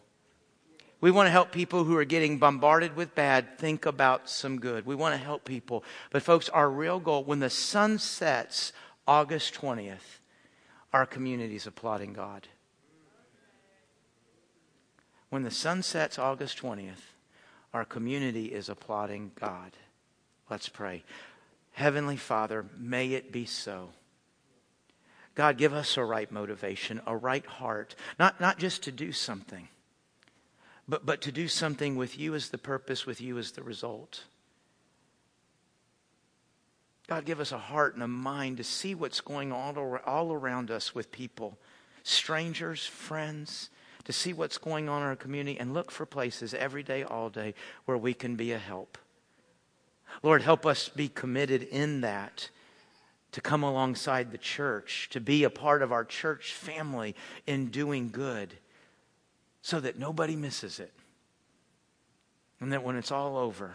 We 1.01 1.11
want 1.11 1.27
to 1.27 1.31
help 1.31 1.53
people 1.53 1.85
who 1.85 1.95
are 1.95 2.03
getting 2.03 2.39
bombarded 2.39 2.97
with 2.97 3.15
bad 3.15 3.57
think 3.57 3.85
about 3.85 4.29
some 4.29 4.59
good. 4.59 4.85
We 4.85 4.95
want 4.95 5.13
to 5.13 5.17
help 5.17 5.45
people. 5.45 5.85
But, 6.11 6.21
folks, 6.21 6.49
our 6.49 6.69
real 6.69 6.99
goal, 6.99 7.23
when 7.23 7.39
the 7.39 7.49
sun 7.49 7.99
sets 7.99 8.73
August 9.07 9.53
20th, 9.53 10.18
our 10.93 11.05
community 11.05 11.55
is 11.55 11.67
applauding 11.67 12.13
God. 12.13 12.47
When 15.29 15.43
the 15.43 15.51
sun 15.51 15.83
sets 15.83 16.17
August 16.17 16.61
20th, 16.61 17.13
our 17.73 17.85
community 17.85 18.45
is 18.45 18.67
applauding 18.67 19.31
God. 19.39 19.71
Let's 20.49 20.69
pray. 20.69 21.03
Heavenly 21.73 22.17
Father, 22.17 22.65
may 22.77 23.13
it 23.13 23.31
be 23.31 23.45
so. 23.45 23.89
God, 25.35 25.57
give 25.57 25.73
us 25.73 25.95
a 25.95 26.03
right 26.03 26.29
motivation, 26.31 26.99
a 27.05 27.15
right 27.15 27.45
heart, 27.45 27.95
not, 28.17 28.41
not 28.41 28.57
just 28.57 28.83
to 28.83 28.91
do 28.91 29.11
something, 29.11 29.69
but, 30.87 31.05
but 31.05 31.21
to 31.21 31.31
do 31.31 31.47
something 31.47 31.95
with 31.95 32.17
you 32.17 32.33
as 32.33 32.49
the 32.49 32.57
purpose, 32.57 33.05
with 33.05 33.21
you 33.21 33.37
as 33.37 33.51
the 33.51 33.63
result. 33.63 34.23
God, 37.09 37.25
give 37.25 37.39
us 37.39 37.51
a 37.51 37.57
heart 37.57 37.95
and 37.95 38.03
a 38.03 38.07
mind 38.07 38.57
to 38.57 38.63
see 38.63 38.93
what's 38.93 39.19
going 39.19 39.51
on 39.51 39.75
all, 40.05 40.31
around 40.31 40.69
us 40.69 40.93
with 40.93 41.11
people, 41.11 41.57
strangers, 42.03 42.85
friends, 42.85 43.71
to 44.03 44.13
see 44.13 44.31
what's 44.31 44.59
going 44.59 44.87
on 44.87 45.01
in 45.01 45.07
our 45.07 45.15
community 45.15 45.59
and 45.59 45.73
look 45.73 45.89
for 45.89 46.05
places 46.05 46.53
every 46.53 46.83
day, 46.83 47.03
all 47.03 47.31
day, 47.31 47.55
where 47.85 47.97
we 47.97 48.13
can 48.13 48.35
be 48.35 48.51
a 48.51 48.59
help. 48.59 48.99
Lord, 50.21 50.43
help 50.43 50.67
us 50.67 50.87
be 50.87 51.09
committed 51.09 51.63
in 51.63 52.01
that 52.01 52.51
to 53.31 53.41
come 53.41 53.63
alongside 53.63 54.31
the 54.31 54.37
church, 54.37 55.09
to 55.09 55.19
be 55.19 55.43
a 55.43 55.49
part 55.49 55.81
of 55.81 55.91
our 55.91 56.05
church 56.05 56.53
family 56.53 57.15
in 57.47 57.71
doing 57.71 58.09
good 58.11 58.53
so 59.63 59.79
that 59.79 59.97
nobody 59.97 60.35
misses 60.35 60.79
it. 60.79 60.93
And 62.59 62.71
that 62.71 62.83
when 62.83 62.97
it's 62.97 63.11
all 63.11 63.35
over, 63.35 63.73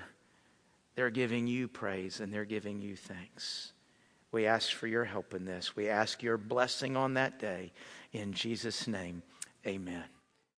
they're 0.95 1.11
giving 1.11 1.47
you 1.47 1.69
praise 1.69 2.21
and 2.21 2.33
they're 2.33 2.45
giving 2.45 2.81
you 2.81 2.97
thanks. 2.97 3.73
We 4.33 4.47
ask 4.47 4.73
for 4.73 4.87
your 4.87 5.05
help 5.05 5.35
in 5.35 5.45
this. 5.45 5.77
We 5.77 5.89
ask 5.89 6.23
your 6.23 6.37
blessing 6.37 6.97
on 6.97 7.15
that 7.15 7.39
day. 7.39 7.73
In 8.13 8.33
Jesus' 8.33 8.89
name, 8.89 9.23
amen. 9.67 10.05